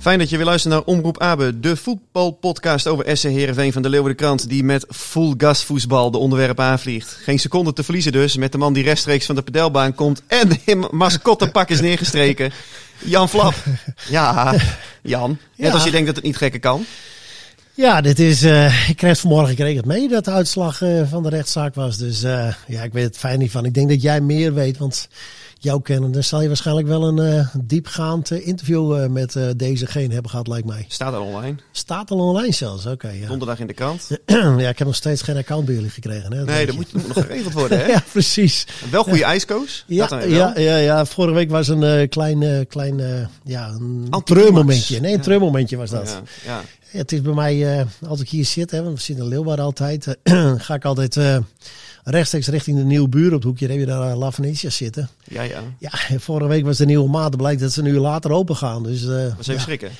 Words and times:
Fijn 0.00 0.18
dat 0.18 0.30
je 0.30 0.36
weer 0.36 0.46
luistert 0.46 0.74
naar 0.74 0.82
Omroep 0.82 1.20
Abe, 1.20 1.60
de 1.60 1.76
voetbalpodcast 1.76 2.86
over 2.86 3.16
SC 3.16 3.22
Heerenveen 3.24 3.72
van 3.72 3.82
de 3.82 3.88
Leeuwardenkrant, 3.88 4.48
die 4.48 4.64
met 4.64 4.86
full 4.90 5.34
gas 5.38 5.64
voetbal 5.64 6.10
de 6.10 6.18
onderwerpen 6.18 6.64
aanvliegt. 6.64 7.18
Geen 7.22 7.38
seconde 7.38 7.72
te 7.72 7.82
verliezen 7.82 8.12
dus, 8.12 8.36
met 8.36 8.52
de 8.52 8.58
man 8.58 8.72
die 8.72 8.82
rechtstreeks 8.84 9.26
van 9.26 9.34
de 9.34 9.42
pedelbaan 9.42 9.94
komt 9.94 10.22
en 10.26 10.48
in 10.64 10.86
mascottepak 10.90 11.68
is 11.68 11.80
neergestreken. 11.80 12.50
Jan 12.98 13.28
Flap. 13.28 13.54
Ja, 14.08 14.54
Jan. 15.02 15.30
Net 15.56 15.66
Ja. 15.68 15.72
als 15.74 15.84
je 15.84 15.90
denkt 15.90 16.06
dat 16.06 16.16
het 16.16 16.24
niet 16.24 16.36
gekker 16.36 16.60
kan. 16.60 16.84
Ja, 17.74 18.00
dit 18.00 18.18
is. 18.18 18.42
eh, 18.42 18.88
ik 18.88 18.96
kreeg 18.96 19.18
vanmorgen 19.18 19.54
kreeg 19.54 19.76
het 19.76 19.84
mee 19.86 20.08
dat 20.08 20.24
de 20.24 20.30
uitslag 20.30 20.82
eh, 20.82 21.02
van 21.10 21.22
de 21.22 21.28
rechtszaak 21.28 21.74
was. 21.74 21.96
Dus 21.96 22.22
eh, 22.22 22.52
ja, 22.66 22.82
ik 22.82 22.92
weet 22.92 23.04
het 23.04 23.18
fijn 23.18 23.38
niet 23.38 23.50
van. 23.50 23.64
Ik 23.64 23.74
denk 23.74 23.88
dat 23.88 24.02
jij 24.02 24.20
meer 24.20 24.54
weet, 24.54 24.78
want 24.78 25.08
jou 25.62 25.82
kennen. 25.82 26.12
Dan 26.12 26.22
zal 26.22 26.40
je 26.40 26.46
waarschijnlijk 26.48 26.86
wel 26.88 27.02
een 27.08 27.18
eh, 27.18 27.46
diepgaand 27.62 28.30
eh, 28.30 28.46
interview 28.46 28.96
eh, 29.02 29.08
met 29.08 29.36
eh, 29.36 29.44
dezegene 29.56 30.12
hebben 30.12 30.30
gehad, 30.30 30.46
lijkt 30.48 30.66
mij. 30.66 30.84
Staat 30.88 31.14
al 31.14 31.22
online. 31.22 31.56
Staat 31.72 32.10
al 32.10 32.18
online 32.18 32.52
zelfs, 32.52 32.86
oké. 32.86 33.08
ja. 33.08 33.26
Donderdag 33.28 33.58
in 33.58 33.66
de 33.66 33.72
krant. 33.72 34.08
ja, 34.26 34.68
ik 34.68 34.78
heb 34.78 34.86
nog 34.86 34.96
steeds 34.96 35.22
geen 35.22 35.36
account 35.36 35.64
bij 35.64 35.74
jullie 35.74 35.90
gekregen. 35.90 36.32
Hè, 36.32 36.44
Nee, 36.44 36.66
dat 36.66 36.74
moet, 36.74 36.92
moet 36.92 37.06
nog 37.14 37.24
geregeld 37.26 37.52
worden, 37.52 37.78
hè? 37.78 37.86
Ja, 38.00 38.02
precies. 38.12 38.66
Wel 38.90 39.02
goede 39.02 39.24
ijskoos. 39.24 39.84
Ja, 39.86 40.06
dat 40.06 40.18
wel. 40.18 40.28
ja, 40.28 40.58
ja, 40.58 40.76
ja, 40.76 41.04
vorige 41.04 41.34
week 41.34 41.50
was 41.50 41.68
een 41.68 42.08
klein, 42.08 42.66
klein 42.66 43.28
ja, 43.44 43.68
een 43.68 44.08
treurmomentje. 44.24 45.00
Nee, 45.00 45.14
een 45.14 45.20
treurmomentje 45.20 45.76
was 45.76 45.90
dat. 45.90 46.20
Ja, 46.44 46.62
het 46.90 47.12
is 47.12 47.22
bij 47.22 47.32
mij, 47.32 47.78
eh, 47.78 47.86
als 48.08 48.20
ik 48.20 48.28
hier 48.28 48.44
zit, 48.44 48.70
hè, 48.70 48.82
want 48.82 48.96
we 48.98 49.02
zitten 49.02 49.24
in 49.24 49.30
Leeuwarden 49.30 49.64
altijd, 49.64 50.18
eh, 50.22 50.54
ga 50.66 50.74
ik 50.74 50.84
altijd 50.84 51.16
eh, 51.16 51.38
rechtstreeks 52.04 52.46
richting 52.48 52.76
de 52.76 52.84
nieuwe 52.84 53.08
buur 53.08 53.26
op 53.26 53.32
het 53.32 53.44
hoekje. 53.44 53.66
Dan 53.66 53.76
heb 53.78 53.86
je 53.86 53.92
daar 53.92 54.16
La 54.16 54.32
Venetia 54.32 54.70
zitten. 54.70 55.08
ja, 55.24 55.42
ja. 55.42 55.62
Ja, 55.78 55.90
vorige 56.18 56.48
week 56.48 56.64
was 56.64 56.76
de 56.76 56.86
nieuwe 56.86 57.08
maat. 57.08 57.36
Blijkt 57.36 57.60
dat 57.60 57.72
ze 57.72 57.80
een 57.80 57.86
uur 57.86 58.00
later 58.00 58.30
open 58.32 58.56
gaan. 58.56 58.82
Dus 58.82 59.02
Dat 59.02 59.36
was 59.36 59.40
even 59.40 59.54
ja, 59.54 59.60
schrikken. 59.60 59.90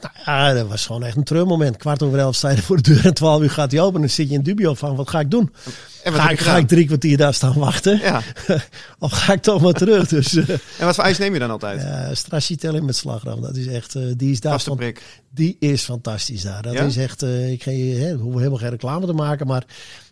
Nou 0.00 0.14
ja, 0.24 0.52
dat 0.52 0.68
was 0.68 0.86
gewoon 0.86 1.02
echt 1.04 1.16
een 1.16 1.24
treurmoment. 1.24 1.76
Kwart 1.76 2.02
over 2.02 2.18
elf 2.18 2.34
sta 2.36 2.50
je 2.50 2.62
voor 2.62 2.76
de 2.76 2.82
deur 2.82 3.06
en 3.06 3.14
twaalf 3.14 3.42
uur 3.42 3.50
gaat 3.50 3.70
hij 3.70 3.80
open. 3.80 3.94
En 3.94 4.00
dan 4.00 4.10
zit 4.10 4.28
je 4.28 4.34
in 4.34 4.42
dubio 4.42 4.74
van, 4.74 4.96
wat 4.96 5.08
ga 5.10 5.20
ik 5.20 5.30
doen? 5.30 5.54
En 6.02 6.12
wat 6.12 6.20
Ga 6.20 6.28
ik, 6.30 6.40
ga 6.40 6.56
ik 6.56 6.68
drie 6.68 6.86
kwartier 6.86 7.16
daar 7.16 7.34
staan 7.34 7.54
wachten? 7.58 7.98
Ja. 7.98 8.22
of 8.98 9.12
ga 9.12 9.32
ik 9.32 9.42
toch 9.42 9.62
maar 9.62 9.72
terug? 9.72 10.08
Dus 10.08 10.34
eh 10.34 10.48
En 10.78 10.84
wat 10.86 10.94
voor 10.94 11.04
ijs 11.04 11.18
neem 11.18 11.32
je 11.32 11.38
dan 11.38 11.50
altijd? 11.50 11.82
uh, 11.82 12.14
stracciatella 12.14 12.80
met 12.82 12.96
slagroom, 12.96 13.40
dat 13.40 13.56
is 13.56 13.66
echt, 13.66 13.94
eh, 13.94 14.02
die 14.16 14.30
is 14.32 14.40
daar 14.40 14.60
van, 14.60 14.76
prik. 14.76 15.02
die 15.30 15.56
is 15.60 15.82
fantastisch 15.82 16.42
daar. 16.42 16.62
Dat 16.62 16.72
Ja? 16.72 16.82
is 16.82 16.96
echt, 16.96 17.22
eh, 17.22 17.50
ik 17.52 17.62
ga 17.62 17.70
je, 17.70 17.94
hè, 17.94 18.16
we 18.16 18.22
hoeven 18.22 18.38
helemaal 18.38 18.58
geen 18.58 18.70
reclame 18.70 19.06
te 19.06 19.12
maken, 19.12 19.46
maar 19.46 19.64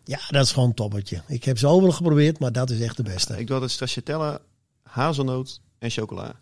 ja, 0.04 0.18
dat 0.30 0.44
is 0.44 0.52
gewoon 0.52 0.68
een 0.68 0.74
toppertje. 0.74 1.22
Ik 1.28 1.44
heb 1.44 1.58
ze 1.58 1.66
overal 1.66 1.92
geprobeerd, 1.92 2.38
maar 2.38 2.52
dat 2.52 2.70
is 2.70 2.80
echt 2.80 2.96
de 2.96 3.02
beste. 3.02 3.32
Ik 3.38 3.44
doe 3.46 3.54
altijd 3.54 3.70
stracciatella, 3.72 4.38
hazelnoot 4.82 5.60
en 5.78 5.90
chocola. 5.90 6.34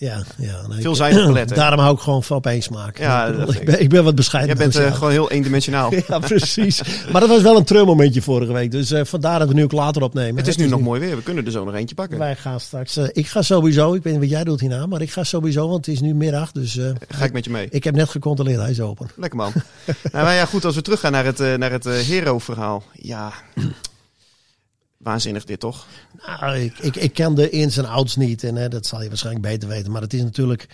Ja, 0.00 0.22
ja. 0.36 0.66
nee, 0.68 0.80
Veelzijdig 0.80 1.24
paletten. 1.24 1.56
Daarom 1.56 1.78
hou 1.78 1.94
ik 1.94 2.00
gewoon 2.00 2.22
van 2.22 2.36
opeens 2.36 2.64
smaak. 2.64 2.98
Ja, 2.98 3.26
ik, 3.26 3.36
bedoel, 3.36 3.54
ben, 3.64 3.80
ik 3.80 3.88
ben 3.88 4.04
wat 4.04 4.14
bescheiden. 4.14 4.56
Jij 4.56 4.64
bent 4.64 4.76
dus 4.76 4.86
eh, 4.86 4.94
gewoon 4.94 5.10
heel 5.10 5.30
eendimensionaal. 5.30 5.92
Ja, 6.08 6.18
precies. 6.18 6.82
Maar 7.12 7.20
dat 7.20 7.30
was 7.30 7.42
wel 7.42 7.56
een 7.56 7.64
treurmomentje 7.64 8.22
vorige 8.22 8.52
week. 8.52 8.70
Dus 8.70 8.90
eh, 8.90 9.04
vandaar 9.04 9.38
dat 9.38 9.48
we 9.48 9.54
nu 9.54 9.62
ook 9.64 9.72
later 9.72 10.02
opnemen. 10.02 10.36
Het 10.36 10.46
is 10.46 10.56
nu 10.56 10.66
nog 10.68 10.80
mooi 10.80 11.00
weer. 11.00 11.16
We 11.16 11.22
kunnen 11.22 11.44
er 11.46 11.50
zo 11.50 11.64
nog 11.64 11.74
eentje 11.74 11.94
pakken. 11.94 12.18
Wij 12.18 12.36
gaan 12.36 12.60
straks. 12.60 12.96
eh, 12.96 13.04
ik 13.12 13.26
ga 13.26 13.42
sowieso. 13.42 13.94
Ik 13.94 14.02
weet 14.02 14.12
niet 14.12 14.22
wat 14.22 14.30
jij 14.30 14.44
doet 14.44 14.60
hierna, 14.60 14.86
maar 14.86 15.00
ik 15.00 15.10
ga 15.10 15.24
sowieso, 15.24 15.68
want 15.68 15.86
het 15.86 15.94
is 15.94 16.00
nu 16.00 16.14
middag. 16.14 16.52
Dus 16.52 16.78
Ga 17.08 17.24
ik 17.24 17.32
met 17.32 17.44
je 17.44 17.50
mee. 17.50 17.66
ik 17.70 17.84
heb 17.84 17.94
net 17.94 18.08
gecontroleerd, 18.08 18.60
hij 18.60 18.70
is 18.70 18.80
open. 18.80 19.06
Lekker 19.16 19.38
man. 19.38 19.52
nou 20.12 20.24
maar 20.24 20.34
ja, 20.34 20.44
goed, 20.44 20.64
als 20.64 20.74
we 20.74 20.82
teruggaan 20.82 21.12
naar 21.12 21.24
het, 21.24 21.38
naar 21.58 21.70
het 21.70 21.84
hero-verhaal. 21.84 22.82
Ja, 22.92 23.32
waanzinnig 24.98 25.44
dit 25.44 25.60
toch? 25.60 25.86
Nou, 26.26 26.56
ik, 26.56 26.78
ik, 26.78 26.96
ik 26.96 27.12
ken 27.12 27.34
de 27.34 27.50
ins 27.50 27.76
en 27.76 27.88
outs 27.88 28.16
niet. 28.16 28.44
En 28.44 28.56
hè, 28.56 28.68
dat 28.68 28.86
zal 28.86 29.02
je 29.02 29.08
waarschijnlijk 29.08 29.46
beter 29.46 29.68
weten. 29.68 29.92
Maar 29.92 30.02
het 30.02 30.14
is 30.14 30.22
natuurlijk 30.22 30.68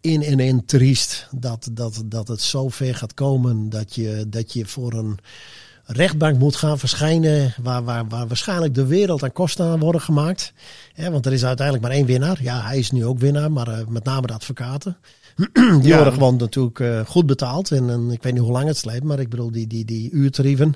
in 0.00 0.22
en 0.22 0.40
in 0.40 0.64
triest 0.64 1.28
dat, 1.30 1.68
dat, 1.72 2.02
dat 2.04 2.28
het 2.28 2.40
zo 2.40 2.68
ver 2.68 2.94
gaat 2.94 3.14
komen 3.14 3.68
dat 3.68 3.94
je, 3.94 4.24
dat 4.28 4.52
je 4.52 4.66
voor 4.66 4.92
een 4.92 5.18
rechtbank 5.84 6.38
moet 6.38 6.56
gaan 6.56 6.78
verschijnen 6.78 7.54
waar, 7.62 7.84
waar, 7.84 8.08
waar 8.08 8.26
waarschijnlijk 8.26 8.74
de 8.74 8.86
wereld 8.86 9.22
aan 9.22 9.32
kosten 9.32 9.66
aan 9.66 9.78
worden 9.78 10.00
gemaakt. 10.00 10.52
Want 10.96 11.26
er 11.26 11.32
is 11.32 11.44
uiteindelijk 11.44 11.86
maar 11.86 11.96
één 11.96 12.06
winnaar. 12.06 12.42
Ja, 12.42 12.62
hij 12.62 12.78
is 12.78 12.90
nu 12.90 13.04
ook 13.04 13.18
winnaar, 13.18 13.52
maar 13.52 13.68
eh, 13.68 13.86
met 13.86 14.04
name 14.04 14.26
de 14.26 14.32
advocaten. 14.32 14.96
Die 15.52 15.82
Ja. 15.88 15.94
worden 15.96 16.12
gewoon 16.12 16.36
natuurlijk 16.36 16.80
eh, 16.80 17.00
goed 17.06 17.26
betaald. 17.26 17.70
En, 17.70 17.90
en 17.90 18.10
ik 18.10 18.22
weet 18.22 18.32
niet 18.32 18.42
hoe 18.42 18.52
lang 18.52 18.66
het 18.66 18.76
sleept, 18.76 19.04
maar 19.04 19.18
ik 19.20 19.28
bedoel 19.28 19.50
die, 19.50 19.66
die, 19.66 19.84
die 19.84 20.10
uurtarieven. 20.10 20.74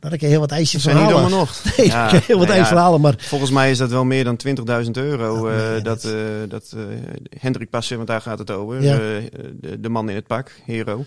Daar 0.00 0.10
kan 0.10 0.20
je 0.20 0.26
heel 0.26 0.40
wat 0.40 0.50
ijsjes 0.50 0.84
nog. 0.84 1.62
Nee, 1.76 1.86
Ja, 1.86 2.08
heel 2.24 2.38
wat 2.38 2.46
nou 2.46 2.58
ja, 2.58 2.66
verhalen, 2.66 3.00
maar 3.00 3.14
Volgens 3.18 3.50
mij 3.50 3.70
is 3.70 3.78
dat 3.78 3.90
wel 3.90 4.04
meer 4.04 4.24
dan 4.24 4.40
20.000 4.84 4.90
euro. 4.92 5.42
Dat 5.82 6.04
eh, 6.04 6.12
dat 6.12 6.14
dat 6.48 6.72
eh, 6.76 6.82
Hendrik 7.38 7.70
Passen, 7.70 7.96
want 7.96 8.08
daar 8.08 8.20
gaat 8.20 8.38
het 8.38 8.50
over. 8.50 8.80
De, 8.80 9.80
de 9.80 9.88
man 9.88 10.08
in 10.08 10.14
het 10.14 10.26
pak, 10.26 10.50
hero. 10.64 11.04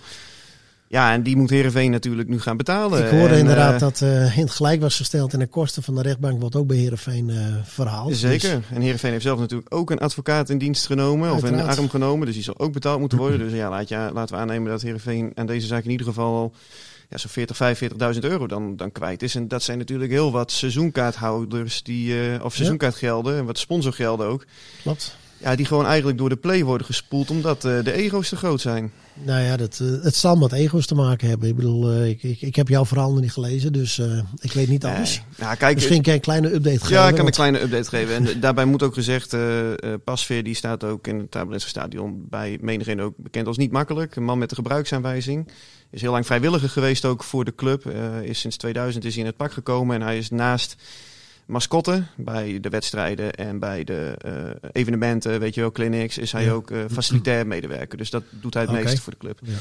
Ja, 0.87 1.13
en 1.13 1.23
die 1.23 1.35
moet 1.35 1.49
Heerenveen 1.49 1.91
natuurlijk 1.91 2.29
nu 2.29 2.39
gaan 2.39 2.57
betalen. 2.57 3.03
Ik 3.03 3.09
hoorde 3.09 3.33
En, 3.33 3.39
inderdaad 3.39 3.73
eh, 3.73 3.79
dat 3.79 4.01
in 4.01 4.41
het 4.41 4.51
gelijk 4.51 4.81
was 4.81 4.95
gesteld 4.95 5.33
en 5.33 5.39
de 5.39 5.47
kosten 5.47 5.83
van 5.83 5.95
de 5.95 6.01
rechtbank 6.01 6.39
wordt 6.39 6.55
ook 6.55 6.67
bij 6.67 6.77
Heerenveen 6.77 7.29
eh 7.29 7.37
verhaald. 7.63 8.09
Dus- 8.09 8.19
Zeker. 8.19 8.61
En 8.73 8.81
Heerenveen 8.81 9.11
heeft 9.11 9.23
zelf 9.23 9.39
natuurlijk 9.39 9.75
ook 9.75 9.91
een 9.91 9.99
advocaat 9.99 10.49
in 10.49 10.57
dienst 10.57 10.85
genomen. 10.85 11.33
Of 11.33 11.43
in 11.43 11.57
de 11.57 11.63
arm 11.63 11.89
genomen. 11.89 12.25
Dus 12.25 12.35
die 12.35 12.43
zal 12.43 12.59
ook 12.59 12.73
betaald 12.73 12.99
moeten 12.99 13.17
worden. 13.17 13.39
Dus 13.39 13.51
ja, 13.51 13.69
laat 13.69 13.89
je, 13.89 14.09
laten 14.13 14.35
we 14.35 14.41
aannemen 14.41 14.71
dat 14.71 14.81
Heerenveen 14.81 15.31
aan 15.35 15.45
deze 15.45 15.67
zaak 15.67 15.83
in 15.83 15.91
ieder 15.91 16.05
geval 16.07 16.35
al 16.35 16.53
ja, 17.09 17.17
zo'n 17.17 17.29
40, 17.29 18.13
45.000 18.13 18.19
euro 18.19 18.47
dan, 18.47 18.75
dan 18.75 18.91
kwijt 18.91 19.23
is. 19.23 19.35
En 19.35 19.47
dat 19.47 19.63
zijn 19.63 19.77
natuurlijk 19.77 20.11
heel 20.11 20.31
wat 20.31 20.51
seizoenkaarthouders 20.51 21.83
die, 21.83 22.43
of 22.43 22.53
seizoenkaartgelden 22.53 23.37
en 23.37 23.45
wat 23.45 23.57
sponsorgelden 23.57 24.27
ook. 24.27 24.45
Klopt. 24.81 25.17
Ja, 25.37 25.55
die 25.55 25.65
gewoon 25.65 25.85
eigenlijk 25.85 26.17
door 26.17 26.29
de 26.29 26.35
play 26.35 26.63
worden 26.63 26.85
gespoeld 26.85 27.29
omdat 27.29 27.61
de 27.61 27.93
ego's 27.93 28.29
te 28.29 28.35
groot 28.35 28.61
zijn. 28.61 28.91
Nou 29.23 29.41
ja, 29.41 29.57
dat, 29.57 29.79
eh, 29.81 30.03
het 30.03 30.15
zal 30.15 30.35
met 30.35 30.51
ego's 30.51 30.85
te 30.85 30.95
maken 30.95 31.29
hebben. 31.29 31.49
Ik 31.49 31.55
bedoel, 31.55 31.91
eh, 31.91 32.09
ik, 32.09 32.23
ik, 32.23 32.41
ik 32.41 32.55
heb 32.55 32.67
jouw 32.67 32.85
verhaal 32.85 33.11
nog 33.11 33.21
niet 33.21 33.31
gelezen, 33.31 33.73
dus 33.73 33.99
eh, 33.99 34.19
ik 34.39 34.51
weet 34.51 34.67
niet 34.67 34.85
alles. 34.85 35.21
Nee. 35.37 35.47
Ja, 35.47 35.55
kijk, 35.55 35.75
Misschien 35.75 36.01
kan 36.01 36.11
je 36.11 36.17
een 36.17 36.23
kleine 36.23 36.53
update 36.53 36.79
geven. 36.79 36.95
Ja, 36.95 37.07
ik 37.07 37.15
kan 37.15 37.25
een 37.25 37.31
kleine 37.31 37.61
update 37.61 37.89
geven. 37.89 38.15
En 38.15 38.39
daarbij 38.39 38.65
moet 38.65 38.83
ook 38.83 38.93
gezegd, 38.93 39.33
eh, 39.33 39.71
Pasveer 40.03 40.43
die 40.43 40.55
staat 40.55 40.83
ook 40.83 41.07
in 41.07 41.17
het 41.17 41.31
Tabelense 41.31 41.67
stadion 41.67 42.25
bij 42.29 42.57
menigeen 42.61 43.01
ook 43.01 43.13
bekend 43.17 43.47
als 43.47 43.57
niet 43.57 43.71
makkelijk. 43.71 44.15
Een 44.15 44.23
man 44.23 44.37
met 44.37 44.49
de 44.49 44.55
gebruiksaanwijzing. 44.55 45.47
Is 45.91 46.01
heel 46.01 46.11
lang 46.11 46.25
vrijwilliger 46.25 46.69
geweest 46.69 47.05
ook 47.05 47.23
voor 47.23 47.45
de 47.45 47.55
club. 47.55 47.93
Is 48.23 48.39
sinds 48.39 48.57
2000 48.57 49.05
is 49.05 49.13
hij 49.13 49.21
in 49.21 49.29
het 49.29 49.37
pak 49.37 49.51
gekomen 49.51 49.95
en 49.95 50.01
hij 50.01 50.17
is 50.17 50.29
naast 50.29 50.75
mascotte 51.45 52.03
bij 52.15 52.59
de 52.59 52.69
wedstrijden 52.69 53.33
en 53.33 53.59
bij 53.59 53.83
de 53.83 54.15
eh, 54.17 54.69
evenementen, 54.71 55.39
weet 55.39 55.55
je 55.55 55.61
wel, 55.61 55.71
clinics, 55.71 56.17
is 56.17 56.31
hij 56.31 56.43
Ja. 56.43 56.51
ook 56.51 56.71
eh, 56.71 56.79
facilitair 56.91 57.47
medewerker. 57.47 57.97
Dus 57.97 58.09
dat 58.09 58.23
doet 58.29 58.53
hij 58.53 58.63
het 58.63 58.71
meeste 58.71 59.01
voor 59.01 59.13
de 59.13 59.19
club. 59.19 59.39
Ja. 59.43 59.53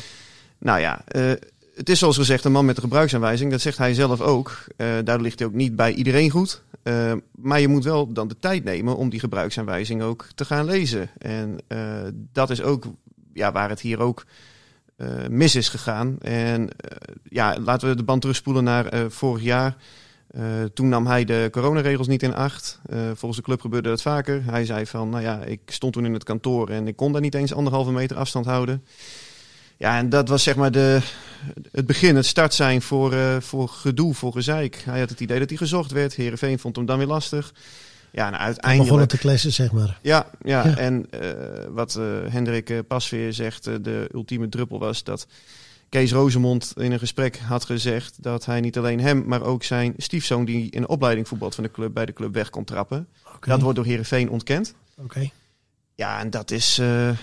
Nou 0.59 0.81
ja, 0.81 1.03
eh, 1.07 1.31
het 1.75 1.89
is 1.89 1.99
zoals 1.99 2.17
gezegd 2.17 2.45
een 2.45 2.53
man 2.53 2.65
met 2.65 2.77
een 2.77 2.83
gebruiksaanwijzing. 2.83 3.51
Dat 3.51 3.61
zegt 3.61 3.79
hij 3.79 3.95
zelf 3.95 4.21
ook. 4.21 4.65
Daardoor 4.77 5.21
ligt 5.21 5.39
hij 5.39 5.49
ook 5.49 5.55
niet 5.55 5.77
bij 5.77 5.93
iedereen 5.95 6.31
goed. 6.31 6.63
Maar 7.35 7.61
je 7.61 7.69
moet 7.69 7.85
wel 7.85 8.13
dan 8.13 8.29
de 8.29 8.37
tijd 8.39 8.65
nemen 8.65 8.97
om 8.97 9.09
die 9.11 9.21
gebruiksaanwijzing 9.21 10.03
ook 10.03 10.27
te 10.35 10.45
gaan 10.45 10.65
lezen. 10.65 11.11
En 11.19 11.59
dat 12.33 12.51
is 12.51 12.63
ook 12.63 12.85
ja, 13.33 13.53
waar 13.53 13.69
het 13.69 13.81
hier 13.81 14.01
ook 14.01 14.25
mis 15.31 15.55
is 15.55 15.69
gegaan. 15.69 16.17
En 16.21 16.69
ja, 17.29 17.59
laten 17.61 17.89
we 17.89 17.95
de 17.95 18.03
band 18.03 18.21
terugspoelen 18.21 18.65
naar 18.65 19.11
vorig 19.11 19.43
jaar. 19.43 19.77
Eh, 20.35 20.43
toen 20.75 20.89
nam 20.89 21.07
hij 21.07 21.25
de 21.25 21.49
coronaregels 21.53 22.07
niet 22.07 22.23
in 22.23 22.35
acht. 22.35 22.81
Eh, 22.87 22.99
volgens 23.15 23.37
de 23.37 23.43
club 23.47 23.61
gebeurde 23.61 23.89
dat 23.89 24.03
vaker. 24.03 24.43
Hij 24.45 24.65
zei 24.65 24.87
van, 24.87 25.09
nou 25.09 25.23
ja, 25.23 25.43
ik 25.45 25.61
stond 25.67 25.93
toen 25.93 26.05
in 26.05 26.13
het 26.13 26.25
kantoor 26.25 26.69
en 26.69 26.89
ik 26.89 26.97
kon 26.97 27.13
daar 27.13 27.21
niet 27.21 27.35
eens 27.35 27.55
anderhalve 27.55 27.93
meter 27.93 28.17
afstand 28.17 28.47
houden. 28.47 28.85
Ja, 29.77 29.99
en 29.99 30.09
dat 30.09 30.29
was 30.29 30.43
zeg 30.43 30.57
maar 30.57 30.71
de, 30.71 31.01
het 31.73 31.87
begin, 31.87 32.17
het 32.17 32.27
start 32.27 32.55
zijn 32.55 32.83
voor, 32.83 33.13
eh, 33.13 33.37
voor 33.41 33.69
gedoe, 33.69 34.15
voor 34.15 34.33
gezeik. 34.33 34.83
Hij 34.85 35.01
had 35.01 35.11
het 35.11 35.21
idee 35.21 35.39
dat 35.39 35.49
hij 35.49 35.59
gezocht 35.59 35.91
werd. 35.93 36.15
Heerenveen 36.15 36.59
vond 36.59 36.77
hem 36.77 36.87
dan 36.87 36.99
weer 36.99 37.07
lastig. 37.07 37.53
Ja, 38.13 38.25
En 38.25 38.31
begonnen 38.31 38.41
uiteindelijk. 38.47 39.09
te 39.11 39.19
klessen, 39.19 39.53
zeg 39.53 39.73
maar. 39.73 39.99
Ja, 40.03 40.27
ja, 40.43 40.67
Ja. 40.67 40.77
en 40.77 41.07
wat 41.71 42.01
Hendrik 42.29 42.87
Pasveer 42.87 43.33
zegt, 43.33 43.65
de 43.65 44.09
ultieme 44.13 44.49
druppel 44.49 44.79
was 44.79 45.05
dat 45.05 45.27
Kees 45.95 46.13
Rozemond 46.13 46.73
in 46.77 46.93
een 46.93 46.99
gesprek 46.99 47.39
had 47.39 47.65
gezegd 47.65 48.23
dat 48.23 48.45
hij 48.45 48.61
niet 48.61 48.79
alleen 48.79 49.01
hem, 49.01 49.25
maar 49.27 49.43
ook 49.43 49.63
zijn 49.63 49.95
stiefzoon 49.97 50.45
die 50.45 50.71
in 50.71 50.81
de 50.81 50.87
opleiding 50.87 51.29
voetbalt 51.29 51.55
van 51.55 51.65
de 51.65 51.71
club 51.71 51.95
bij 51.95 52.07
de 52.07 52.13
club 52.13 52.35
weg 52.35 52.51
kon 52.51 52.65
trappen. 52.65 53.09
Dat 53.41 53.61
wordt 53.61 53.77
door 53.77 53.87
Herenveen 53.87 54.31
ontkend. 54.31 54.75
Oké. 54.97 55.31
Ja, 55.95 56.21
en 56.21 56.31
dat 56.31 56.51
is, 56.51 56.79
eh, 56.79 57.09
eh, 57.09 57.17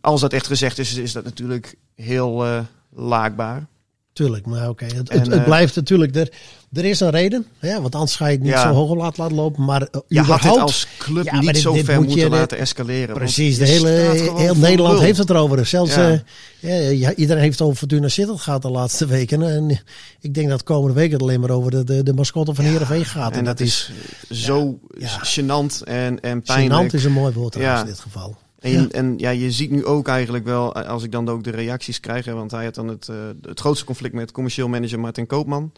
als 0.00 0.20
dat 0.20 0.32
echt 0.32 0.46
gezegd 0.46 0.78
is, 0.78 0.94
is 0.94 1.12
dat 1.12 1.24
natuurlijk 1.24 1.74
heel 1.94 2.44
eh, 2.44 2.60
laakbaar. 2.90 3.66
Tuurlijk, 4.14 4.46
maar 4.46 4.68
oké. 4.68 4.84
Het, 4.84 5.08
En, 5.10 5.18
het, 5.18 5.26
het 5.26 5.38
eh, 5.38 5.44
blijft 5.44 5.76
natuurlijk. 5.76 6.16
Er, 6.16 6.28
er 6.72 6.84
is 6.84 7.00
een 7.00 7.10
reden. 7.10 7.46
Ja, 7.60 7.80
want 7.80 7.94
anders 7.94 8.16
ga 8.16 8.26
je 8.26 8.32
het 8.32 8.40
niet 8.42 8.52
Ja. 8.52 8.62
zo 8.62 8.68
hoog 8.74 8.90
op 8.90 8.96
laten, 8.96 9.22
laten 9.22 9.36
lopen. 9.36 9.64
Maar 9.64 9.80
uh, 9.82 10.00
Je 10.08 10.20
had 10.20 10.42
het 10.42 10.58
als 10.58 10.86
club 10.98 11.24
Ja, 11.24 11.38
niet 11.40 11.52
dit- 11.52 11.62
zo 11.62 11.72
dit 11.72 11.84
ver 11.84 11.96
moet 11.96 12.06
moeten 12.06 12.30
laten 12.30 12.58
escaleren. 12.58 13.14
Precies, 13.14 13.58
de 13.58 13.66
hele, 13.66 13.88
heel 14.36 14.54
Nederland 14.54 14.98
heeft 15.00 15.18
het 15.18 15.30
erover. 15.30 15.66
Zelfs 15.66 15.94
Ja. 15.94 16.22
eh, 16.60 16.98
ja, 17.00 17.14
iedereen 17.14 17.42
heeft 17.42 17.58
het 17.58 17.66
over 17.66 17.78
Fortuna 17.78 18.08
Sittard 18.08 18.40
gehad 18.40 18.62
de 18.62 18.70
laatste 18.70 19.06
weken. 19.06 19.42
En 19.42 19.80
ik 20.20 20.34
denk 20.34 20.48
dat 20.48 20.62
komende 20.62 20.94
week 21.00 21.12
het 21.12 21.22
alleen 21.22 21.40
maar 21.40 21.50
over 21.50 21.70
de, 21.70 21.84
de, 21.84 22.02
de 22.02 22.12
mascotte 22.12 22.54
van 22.54 22.64
Heerenveen 22.64 23.04
gaat. 23.04 23.36
En 23.36 23.44
dat 23.44 23.60
is 23.60 23.90
zo 24.30 24.78
gênant 25.00 25.82
en, 25.84 26.20
en 26.20 26.42
pijnlijk. 26.42 26.90
Gênant 26.90 26.94
is 26.94 27.04
een 27.04 27.12
mooi 27.12 27.32
woord 27.32 27.52
trouwens 27.52 27.80
in 27.80 27.86
dit 27.86 28.00
geval. 28.00 28.36
En, 28.64 28.72
Ja. 28.72 28.88
en 28.88 29.14
ja, 29.18 29.30
je 29.30 29.50
ziet 29.50 29.70
nu 29.70 29.84
ook 29.84 30.08
eigenlijk 30.08 30.44
wel, 30.44 30.74
als 30.74 31.02
ik 31.02 31.12
dan 31.12 31.28
ook 31.28 31.44
de 31.44 31.50
reacties 31.50 32.00
krijg, 32.00 32.24
hè, 32.24 32.32
want 32.34 32.50
hij 32.50 32.64
had 32.64 32.74
dan 32.74 32.88
het, 32.88 33.08
eh, 33.08 33.16
het 33.42 33.60
grootste 33.60 33.84
conflict 33.84 34.14
met 34.14 34.32
commercieel 34.32 34.68
manager 34.68 35.00
Martin 35.00 35.26
Koopman. 35.26 35.72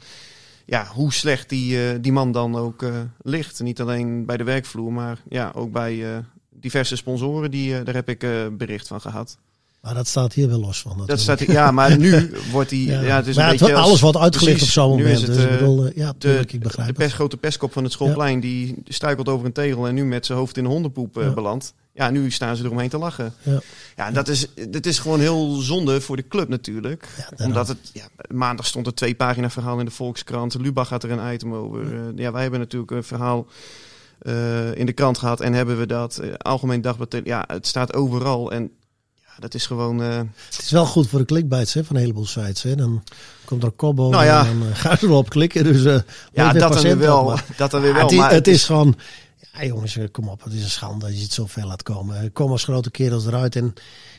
Ja, 0.64 0.86
hoe 0.86 1.12
slecht 1.12 1.48
die, 1.48 1.88
eh, 1.90 1.98
die 2.00 2.12
man 2.12 2.32
dan 2.32 2.56
ook 2.56 2.82
eh, 2.82 3.00
ligt. 3.22 3.60
Niet 3.62 3.80
alleen 3.80 4.26
bij 4.26 4.36
de 4.36 4.44
werkvloer, 4.44 4.92
maar 4.92 5.22
ja, 5.28 5.52
ook 5.54 5.72
bij 5.72 6.12
eh, 6.14 6.18
diverse 6.50 6.96
sponsoren. 6.96 7.50
Die, 7.50 7.78
eh, 7.78 7.84
daar 7.84 7.94
heb 7.94 8.08
ik 8.08 8.22
eh, 8.22 8.30
bericht 8.52 8.86
van 8.88 9.00
gehad. 9.00 9.38
Maar 9.86 9.94
dat 9.94 10.06
staat 10.06 10.32
hier 10.32 10.48
wel 10.48 10.60
los 10.60 10.80
van. 10.80 11.02
Dat 11.06 11.20
staat, 11.20 11.40
ja, 11.40 11.70
maar 11.70 11.98
nu 11.98 12.30
wordt 12.52 12.70
die. 12.70 12.86
Ja. 12.90 13.00
Ja. 13.00 13.16
het 13.16 13.26
is 13.26 13.36
maar 13.36 13.44
een 13.44 13.50
het 13.50 13.58
beetje 13.58 13.58
wordt- 13.58 13.74
als- 13.74 13.86
alles 13.86 14.00
wordt 14.00 14.16
uitgelicht 14.18 14.56
precies, 14.56 14.76
op 14.76 14.82
zo'n 14.82 14.96
moment. 14.98 15.14
is 15.16 15.22
het, 15.22 15.34
dus 15.34 15.44
ik 15.44 15.50
eh, 15.50 15.58
bedoel, 15.58 15.86
eh, 15.86 15.96
ja, 15.96 16.12
de, 16.18 16.38
ik 16.38 16.50
de 16.50 16.58
begrijp 16.58 17.02
grote 17.02 17.36
pestkop 17.36 17.72
van 17.72 17.82
het 17.84 17.92
schoolplein, 17.92 18.40
die 18.40 18.74
struikelt 18.88 19.28
over 19.28 19.46
een 19.46 19.52
tegel 19.52 19.86
en 19.86 19.94
nu 19.94 20.04
met 20.04 20.26
zijn 20.26 20.38
hoofd 20.38 20.56
in 20.56 20.62
de 20.64 20.68
hondenpoep 20.70 21.18
eh, 21.18 21.24
Ja. 21.24 21.30
belandt. 21.32 21.74
Ja, 21.92 22.10
nu 22.10 22.30
staan 22.30 22.56
ze 22.56 22.64
eromheen 22.64 22.88
te 22.88 22.98
lachen. 22.98 23.34
Ja. 23.42 23.60
Ja, 23.96 24.10
dat 24.10 24.28
is, 24.28 24.46
dit 24.68 24.86
is 24.86 24.98
gewoon 24.98 25.20
heel 25.20 25.50
zonde 25.54 26.00
voor 26.00 26.16
de 26.16 26.28
club 26.28 26.48
natuurlijk. 26.48 27.08
Ja. 27.36 27.44
Omdat 27.46 27.68
het, 27.68 27.78
ja, 27.92 28.04
maandag 28.30 28.66
stond 28.66 28.86
er 28.86 28.94
twee 28.94 29.14
pagina 29.14 29.50
verhaal 29.50 29.78
in 29.78 29.84
de 29.84 29.90
Volkskrant. 29.90 30.54
Lubach 30.60 30.88
had 30.88 31.02
er 31.02 31.10
een 31.10 31.32
item 31.34 31.54
over. 31.54 32.12
Ja, 32.16 32.32
wij 32.32 32.42
hebben 32.42 32.60
natuurlijk 32.60 32.90
een 32.90 33.04
verhaal 33.04 33.46
in 34.74 34.86
de 34.86 34.92
krant 34.94 35.18
gehad 35.18 35.40
en 35.40 35.52
hebben 35.52 35.78
we 35.78 35.86
dat. 35.86 36.20
Algemeen 36.38 36.80
Dagblad, 36.80 37.16
ja, 37.24 37.44
het 37.46 37.66
staat 37.66 37.94
overal. 37.94 38.52
En 38.52 38.70
dat 39.38 39.54
is 39.54 39.66
gewoon... 39.66 40.02
eh, 40.02 40.16
Het 40.50 40.62
is 40.62 40.70
wel 40.70 40.86
goed 40.86 41.08
voor 41.08 41.18
de 41.18 41.24
clickbites 41.24 41.74
hè, 41.74 41.84
van 41.84 41.96
een 41.96 42.02
heleboel 42.02 42.26
sites. 42.26 42.62
Hè. 42.62 42.74
Dan 42.74 43.02
komt 43.44 43.62
er 43.62 43.72
over 43.76 44.10
Nou 44.10 44.24
ja. 44.24 44.46
en 44.46 44.58
dan 44.58 44.68
eh, 44.68 44.76
gaan 44.76 44.96
ze 44.98 45.06
erop 45.06 45.28
klikken. 45.30 45.64
Dus, 45.64 45.84
eh, 45.84 45.98
ja, 46.32 46.52
dat 46.52 46.52
dan 46.52 46.52
weer 46.52 46.68
patiënten 46.68 46.98
wel. 46.98 47.24
maar- 47.24 47.44
Dat 47.56 47.70
dan 47.70 47.80
weer 47.80 47.92
wel. 47.92 48.02
het, 48.02 48.12
is, 48.12 48.18
maar 48.18 48.30
het 48.32 48.48
is 48.48 48.64
gewoon... 48.64 48.96
Ja 49.52 49.64
jongens, 49.64 49.98
kom 50.12 50.28
op. 50.28 50.44
Het 50.44 50.52
is 50.52 50.62
een 50.62 50.70
schande 50.70 51.04
dat 51.06 51.16
je 51.16 51.22
het 51.22 51.32
zo 51.32 51.46
ver 51.46 51.66
laat 51.66 51.82
komen. 51.82 52.32
Kom 52.32 52.50
als 52.50 52.64
grote 52.64 52.90
kerels 52.90 53.26
eruit. 53.26 53.56
En, 53.56 53.74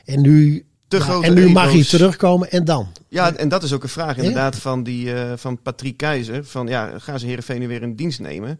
en 0.06 0.22
nu, 0.22 0.66
Te 0.88 0.98
ja, 0.98 1.20
en 1.22 1.34
nu 1.34 1.50
mag 1.50 1.72
hij 1.72 1.84
terugkomen. 1.84 2.52
En 2.52 2.66
dan? 2.66 2.88
Ja, 3.08 3.34
en 3.36 3.50
dat 3.50 3.64
is 3.64 3.74
ook 3.74 3.84
een 3.84 3.90
vraag 3.90 4.16
Ja. 4.16 4.22
inderdaad 4.22 4.56
van, 4.56 4.84
die, 4.84 5.12
van 5.36 5.62
Patrick 5.62 5.98
Keizer. 5.98 6.46
Van 6.46 6.68
ja, 6.68 6.92
gaan 7.00 7.20
ze 7.20 7.26
Heerenveen 7.26 7.60
nu 7.60 7.68
weer 7.68 7.82
in 7.82 7.96
dienst 7.96 8.20
nemen? 8.20 8.60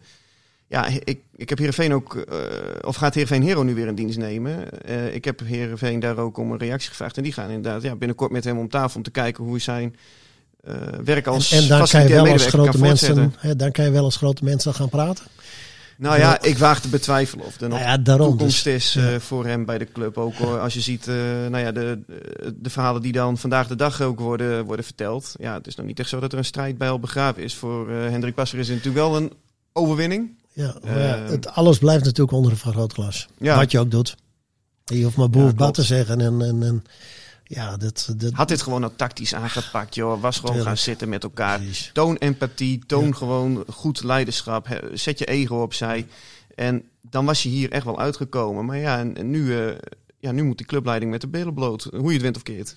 Ja, 0.68 0.86
ik, 1.04 1.20
ik 1.36 1.48
heb 1.48 1.58
Heerenveen 1.58 1.94
ook... 1.94 2.16
eh, 2.16 2.36
of 2.80 2.96
gaat 2.96 3.14
Heerenveen 3.14 3.42
Hero 3.42 3.62
nu 3.62 3.74
weer 3.74 3.86
in 3.86 3.94
dienst 3.94 4.18
nemen? 4.18 4.82
Eh, 4.82 5.14
ik 5.14 5.24
heb 5.24 5.40
Heerenveen 5.44 6.00
daar 6.00 6.18
ook 6.18 6.36
om 6.36 6.52
een 6.52 6.58
reactie 6.58 6.88
gevraagd. 6.88 7.16
En 7.16 7.22
die 7.22 7.32
gaan 7.32 7.50
inderdaad 7.50 7.82
ja, 7.82 7.96
binnenkort 7.96 8.30
met 8.30 8.44
hem 8.44 8.58
om 8.58 8.68
tafel 8.68 8.96
om 8.96 9.02
te 9.02 9.10
kijken 9.10 9.44
hoe 9.44 9.60
zijn 9.60 9.96
eh, 10.64 10.74
werk 11.04 11.26
als 11.26 11.52
En, 11.52 11.62
en 11.62 11.68
dan 11.68 11.86
kan 11.86 12.02
je 12.02 12.08
wel 12.08 12.26
als 12.26 12.46
grote 12.46 12.78
mensen... 12.78 13.34
Hè, 13.38 13.56
dan 13.56 13.72
kan 13.72 13.84
je 13.84 13.90
wel 13.90 14.04
als 14.04 14.16
grote 14.16 14.44
mensen 14.44 14.74
gaan 14.74 14.88
praten. 14.88 15.24
Nou 15.96 16.18
ja, 16.18 16.42
ik 16.42 16.58
waag 16.58 16.80
te 16.80 16.88
betwijfelen 16.88 17.46
of 17.46 17.60
er 17.60 17.68
nog 17.68 17.78
Nou 17.78 17.90
ja, 17.90 17.98
daarom. 17.98 18.28
toekomst 18.28 18.64
Dus, 18.64 18.74
is 18.74 18.96
eh, 18.96 19.16
voor 19.18 19.46
hem 19.46 19.64
bij 19.64 19.78
de 19.78 19.92
club. 19.92 20.18
Ook 20.18 20.34
hoor, 20.34 20.60
als 20.60 20.74
je 20.74 20.80
ziet 20.80 21.06
nou 21.50 21.58
ja, 21.58 21.72
de, 21.72 21.98
de 22.54 22.70
verhalen 22.70 23.02
die 23.02 23.12
dan 23.12 23.38
vandaag 23.38 23.66
de 23.66 23.76
dag 23.76 24.00
ook 24.00 24.20
worden, 24.20 24.64
worden 24.64 24.84
verteld. 24.84 25.34
Ja, 25.38 25.54
het 25.54 25.66
is 25.66 25.74
nog 25.74 25.86
niet 25.86 25.98
echt 25.98 26.08
zo 26.08 26.20
dat 26.20 26.32
er 26.32 26.38
een 26.38 26.44
strijd 26.44 26.78
bij 26.78 26.90
al 26.90 27.00
begraven 27.00 27.42
is. 27.42 27.54
Voor 27.54 27.90
eh, 27.90 27.96
Hendrik 27.96 28.34
Passer 28.34 28.58
is 28.58 28.68
het 28.68 28.76
natuurlijk 28.76 29.04
wel 29.06 29.16
een 29.16 29.32
overwinning. 29.72 30.36
Ja, 30.58 30.74
maar 30.84 30.98
ja, 30.98 31.16
eh, 31.24 31.30
het, 31.30 31.48
alles 31.48 31.78
blijft 31.78 32.04
natuurlijk 32.04 32.36
onder 32.36 32.52
de 32.52 32.58
vergrootglas. 32.58 33.28
Ja. 33.38 33.56
Wat 33.56 33.70
je 33.70 33.78
ook 33.78 33.90
doet. 33.90 34.16
Je 34.84 35.02
hoeft 35.04 35.16
maar 35.16 35.30
boer 35.30 35.46
Ja, 35.46 35.52
bad 35.54 35.74
te 35.74 35.82
zeggen. 35.82 36.20
En, 36.20 36.42
en, 36.42 36.62
en 36.62 36.84
ja, 37.44 37.76
dat, 37.76 38.12
dat, 38.16 38.32
Had 38.32 38.48
dit 38.48 38.62
gewoon 38.62 38.80
nou 38.80 38.92
tactisch 38.96 39.34
aangepakt, 39.34 39.94
joh. 39.94 40.20
Was 40.20 40.34
gewoon 40.36 40.54
Tuurlijk. 40.54 40.68
gaan 40.76 40.84
zitten 40.84 41.08
met 41.08 41.22
elkaar. 41.22 41.58
Precies. 41.58 41.90
Toon 41.92 42.16
empathie, 42.16 42.82
toon 42.86 43.06
Ja. 43.06 43.12
gewoon 43.12 43.64
goed 43.72 44.02
leiderschap. 44.02 44.80
Zet 44.92 45.18
je 45.18 45.24
ego 45.24 45.62
opzij. 45.62 46.06
En 46.54 46.82
dan 47.02 47.24
was 47.24 47.42
je 47.42 47.48
hier 47.48 47.70
echt 47.72 47.84
wel 47.84 47.98
uitgekomen. 47.98 48.64
Maar 48.64 48.78
ja, 48.78 48.98
en, 48.98 49.16
en 49.16 49.30
nu, 49.30 49.58
eh, 49.58 49.74
ja, 50.20 50.32
nu 50.32 50.42
moet 50.42 50.58
die 50.58 50.66
clubleiding 50.66 51.10
met 51.10 51.20
de 51.20 51.28
billen 51.28 51.54
bloot. 51.54 51.82
Hoe 51.90 52.06
je 52.06 52.12
het 52.12 52.22
wint 52.22 52.36
of 52.36 52.42
keert. 52.42 52.74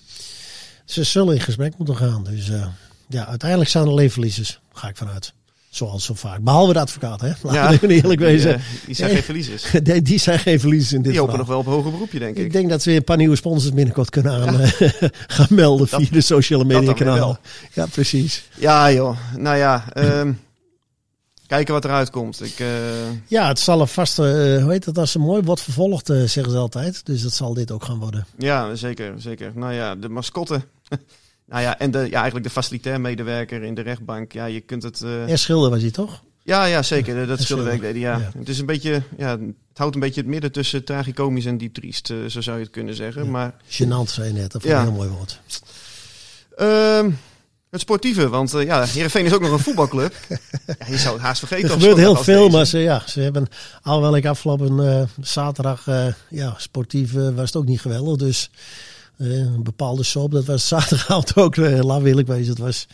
Ze 0.84 1.04
zullen 1.04 1.34
in 1.34 1.40
gesprek 1.40 1.76
moeten 1.78 1.96
gaan. 1.96 2.24
Dus 2.24 2.48
eh, 2.48 2.66
ja, 3.08 3.26
uiteindelijk 3.26 3.70
staan 3.70 3.84
er 3.84 3.90
alleen 3.90 4.10
verliezers. 4.10 4.60
Ga 4.72 4.88
ik 4.88 4.96
vanuit. 4.96 5.32
Zoals 5.72 6.04
zo 6.04 6.14
vaak. 6.14 6.40
Behalve 6.40 6.72
de 6.72 6.78
advocaat, 6.80 7.20
hè? 7.20 7.26
Laten 7.42 7.52
Ja. 7.52 7.68
we 7.68 7.72
even 7.74 7.90
eerlijk 7.90 8.20
Die, 8.20 8.28
wezen. 8.28 8.54
eh, 8.54 8.60
die 8.86 8.94
zijn 8.94 9.10
geen 9.10 9.22
verliezers. 9.22 9.70
Die, 9.82 10.02
die 10.02 10.18
zijn 10.18 10.38
geen 10.38 10.60
verliezers 10.60 10.92
in 10.92 11.02
dit 11.02 11.10
Die 11.12 11.20
hopen 11.20 11.38
nog 11.38 11.46
wel 11.46 11.58
op 11.58 11.66
hoger 11.66 11.90
beroepje, 11.90 12.18
denk 12.18 12.36
ik. 12.36 12.44
Ik 12.44 12.52
denk 12.52 12.68
dat 12.68 12.84
we 12.84 12.92
een 12.92 13.04
paar 13.04 13.16
nieuwe 13.16 13.36
sponsors 13.36 13.74
binnenkort 13.74 14.10
kunnen 14.10 14.32
aan, 14.32 14.60
eh, 14.60 14.70
gaan 15.36 15.46
melden 15.50 15.86
Dat- 15.90 16.00
via 16.00 16.10
de 16.10 16.20
sociale 16.20 16.64
media 16.64 16.80
weer 16.82 16.94
kanalen. 16.94 17.38
Ja, 17.72 17.86
precies. 17.86 18.48
Ja, 18.58 18.92
joh. 18.92 19.16
Nou 19.36 19.56
ja, 19.56 19.84
ehm, 19.92 20.32
kijken 21.46 21.74
wat 21.74 21.84
eruit 21.84 22.10
komt. 22.10 22.44
Ik, 22.44 22.54
eh, 22.58 22.66
Ja, 23.26 23.48
het 23.48 23.58
zal 23.58 23.80
een 23.80 23.88
vaste, 23.88 24.22
eh, 24.56 24.62
hoe 24.62 24.72
heet 24.72 24.84
dat, 24.84 24.98
als 24.98 25.10
ze 25.12 25.18
mooi 25.18 25.42
wordt 25.42 25.60
vervolgd, 25.62 26.06
zeggen 26.06 26.50
ze 26.50 26.56
altijd. 26.56 27.06
Dus 27.06 27.22
dat 27.22 27.32
zal 27.32 27.54
dit 27.54 27.70
ook 27.70 27.84
gaan 27.84 27.98
worden. 27.98 28.26
ja, 28.38 28.74
zeker, 28.74 29.14
zeker. 29.16 29.52
Nou 29.54 29.72
ja, 29.72 29.94
de 29.94 30.08
mascotte. 30.08 30.60
nou 31.52 31.62
ja, 31.64 31.78
en 31.78 31.90
de, 31.90 31.98
ja, 31.98 32.14
eigenlijk 32.14 32.44
de 32.44 32.50
facilitair 32.50 33.00
medewerker 33.00 33.62
in 33.62 33.74
de 33.74 33.80
rechtbank. 33.82 34.32
Ja, 34.32 34.44
je 34.44 34.60
kunt 34.60 34.82
het... 34.82 35.00
Er 35.00 35.38
Schilder 35.38 35.70
was 35.70 35.80
hij 35.80 35.90
toch? 35.90 36.22
Ja, 36.44 36.64
ja, 36.64 36.82
zeker. 36.82 37.14
Dat 37.16 37.28
Dat 37.28 37.40
schilderwerk 37.40 37.80
deden, 37.80 38.00
ja. 38.00 38.18
ja. 38.18 38.30
Het 38.38 38.48
is 38.48 38.58
een 38.58 38.66
beetje, 38.66 39.02
ja, 39.18 39.30
het 39.38 39.78
houdt 39.78 39.94
een 39.94 40.00
beetje 40.00 40.20
het 40.20 40.30
midden 40.30 40.52
tussen 40.52 40.84
tragicomisch 40.84 41.44
en 41.44 41.58
diep 41.58 41.74
triest, 41.74 42.10
eh, 42.10 42.16
zo 42.28 42.40
zou 42.40 42.56
je 42.56 42.62
het 42.62 42.72
kunnen 42.72 42.94
zeggen. 42.94 43.30
Maar 43.30 43.54
Gênant 43.66 44.08
zei 44.10 44.26
je 44.26 44.32
net, 44.32 44.52
dat 44.52 44.62
vond 44.62 44.64
ik 44.64 44.70
Ja. 44.70 44.78
een 44.78 44.86
heel 44.86 44.92
mooi 44.96 45.08
woord. 45.08 45.40
ehm, 46.56 47.10
het 47.70 47.80
sportieve, 47.80 48.28
want 48.28 48.54
eh, 48.54 48.64
ja, 48.64 48.84
Heerenveen 48.84 49.24
is 49.24 49.32
ook 49.32 49.40
nog 49.40 49.50
een 49.50 49.58
voetbalclub. 49.58 50.14
ja, 50.78 50.86
je 50.88 50.98
zou 50.98 51.14
het 51.14 51.22
haast 51.22 51.38
vergeten. 51.38 51.64
Er 51.64 51.70
gebeurt 51.74 51.96
heel 51.96 52.16
veel, 52.16 52.42
deze. 52.44 52.56
maar 52.56 52.66
ze, 52.66 52.78
ja, 52.78 53.02
ze 53.06 53.20
hebben, 53.20 53.46
alhoewel 53.82 54.16
ik 54.16 54.26
afgelopen 54.26 55.08
zaterdag, 55.20 55.86
ja, 56.28 56.54
sportief 56.56 57.12
was 57.12 57.46
het 57.46 57.56
ook 57.56 57.66
niet 57.66 57.80
geweldig. 57.80 58.16
Dus 58.16 58.50
een 59.16 59.62
bepaalde 59.62 60.02
soap, 60.02 60.30
dat 60.30 60.44
was 60.44 60.68
zaterdagavond 60.68 61.36
ook, 61.36 61.56
uh, 61.56 61.80
laat 61.80 62.02
eerlijk 62.02 62.28
wezen, 62.28 62.50
het 62.50 62.58
was... 62.58 62.86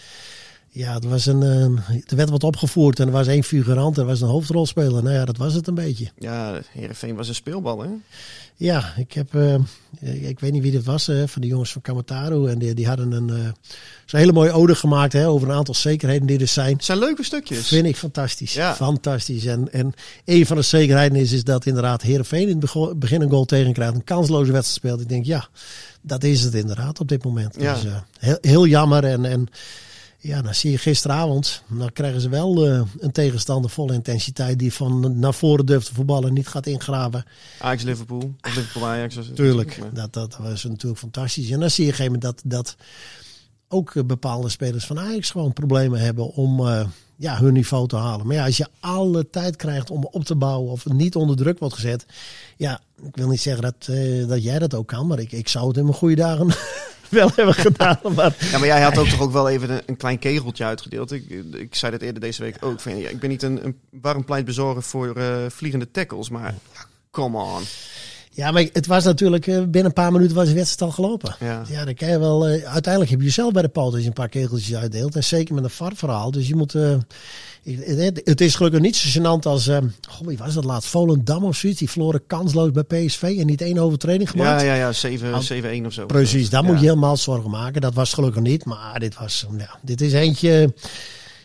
Ja, 0.71 0.95
het 0.95 1.05
was 1.05 1.27
een, 1.27 1.43
eh, 1.43 1.95
er 2.07 2.17
werd 2.17 2.31
wat 2.31 2.45
opgevoerd 2.45 3.01
en 3.01 3.07
er 3.07 3.13
was 3.13 3.27
één 3.27 3.45
figurant, 3.45 3.97
er 3.97 4.05
was 4.05 4.21
een 4.21 4.29
hoofdrolspeler. 4.29 5.03
Nou 5.03 5.15
ja, 5.15 5.25
dat 5.25 5.37
was 5.37 5.55
het 5.55 5.67
een 5.67 5.75
beetje. 5.75 6.09
Ja, 6.19 6.61
Heerenveen 6.73 7.17
was 7.17 7.29
een 7.29 7.35
speelbal, 7.35 7.81
hè? 7.81 7.89
Ja, 8.57 8.95
ik 8.97 9.13
heb, 9.13 9.35
eh, 9.35 9.55
ik 10.29 10.41
weet 10.41 10.53
niet 10.53 10.63
wie 10.63 10.73
dit 10.73 10.85
was, 10.85 11.05
van 11.05 11.43
de 11.43 11.47
jongens 11.47 11.73
van 11.73 11.83
Kamataru. 11.83 12.49
En 12.49 12.59
die, 12.59 12.75
die 12.75 12.87
hadden 12.87 13.13
een, 13.13 13.31
eh, 13.31 13.53
zo'n 14.05 14.21
hele 14.21 14.33
mooie 14.33 14.53
ode 14.53 14.75
gemaakt 14.75 15.13
hè, 15.13 15.29
over 15.29 15.49
een 15.49 15.55
aantal 15.55 15.75
zekerheden 15.75 16.27
die 16.27 16.39
er 16.39 16.47
zijn. 16.47 16.77
Het 16.77 16.85
zijn 16.85 16.99
leuke 16.99 17.25
stukjes. 17.25 17.69
Vind 17.69 17.87
ik 17.87 17.97
fantastisch. 17.97 18.55
Ja. 18.55 18.75
Fantastisch. 18.75 19.45
En, 19.45 19.73
en 19.73 19.95
een 20.25 20.47
van 20.47 20.57
de 20.57 20.63
zekerheden 20.63 21.19
is, 21.19 21.33
is 21.33 21.45
dat 21.45 21.67
inderdaad 21.67 22.03
Heerenveen 22.03 22.49
in 22.49 22.61
het 22.61 22.99
begin 22.99 23.21
een 23.21 23.31
goal 23.31 23.45
tegenkrijgt. 23.45 23.95
Een 23.95 24.05
kansloze 24.05 24.53
wedstrijd 24.53 24.79
speelt. 24.79 25.01
Ik 25.01 25.09
denk, 25.09 25.25
ja, 25.25 25.49
dat 26.01 26.25
is 26.25 26.43
het 26.43 26.55
inderdaad 26.55 27.01
op 27.01 27.09
dit 27.09 27.25
moment. 27.25 27.57
Ja. 27.59 27.75
Dus, 27.75 27.85
eh, 27.85 27.97
heel, 28.19 28.39
heel 28.41 28.67
jammer. 28.67 29.05
En, 29.05 29.25
en 29.25 29.49
ja, 30.21 30.43
dan 30.43 30.55
zie 30.55 30.71
je 30.71 30.79
gisteravond, 30.79 31.63
dan 31.69 31.93
krijgen 31.93 32.21
ze 32.21 32.29
wel 32.29 32.67
eh, 32.67 32.83
een 32.99 33.13
tegenstander 33.13 33.71
vol 33.71 33.93
intensiteit 33.93 34.59
die 34.59 34.73
van 34.73 35.19
naar 35.19 35.35
voren 35.35 35.67
durft 35.67 35.87
te 35.87 35.95
voetballen, 35.95 36.33
niet 36.33 36.49
gaat 36.49 36.67
ingraven. 36.67 37.25
Ajax 37.59 37.83
Liverpool, 37.83 38.35
of 38.41 38.55
Liverpool 38.57 38.87
Ajax. 38.87 39.19
Tuurlijk, 39.35 39.81
dat, 39.93 40.13
dat 40.13 40.37
was 40.37 40.65
natuurlijk 40.65 41.01
fantastisch. 41.01 41.51
En 41.51 41.61
dan 41.61 41.71
zie 41.71 41.85
je 41.85 41.93
op 41.93 41.99
een 41.99 42.05
gegeven 42.05 42.21
moment 42.21 42.43
dat, 42.43 42.53
dat 42.53 42.77
ook 43.69 43.95
eh, 43.95 44.05
bepaalde 44.05 44.49
spelers 44.49 44.87
van 44.87 44.99
Ajax 44.99 45.31
gewoon 45.31 45.53
problemen 45.53 46.01
hebben 46.01 46.33
om 46.33 46.67
eh, 46.67 46.87
ja, 47.17 47.39
hun 47.39 47.53
niveau 47.53 47.89
te 47.89 47.97
halen. 47.97 48.27
Maar 48.27 48.37
ja, 48.37 48.45
als 48.45 48.57
je 48.57 48.69
alle 48.81 49.31
tijd 49.31 49.57
krijgt 49.57 49.91
om 49.91 50.05
op 50.05 50.25
te 50.25 50.37
bouwen 50.37 50.73
of 50.73 50.87
niet 50.87 51.17
onder 51.17 51.37
druk 51.37 51.59
wordt 51.59 51.75
gezet. 51.75 52.07
Ja, 52.57 52.81
ik 53.03 53.17
wil 53.17 53.29
niet 53.29 53.41
zeggen 53.41 53.63
dat, 53.63 53.91
dat 54.29 54.43
jij 54.43 54.59
dat 54.59 54.75
ook 54.75 54.87
kan, 54.87 55.07
maar 55.07 55.19
ik, 55.19 55.33
ik 55.33 55.49
zou 55.49 55.69
het 55.69 55.77
in 55.77 55.85
mijn 55.85 55.97
goede 55.97 56.15
dagen 56.15 56.47
wel 57.19 57.31
hebben 57.35 57.55
gedaan. 57.55 57.99
Maar 58.15 58.37
Ja, 58.51 58.59
maar 58.59 58.67
jij 58.67 58.83
had 58.83 58.99
ook 58.99 59.07
toch 59.07 59.21
ook 59.21 59.33
wel 59.33 59.49
even 59.49 59.71
een, 59.71 59.83
een 59.87 59.97
klein 59.97 60.19
kegeltje 60.19 60.65
uitgedeeld. 60.65 61.13
Ik, 61.13 61.29
ik 61.53 61.75
zei 61.75 61.93
dat 61.93 62.01
eerder 62.01 62.21
deze 62.21 62.43
week 62.43 62.57
ook. 62.61 62.81
Van, 62.81 62.99
ja, 62.99 63.09
ik 63.09 63.21
ben 63.21 63.31
niet 63.31 63.43
een, 63.43 63.65
een 63.65 63.79
warm 63.91 64.25
pleitbezorger 64.25 64.83
voor 64.83 65.17
eh, 65.17 65.37
vliegende 65.49 65.91
tackles, 65.91 66.29
maar 66.29 66.55
ja, 66.75 66.81
come 67.11 67.39
on. 67.39 67.63
Ja, 68.39 68.51
maar 68.51 68.67
het 68.73 68.87
was 68.87 69.05
natuurlijk, 69.05 69.47
eh, 69.47 69.55
binnen 69.55 69.85
een 69.85 69.93
paar 69.93 70.13
minuten 70.13 70.37
was 70.37 70.49
de 70.49 70.55
wedstrijd 70.55 70.91
al 70.91 70.97
gelopen. 71.05 71.35
Ja. 71.41 71.63
Ja, 71.69 71.85
dan 71.85 71.95
kan 71.95 72.09
je 72.09 72.19
wel, 72.19 72.47
eh, 72.47 72.65
uiteindelijk 72.73 73.11
heb 73.11 73.21
je 73.21 73.27
jezelf 73.27 73.53
bij 73.53 73.63
de 73.63 73.69
poot 73.69 73.93
als 73.93 74.01
je 74.01 74.07
een 74.07 74.13
paar 74.13 74.29
kegeltjes 74.29 74.75
uitdeelt. 74.77 75.17
En 75.17 75.25
zeker 75.25 75.55
met 75.55 75.65
een 75.65 75.71
VAR-verhaal. 75.71 76.31
Dus 76.31 76.49
je 76.49 76.57
moet, 76.57 76.75
eh, 76.75 76.97
het, 78.25 78.41
is 78.41 78.55
gelukkig 78.55 78.81
niet 78.81 78.97
zo 78.97 79.21
gênant 79.21 79.43
als, 79.43 79.69
eh 79.69 79.79
goh, 80.09 80.27
wie 80.27 80.39
was 80.39 80.55
dat 80.55 80.65
laatst? 80.65 80.89
Volendam 80.89 81.45
of 81.45 81.57
zoiets. 81.57 81.79
Die 81.79 81.91
verloren 81.91 82.27
kansloos 82.27 82.71
bij 82.71 82.83
PSV 82.83 83.23
en 83.23 83.47
niet 83.47 83.61
één 83.61 83.79
overtreding 83.79 84.31
gemaakt. 84.31 84.61
Ja, 84.61 84.67
ja, 84.67 84.75
ja, 84.75 84.93
7 84.93 85.43
7-1 85.43 85.87
of 85.87 85.93
zo. 85.93 86.07
Precies, 86.07 86.51
daar 86.51 86.63
Ja. 86.63 86.69
moet 86.69 86.81
je 86.81 86.87
helemaal 86.87 87.17
zorgen 87.17 87.51
maken. 87.51 87.81
Dat 87.81 87.95
was 87.95 88.13
gelukkig 88.13 88.43
niet, 88.43 88.65
maar 88.65 89.01
dit 89.01 89.19
was, 89.19 89.47
ja, 89.59 89.79
dit 89.83 90.01
is 90.01 90.13
eentje 90.13 90.75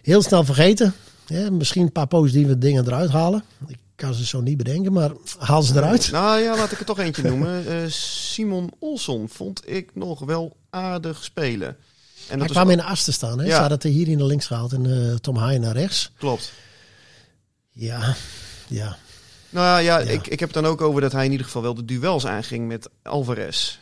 heel 0.02 0.22
snel 0.22 0.44
vergeten. 0.44 0.94
Ja, 1.28 1.52
misschien 1.52 1.82
een 1.82 1.92
paar 1.92 2.08
positieve 2.08 2.58
dingen 2.58 2.86
eruit 2.86 3.10
halen. 3.10 3.44
Ik 3.68 3.78
kan 3.96 4.14
ze 4.14 4.26
zo 4.26 4.42
niet 4.42 4.58
bedenken, 4.58 4.94
maar 4.94 5.12
haal 5.40 5.62
ze 5.64 5.76
eruit. 5.76 6.12
Nou 6.12 6.40
ja, 6.40 6.56
laat 6.56 6.72
ik 6.72 6.80
er 6.80 6.86
toch 6.86 7.00
eentje 7.00 7.22
noemen. 7.24 7.52
Eh, 7.68 7.76
Simon 7.88 8.72
Olsson 8.80 9.30
vond 9.30 9.70
ik 9.70 9.96
nog 9.96 10.20
wel 10.20 10.58
aardig 10.70 11.24
spelen. 11.24 11.78
En 12.30 12.40
dat 12.40 12.52
kwam 12.52 12.70
in 12.70 12.78
de 12.78 12.84
as 12.84 13.04
te 13.04 13.12
staan. 13.12 13.40
Hè? 13.40 13.46
Ja. 13.46 13.50
Ze 13.54 13.60
hadden 13.60 13.78
het 13.78 13.88
hier 13.88 14.08
in 14.08 14.18
de 14.18 14.26
links 14.26 14.48
gehaald 14.48 14.74
en 14.74 15.10
eh, 15.10 15.16
Tom 15.16 15.36
Haaien 15.36 15.62
naar 15.62 15.76
rechts. 15.76 16.12
klopt. 16.18 16.52
Ja, 17.72 18.16
ja. 18.68 18.98
Nou 19.50 19.82
ja, 19.82 19.98
Ja. 19.98 20.00
Ik, 20.12 20.28
ik 20.28 20.40
heb 20.40 20.54
het 20.54 20.64
dan 20.64 20.72
ook 20.72 20.82
over 20.82 21.02
dat 21.02 21.12
hij 21.12 21.26
in 21.26 21.32
ieder 21.32 21.46
geval 21.46 21.62
wel 21.62 21.74
de 21.74 21.86
duels 21.86 22.26
aanging 22.26 22.68
met 22.68 22.90
Alvarez. 23.04 23.78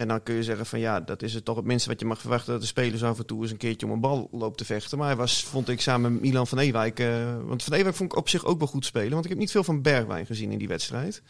En 0.00 0.08
dan 0.08 0.22
kun 0.22 0.34
je 0.34 0.42
zeggen 0.42 0.66
van 0.66 0.78
ja, 0.78 1.00
dat 1.00 1.22
is 1.22 1.34
het 1.34 1.44
toch 1.44 1.56
het 1.56 1.64
minste 1.64 1.88
wat 1.88 2.00
je 2.00 2.06
mag 2.06 2.20
verwachten. 2.20 2.52
Dat 2.52 2.60
de 2.60 2.66
spelers 2.66 3.02
af 3.04 3.18
en 3.18 3.26
toe 3.26 3.42
eens 3.42 3.50
een 3.50 3.56
keertje 3.56 3.86
om 3.86 3.92
een 3.92 4.00
bal 4.00 4.28
loopt 4.32 4.58
te 4.58 4.64
vechten. 4.64 4.98
Maar 4.98 5.06
hij 5.06 5.16
was, 5.16 5.44
vond 5.44 5.68
ik, 5.68 5.80
samen 5.80 6.12
met 6.12 6.20
Milan 6.20 6.46
van 6.46 6.58
Ewijk. 6.58 6.98
eh, 7.00 7.36
want 7.44 7.62
van 7.62 7.72
Ewijk 7.72 7.94
vond 7.94 8.12
ik 8.12 8.18
op 8.18 8.28
zich 8.28 8.44
ook 8.44 8.58
wel 8.58 8.68
goed 8.68 8.84
spelen. 8.84 9.10
Want 9.10 9.24
ik 9.24 9.30
heb 9.30 9.38
niet 9.38 9.50
veel 9.50 9.64
van 9.64 9.82
Bergwijn 9.82 10.26
gezien 10.26 10.52
in 10.52 10.58
die 10.58 10.68
wedstrijd. 10.68 11.22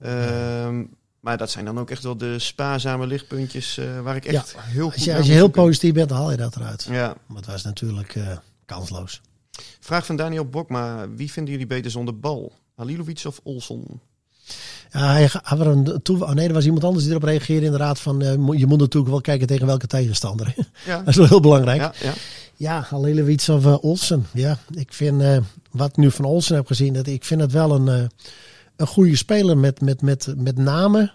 Ehm, 0.00 0.84
Maar 1.20 1.36
dat 1.36 1.50
zijn 1.50 1.64
dan 1.64 1.78
ook 1.78 1.90
echt 1.90 2.02
wel 2.02 2.16
de 2.16 2.38
spaarzame 2.38 3.06
lichtpuntjes 3.06 3.78
eh, 3.78 4.00
waar 4.00 4.16
ik 4.16 4.24
echt 4.24 4.56
heel 4.58 4.84
goed 4.84 4.94
Als 4.94 5.04
je, 5.04 5.16
als 5.16 5.26
je 5.26 5.32
heel 5.32 5.48
positief 5.48 5.92
bent, 5.92 6.08
dan 6.08 6.18
haal 6.18 6.30
je 6.30 6.36
dat 6.36 6.56
eruit. 6.56 6.86
Ja. 6.90 7.16
Maar 7.26 7.36
het 7.36 7.46
was 7.46 7.62
natuurlijk 7.62 8.14
eh, 8.14 8.38
kansloos. 8.64 9.20
Vraag 9.80 10.06
van 10.06 10.16
Daniel 10.16 10.44
Bokma. 10.44 11.08
Wie 11.08 11.32
vinden 11.32 11.52
jullie 11.52 11.66
beter 11.68 11.90
zonder 11.90 12.18
bal? 12.18 12.52
Halilovic 12.74 13.22
of 13.26 13.40
Olson? 13.42 14.00
Ja, 14.92 15.12
hij 15.12 15.30
een 15.42 16.00
toe, 16.02 16.24
oh 16.24 16.30
nee, 16.30 16.48
er 16.48 16.54
was 16.54 16.64
iemand 16.64 16.84
anders 16.84 17.04
die 17.04 17.12
erop 17.12 17.28
reageerde. 17.28 17.64
Inderdaad, 17.64 18.00
van 18.00 18.22
eh, 18.22 18.32
je 18.32 18.66
moet 18.66 18.78
natuurlijk 18.78 19.10
wel 19.10 19.20
kijken 19.20 19.46
tegen 19.46 19.66
welke 19.66 19.86
tegenstander. 19.86 20.54
Ja. 20.86 20.98
dat 20.98 21.08
is 21.08 21.16
wel 21.16 21.26
heel 21.26 21.40
belangrijk. 21.40 21.80
Ja, 21.80 21.92
ja. 22.00 22.12
Ja, 22.60 22.86
Halilewits 22.88 23.48
of 23.48 23.66
eh, 23.66 23.84
Olsen. 23.84 24.26
Ja, 24.32 24.58
ik 24.70 24.92
vind 24.92 25.22
eh, 25.22 25.36
wat 25.70 25.88
ik 25.88 25.96
nu 25.96 26.10
van 26.10 26.24
Olsen 26.24 26.54
heb 26.54 26.66
gezien, 26.66 26.92
dat 26.92 27.06
ik 27.06 27.24
vind 27.24 27.40
het 27.40 27.52
wel 27.52 27.74
een, 27.74 27.88
eh, 27.88 28.08
een 28.76 28.86
goede 28.86 29.16
speler. 29.16 29.58
Met, 29.58 29.80
met, 29.80 30.02
met, 30.02 30.34
met 30.36 30.56
name 30.56 31.12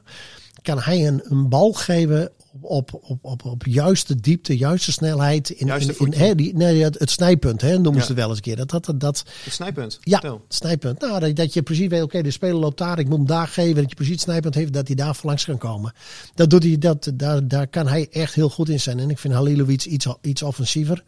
kan 0.61 0.79
hij 0.79 1.07
een, 1.07 1.21
een 1.23 1.49
bal 1.49 1.73
geven 1.73 2.31
op, 2.61 2.93
op, 3.01 3.19
op, 3.21 3.45
op, 3.45 3.65
juiste 3.65 4.15
diepte, 4.15 4.57
juiste 4.57 4.91
snelheid. 4.91 5.49
In, 5.49 5.67
Juiste 5.67 5.91
in, 5.91 5.97
in, 5.99 6.05
voetje. 6.05 6.23
hè, 6.23 6.35
die, 6.35 6.55
nee, 6.55 6.83
het, 6.83 6.99
het 6.99 7.09
snijpunt, 7.11 7.61
hè, 7.61 7.73
noemen 7.73 7.93
Ja. 7.93 8.01
ze 8.01 8.07
het 8.07 8.17
wel 8.17 8.27
eens 8.27 8.35
een 8.37 8.43
keer. 8.43 8.55
Dat, 8.55 8.69
dat, 8.69 8.85
dat, 8.85 8.99
dat, 8.99 9.23
Het 9.43 9.53
snijpunt. 9.53 9.97
ja, 10.01 10.19
Vertel. 10.19 10.45
snijpunt. 10.47 10.99
Nou, 11.01 11.19
dat, 11.19 11.35
dat 11.35 11.53
je 11.53 11.61
precies 11.61 11.87
weet, 11.87 12.01
oké, 12.01 12.21
de 12.21 12.31
speler 12.31 12.55
loopt 12.55 12.77
daar, 12.77 12.99
ik 12.99 13.07
moet 13.07 13.17
hem 13.17 13.27
daar 13.27 13.47
geven. 13.47 13.75
Dat 13.75 13.89
je 13.89 13.95
precies 13.95 14.13
het 14.13 14.21
snijpunt 14.23 14.55
heeft, 14.55 14.73
dat 14.73 14.87
hij 14.87 14.95
daar 14.95 15.17
langs 15.21 15.45
kan 15.45 15.57
komen. 15.57 15.93
Dat 16.35 16.49
doet 16.49 16.63
hij, 16.63 16.77
dat, 16.77 17.11
daar, 17.13 17.47
daar 17.47 17.67
kan 17.67 17.87
hij 17.87 18.07
echt 18.11 18.33
heel 18.33 18.49
goed 18.49 18.69
in 18.69 18.79
zijn. 18.79 18.99
En 18.99 19.09
ik 19.09 19.19
vind 19.19 19.33
Halilovic 19.33 19.85
iets, 19.85 20.07
iets 20.21 20.41
offensiever. 20.43 21.03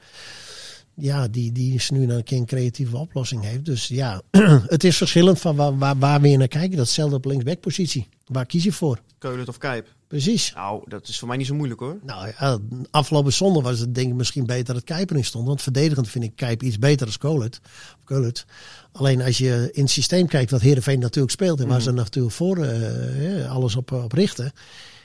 Ja, 1.00 1.28
die, 1.28 1.52
die 1.52 1.74
is 1.74 1.90
nu 1.90 2.12
een 2.12 2.24
keer 2.24 2.38
een 2.38 2.46
creatieve 2.46 2.98
oplossing 2.98 3.44
heeft. 3.44 3.66
Dus 3.66 3.88
ja, 3.88 4.22
het 4.76 4.84
is 4.84 4.98
verschillend 4.98 5.40
van 5.40 5.56
waar, 5.56 5.78
waar, 5.78 5.98
waar 5.98 6.22
we 6.22 6.36
naar 6.36 6.48
kijken. 6.48 6.78
Datzelfde 6.78 7.16
op 7.16 7.26
linksbackpositie. 7.26 8.08
Waar 8.26 8.46
kies 8.46 8.64
je 8.64 8.72
voor? 8.72 9.00
Keulen 9.18 9.48
of 9.48 9.58
Kijp? 9.58 9.96
Precies. 10.08 10.54
Nou, 10.54 10.84
dat 10.88 11.08
is 11.08 11.20
voor 11.20 11.28
mij 11.28 11.38
niet 11.38 11.48
zo 11.48 11.56
moeilijk 11.56 11.80
hoor. 11.80 11.98
Nou 12.04 12.32
ja, 12.38 12.60
afgelopen 12.92 13.34
zondag 13.34 13.64
was 13.64 13.80
het 13.80 13.96
denk 13.96 14.10
ik 14.10 14.16
misschien 14.16 14.46
beter 14.46 14.74
dat 14.74 14.84
Kuiper 14.84 15.16
in 15.16 15.26
stond. 15.26 15.48
Want 15.48 15.62
verdedigend 15.62 16.10
vind 16.10 16.24
ik 16.24 16.36
Kuip 16.36 16.64
iets 16.64 16.80
beter 16.80 17.06
dan 17.06 17.18
Kolet. 17.18 17.60
Kolet. 18.04 18.46
Alleen 18.92 19.22
als 19.22 19.38
je 19.38 19.70
in 19.72 19.82
het 19.82 19.92
systeem 19.92 20.28
kijkt 20.28 20.52
wat 20.52 20.62
Heerenveen 20.62 21.00
natuurlijk 21.00 21.34
speelt. 21.34 21.60
En 21.60 21.68
waar 21.68 21.82
ze 21.82 21.92
natuurlijk 21.92 22.36
voor 22.36 22.58
eh, 22.58 23.52
alles 23.52 23.76
op, 23.76 23.92
op 23.92 24.12
richten. 24.12 24.52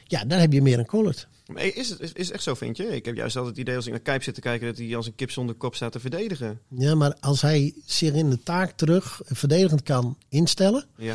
Ja, 0.05 0.25
dan 0.25 0.39
heb 0.39 0.53
je 0.53 0.63
meer 0.63 0.79
een 0.79 0.87
Kolet. 0.87 1.29
Maar 1.53 1.65
is 1.65 1.89
het 1.89 2.17
is, 2.17 2.31
echt 2.31 2.43
zo, 2.43 2.55
vind 2.55 2.77
je? 2.77 2.87
Ik 2.87 3.05
heb 3.05 3.17
juist 3.17 3.37
altijd 3.37 3.57
het 3.57 3.65
idee 3.65 3.77
als 3.77 3.87
ik 3.87 3.93
naar 3.93 4.01
Kijp 4.01 4.23
zit 4.23 4.35
te 4.35 4.41
kijken 4.41 4.67
dat 4.67 4.77
hij 4.79 4.97
als 4.97 5.07
een 5.07 5.15
kip 5.15 5.31
zonder 5.31 5.55
kop 5.55 5.75
staat 5.75 5.93
te 5.93 6.01
verdedigen. 6.01 6.61
Ja, 6.69 6.95
maar 6.95 7.17
als 7.21 7.41
hij 7.41 7.75
zich 7.85 8.13
in 8.13 8.31
de 8.31 8.43
taak 8.43 8.71
terug 8.71 9.21
verdedigend 9.25 9.83
kan 9.83 10.17
instellen. 10.29 10.85
Ja, 10.97 11.15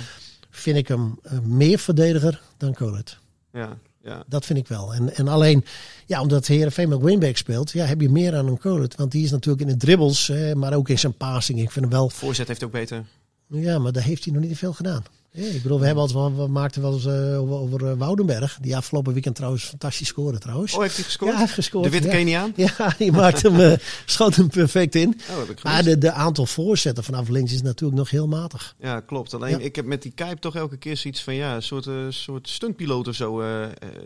Vind 0.49 0.77
ik 0.77 0.87
hem 0.87 1.19
eh, 1.23 1.39
meer 1.39 1.79
verdediger 1.79 2.41
dan 2.57 2.73
Kolet. 2.73 3.17
ja, 3.53 3.77
ja. 4.03 4.23
Dat 4.27 4.45
vind 4.45 4.59
ik 4.59 4.67
wel. 4.67 4.93
En, 4.93 5.15
en 5.15 5.27
alleen, 5.27 5.65
ja, 6.05 6.21
omdat 6.21 6.47
Heerenveen 6.47 6.89
met 6.89 7.01
Winback 7.01 7.37
speelt, 7.37 7.71
ja, 7.71 7.85
heb 7.85 8.01
je 8.01 8.09
meer 8.09 8.35
aan 8.35 8.47
een 8.47 8.57
Kolet. 8.57 8.95
Want 8.95 9.11
die 9.11 9.23
is 9.23 9.31
natuurlijk 9.31 9.61
in 9.61 9.73
de 9.73 9.77
dribbles, 9.85 10.29
eh, 10.29 10.53
maar 10.53 10.73
ook 10.73 10.89
in 10.89 10.99
zijn 10.99 11.13
passing. 11.13 11.59
Ik 11.59 11.71
vind 11.71 11.85
hem 11.85 11.93
wel 11.93 12.09
Voorzet 12.09 12.47
heeft 12.47 12.63
ook 12.63 12.71
beter. 12.71 13.05
Ja, 13.47 13.79
maar 13.79 13.91
daar 13.91 14.03
heeft 14.03 14.23
hij 14.25 14.33
nog 14.33 14.43
niet 14.43 14.57
veel 14.57 14.73
gedaan. 14.73 15.03
Ja, 15.37 15.53
ik 15.53 15.61
bedoel, 15.61 15.79
we, 15.79 15.85
hebben 15.85 16.03
altijd, 16.03 16.35
we 16.35 16.47
maakten 16.47 16.81
wel 16.81 16.93
eens 16.93 17.05
eh, 17.05 17.41
over, 17.41 17.55
over 17.55 17.87
eh, 17.87 17.97
Woudenberg. 17.97 18.57
Die 18.61 18.75
afgelopen 18.75 19.13
weekend 19.13 19.35
trouwens 19.35 19.63
fantastisch 19.63 20.07
scoorde 20.07 20.37
trouwens. 20.37 20.73
Oh, 20.73 20.81
heeft 20.81 20.95
hij 20.95 21.03
gescoord? 21.03 21.29
ja, 21.31 21.37
hij 21.37 21.45
heeft 21.45 21.57
gescoord. 21.57 21.83
De 21.83 21.89
witte 21.89 22.07
ja. 22.07 22.13
Keniaan? 22.13 22.53
Ja, 22.77 22.93
die 22.97 23.11
maakte 23.11 23.51
hem, 23.51 23.59
eh, 23.71 23.77
schoot 24.05 24.35
hem 24.35 24.49
perfect 24.49 24.95
in. 24.95 25.19
Oh, 25.29 25.63
Maar 25.63 25.83
de, 25.83 25.97
de 25.97 26.11
aantal 26.11 26.45
voorzetten 26.45 27.03
vanaf 27.03 27.27
links 27.29 27.53
is 27.53 27.61
natuurlijk 27.61 27.97
nog 27.99 28.09
heel 28.09 28.27
matig. 28.27 28.75
Ja, 28.79 28.99
klopt. 28.99 29.33
Alleen 29.33 29.59
Ja. 29.59 29.65
ik 29.65 29.75
heb 29.75 29.85
met 29.85 30.01
die 30.01 30.11
Kijp 30.15 30.39
toch 30.39 30.55
elke 30.55 30.77
keer 30.77 30.97
zoiets 30.97 31.23
van 31.23 31.33
ja, 31.33 31.55
een 31.55 31.63
soort, 31.63 31.89
soort 32.09 32.49
stuntpiloot 32.49 33.07
of 33.07 33.15
zo. 33.15 33.43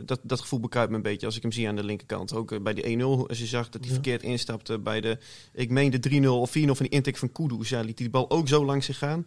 dat, 0.05 0.19
dat 0.23 0.39
gevoel 0.41 0.59
bekruipt 0.59 0.89
me 0.89 0.95
een 0.95 1.01
beetje 1.01 1.25
als 1.25 1.35
ik 1.35 1.41
hem 1.41 1.51
zie 1.51 1.67
aan 1.67 1.75
de 1.75 1.83
linkerkant. 1.83 2.33
Ook 2.33 2.63
bij 2.63 2.73
die 2.73 2.97
1-0, 2.97 3.01
als 3.27 3.39
je 3.39 3.45
zag 3.45 3.69
dat 3.69 3.83
hij 3.83 3.93
verkeerd 3.93 4.23
instapte 4.23 4.79
bij 4.79 5.01
de, 5.01 5.17
ik 5.53 5.69
meen 5.69 5.91
de 5.91 6.21
3-0 6.23 6.25
of 6.27 6.49
4-0 6.49 6.51
van 6.51 6.75
die 6.77 6.89
intake 6.89 7.17
van 7.17 7.31
Kudus. 7.31 7.69
Ja, 7.69 7.77
liet 7.77 7.85
hij 7.85 7.93
die 7.95 8.09
bal 8.09 8.29
ook 8.29 8.47
zo 8.47 8.65
langs 8.65 8.85
zich 8.85 8.97
gaan. 8.97 9.25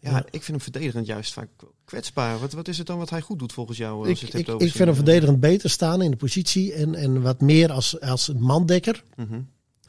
Ja, 0.00 0.10
Ja. 0.10 0.18
ik 0.24 0.42
vind 0.42 0.46
hem 0.46 0.60
verdedigend 0.60 1.06
juist 1.06 1.32
vaak 1.32 1.48
kwetsbaar. 1.84 2.38
Wat, 2.38 2.52
wat 2.52 2.68
is 2.68 2.78
het 2.78 2.86
dan 2.86 2.98
wat 2.98 3.10
hij 3.10 3.20
goed 3.20 3.38
doet 3.38 3.52
volgens 3.52 3.78
jou? 3.78 4.08
Als 4.08 4.20
je 4.20 4.26
Ik, 4.26 4.32
het 4.32 4.40
ik, 4.40 4.46
hebt 4.46 4.48
ik 4.48 4.54
over 4.54 4.66
vind 4.66 4.78
hem 4.78 4.88
eh, 4.88 4.94
verdedigend 4.94 5.40
beter 5.40 5.70
staan 5.70 6.02
in 6.02 6.10
de 6.10 6.16
positie. 6.16 6.72
En, 6.72 6.94
en 6.94 7.22
wat 7.22 7.40
meer 7.40 7.72
als, 7.72 8.00
als 8.00 8.32
mandekker 8.38 9.02
mhm. 9.16 9.40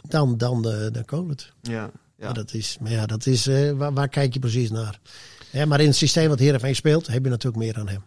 dan, 0.08 0.38
dan 0.38 0.62
de, 0.62 1.04
Kolet. 1.06 1.54
Ja, 1.62 1.72
ja. 1.72 1.92
Ja. 2.18 2.34
dat 2.34 2.54
is, 2.54 2.78
maar 2.82 2.92
ja, 2.92 3.06
dat 3.06 3.26
is 3.26 3.48
eh, 3.48 3.72
waar, 3.72 3.94
waar 3.94 4.10
kijk 4.10 4.34
je 4.34 4.40
precies 4.40 4.70
naar? 4.70 5.00
Ja, 5.52 5.66
maar 5.66 5.80
in 5.80 5.88
het 5.88 5.96
systeem 5.96 6.30
wat 6.30 6.40
Heerenveen 6.40 6.76
speelt, 6.76 7.08
heb 7.08 7.24
je 7.24 7.30
natuurlijk 7.30 7.64
meer 7.64 7.78
aan 7.78 7.88
hem. 7.88 8.04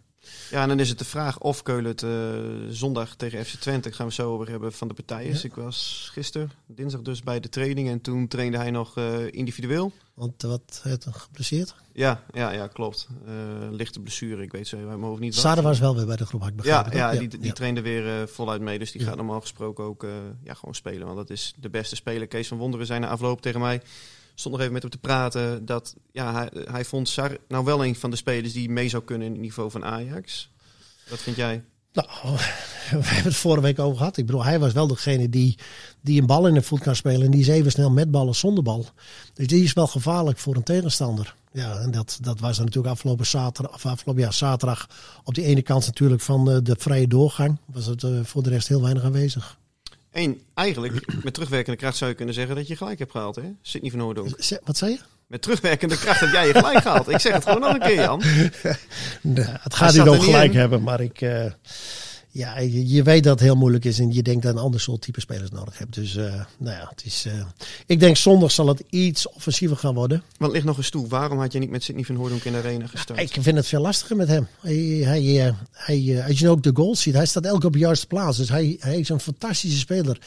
Ja, 0.51 0.63
en 0.63 0.69
dan 0.69 0.81
is 0.81 0.89
het 0.89 0.99
de 0.99 1.05
vraag 1.05 1.39
of 1.39 1.63
Keulen 1.63 1.91
het 1.91 2.03
eh, 2.03 2.75
zondag 2.75 3.15
tegen 3.15 3.45
FC 3.45 3.55
Twente, 3.55 3.93
gaan 3.93 4.07
we 4.07 4.13
zo 4.13 4.33
over 4.33 4.51
hebben, 4.51 4.73
van 4.73 4.89
de 4.89 4.95
partij 4.95 5.25
is. 5.25 5.43
Ja. 5.43 5.49
Ik 5.49 5.55
was 5.55 6.09
gisteren, 6.13 6.51
dinsdag 6.67 7.03
dus, 7.03 7.23
bij 7.23 7.41
de 7.41 7.49
training 7.49 7.89
en 7.89 8.01
toen 8.01 8.29
trainde 8.29 8.57
hij 8.57 8.71
nog 8.71 8.97
eh, 8.97 9.27
individueel. 9.31 9.93
Want 10.15 10.43
wat 10.43 10.81
heeft 10.83 11.05
hem 11.05 11.13
geblesseerd? 11.13 11.75
Ja, 11.93 12.23
ja, 12.33 12.51
ja 12.51 12.67
klopt. 12.67 13.09
Eh, 13.27 13.33
lichte 13.71 14.01
blessure, 14.01 14.43
ik 14.43 14.53
weet 14.53 14.69
zo 14.69 14.77
uit 14.77 14.87
mijn 14.87 15.01
hoofd 15.03 15.21
niet 15.21 15.35
wat. 15.35 15.45
Sade 15.45 15.63
was 15.63 15.79
wel 15.79 15.97
weer 15.97 16.07
bij 16.07 16.17
de 16.17 16.27
groep, 16.27 16.41
had 16.41 16.51
ik 16.51 16.65
Ja, 16.65 16.87
ja, 16.93 17.11
toch? 17.11 17.19
die, 17.19 17.39
die 17.39 17.53
trainde 17.53 17.81
weer 17.81 18.29
voluit 18.29 18.61
mee, 18.61 18.79
dus 18.79 18.93
die 18.93 19.01
Ja. 19.01 19.07
gaat 19.07 19.17
normaal 19.17 19.41
gesproken 19.41 19.85
ook 19.85 20.07
ja, 20.43 20.55
gewoon 20.55 20.75
spelen. 20.75 21.05
Want 21.07 21.17
dat 21.17 21.31
is 21.31 21.55
de 21.57 21.71
beste 21.71 21.97
speler. 21.97 22.27
Kees 22.27 22.49
van 22.49 22.59
Wonderen 22.59 22.87
zei 22.87 23.01
na 23.01 23.09
afloop 23.09 23.41
tegen 23.43 23.61
mij, 23.61 23.83
stond 24.35 24.55
nog 24.55 24.63
even 24.63 24.73
met 24.73 24.83
hem 24.83 24.91
te 24.91 24.99
praten, 24.99 25.67
dat 25.67 25.95
ja, 26.13 26.33
hij, 26.33 26.49
hij 26.71 26.85
vond 26.85 27.09
Sar 27.09 27.37
nou 27.49 27.65
wel 27.65 27.85
een 27.85 27.97
van 27.97 28.11
de 28.11 28.17
spelers 28.17 28.53
die 28.53 28.71
mee 28.71 28.89
zou 28.89 29.05
kunnen 29.05 29.27
in 29.27 29.33
het 29.33 29.43
niveau 29.43 29.71
van 29.71 29.85
Ajax. 29.85 30.51
Wat 31.09 31.19
vind 31.19 31.37
jij? 31.37 31.65
Nou, 31.93 32.09
we 32.91 33.07
hebben 33.07 33.25
het 33.25 33.37
vorige 33.37 33.63
week 33.63 33.79
over 33.79 33.97
gehad. 33.97 34.17
Ik 34.17 34.27
bedoel, 34.27 34.45
hij 34.45 34.59
was 34.59 34.73
wel 34.73 34.87
degene 34.87 35.29
die, 35.29 35.59
die 36.01 36.21
een 36.21 36.27
bal 36.27 36.47
in 36.47 36.55
de 36.55 36.63
voet 36.63 36.81
kan 36.81 36.97
spelen. 36.97 37.23
En 37.23 37.31
die 37.31 37.41
is 37.41 37.49
even 37.49 37.71
snel 37.71 37.91
met 37.91 38.11
bal 38.11 38.27
en 38.27 38.35
zonder 38.35 38.65
bal. 38.65 38.87
Dus 39.35 39.47
die 39.47 39.65
is 39.65 39.73
wel 39.73 39.87
gevaarlijk 39.87 40.39
voor 40.39 40.57
een 40.57 40.63
tegenstander. 40.63 41.35
Ja, 41.53 41.79
en 41.79 41.91
dat, 41.91 42.19
dat 42.21 42.41
was 42.41 42.57
dan 42.57 42.65
natuurlijk 42.65 42.95
afgelopen 42.95 43.27
zaterdag, 43.27 43.87
afgelopen 43.87 44.23
ja, 44.23 44.31
zaterdag 44.31 44.89
op 45.25 45.35
die 45.35 45.45
ene 45.45 45.63
kant 45.63 45.87
natuurlijk 45.87 46.23
van 46.23 46.45
de, 46.45 46.63
de 46.63 46.77
vrije 46.79 47.09
doorgang. 47.09 47.59
Was 47.65 47.87
het 47.87 48.03
eh, 48.03 48.11
voor 48.23 48.43
de 48.43 48.51
rest 48.51 48.69
heel 48.69 48.83
weinig 48.83 49.03
aanwezig. 49.03 49.59
Eén, 50.15 50.43
eigenlijk, 50.55 51.23
met 51.25 51.35
terugwerkende 51.35 51.79
kracht 51.79 51.97
zou 51.97 52.11
je 52.11 52.17
kunnen 52.17 52.35
zeggen 52.35 52.57
dat 52.57 52.67
je 52.69 52.77
gelijk 52.77 52.99
hebt 52.99 53.11
gehaald, 53.11 53.37
hè? 53.37 53.43
Sidney 53.63 53.91
van 53.91 54.01
Hoordonk. 54.01 54.59
Wat 54.65 54.77
zei 54.77 54.91
je? 54.93 54.99
Met 55.27 55.43
terugwerkende 55.43 55.99
kracht 55.99 56.21
heb 56.21 56.33
jij 56.33 56.47
je 56.47 56.53
gelijk 56.55 56.79
gehaald. 56.83 57.09
Ik 57.09 57.19
zeg 57.21 57.33
het 57.33 57.43
gewoon 57.45 57.61
nog 57.61 57.73
een 57.75 57.81
keer, 57.81 57.95
Jan. 57.95 58.23
Nee, 59.21 59.45
het 59.47 59.75
gaat 59.75 59.93
niet 59.95 60.09
om 60.09 60.21
gelijk 60.21 60.53
in. 60.53 60.59
hebben, 60.59 60.83
maar 60.83 61.01
ik. 61.01 61.21
eh, 61.21 61.45
Ja, 62.35 62.59
je, 62.59 62.89
je 62.89 63.03
weet 63.03 63.23
dat 63.23 63.33
het 63.33 63.49
heel 63.49 63.57
moeilijk 63.57 63.85
is 63.85 63.99
en 63.99 64.13
je 64.13 64.23
denkt 64.23 64.43
dat 64.43 64.55
een 64.55 64.61
ander 64.61 64.81
soort 64.81 65.01
type 65.01 65.21
spelers 65.21 65.51
nodig 65.51 65.79
hebt. 65.79 65.95
Dus 65.95 66.15
uh, 66.15 66.25
nou 66.59 66.77
ja, 66.77 66.87
het 66.89 67.05
is, 67.05 67.27
uh, 67.27 67.33
ik 67.87 68.01
denk 68.01 68.17
zondag 68.17 68.51
zal 68.51 68.67
het 68.67 68.83
iets 68.91 69.29
offensiever 69.29 69.77
gaan 69.77 69.95
worden. 69.95 70.23
Want 70.39 70.53
ligt 70.53 70.65
nog 70.65 70.77
een 70.77 70.85
stoel. 70.85 71.09
Waarom 71.09 71.39
had 71.39 71.53
je 71.53 71.59
niet 71.59 71.71
met 71.71 71.83
Sidney 71.83 72.05
van 72.05 72.15
Hooydonk 72.15 72.45
in 72.45 72.53
de 72.53 72.59
arena 72.59 72.87
gestart? 72.87 73.19
Ja, 73.19 73.25
ik 73.25 73.43
vind 73.43 73.57
het 73.57 73.67
veel 73.67 73.81
lastiger 73.81 74.17
met 74.17 74.29
hem. 74.29 74.47
Hij, 74.61 74.75
hij, 75.05 75.23
uh, 75.23 75.53
hij, 75.73 76.25
als 76.29 76.39
je 76.39 76.49
ook 76.49 76.63
de 76.63 76.71
goals 76.75 77.03
ziet, 77.03 77.15
hij 77.15 77.27
staat 77.27 77.45
elke 77.45 77.67
op 77.67 77.73
de 77.73 77.79
juiste 77.79 78.07
plaats. 78.07 78.37
Dus 78.37 78.49
hij, 78.49 78.77
hij 78.79 78.99
is 78.99 79.09
een 79.09 79.21
fantastische 79.21 79.79
speler. 79.79 80.19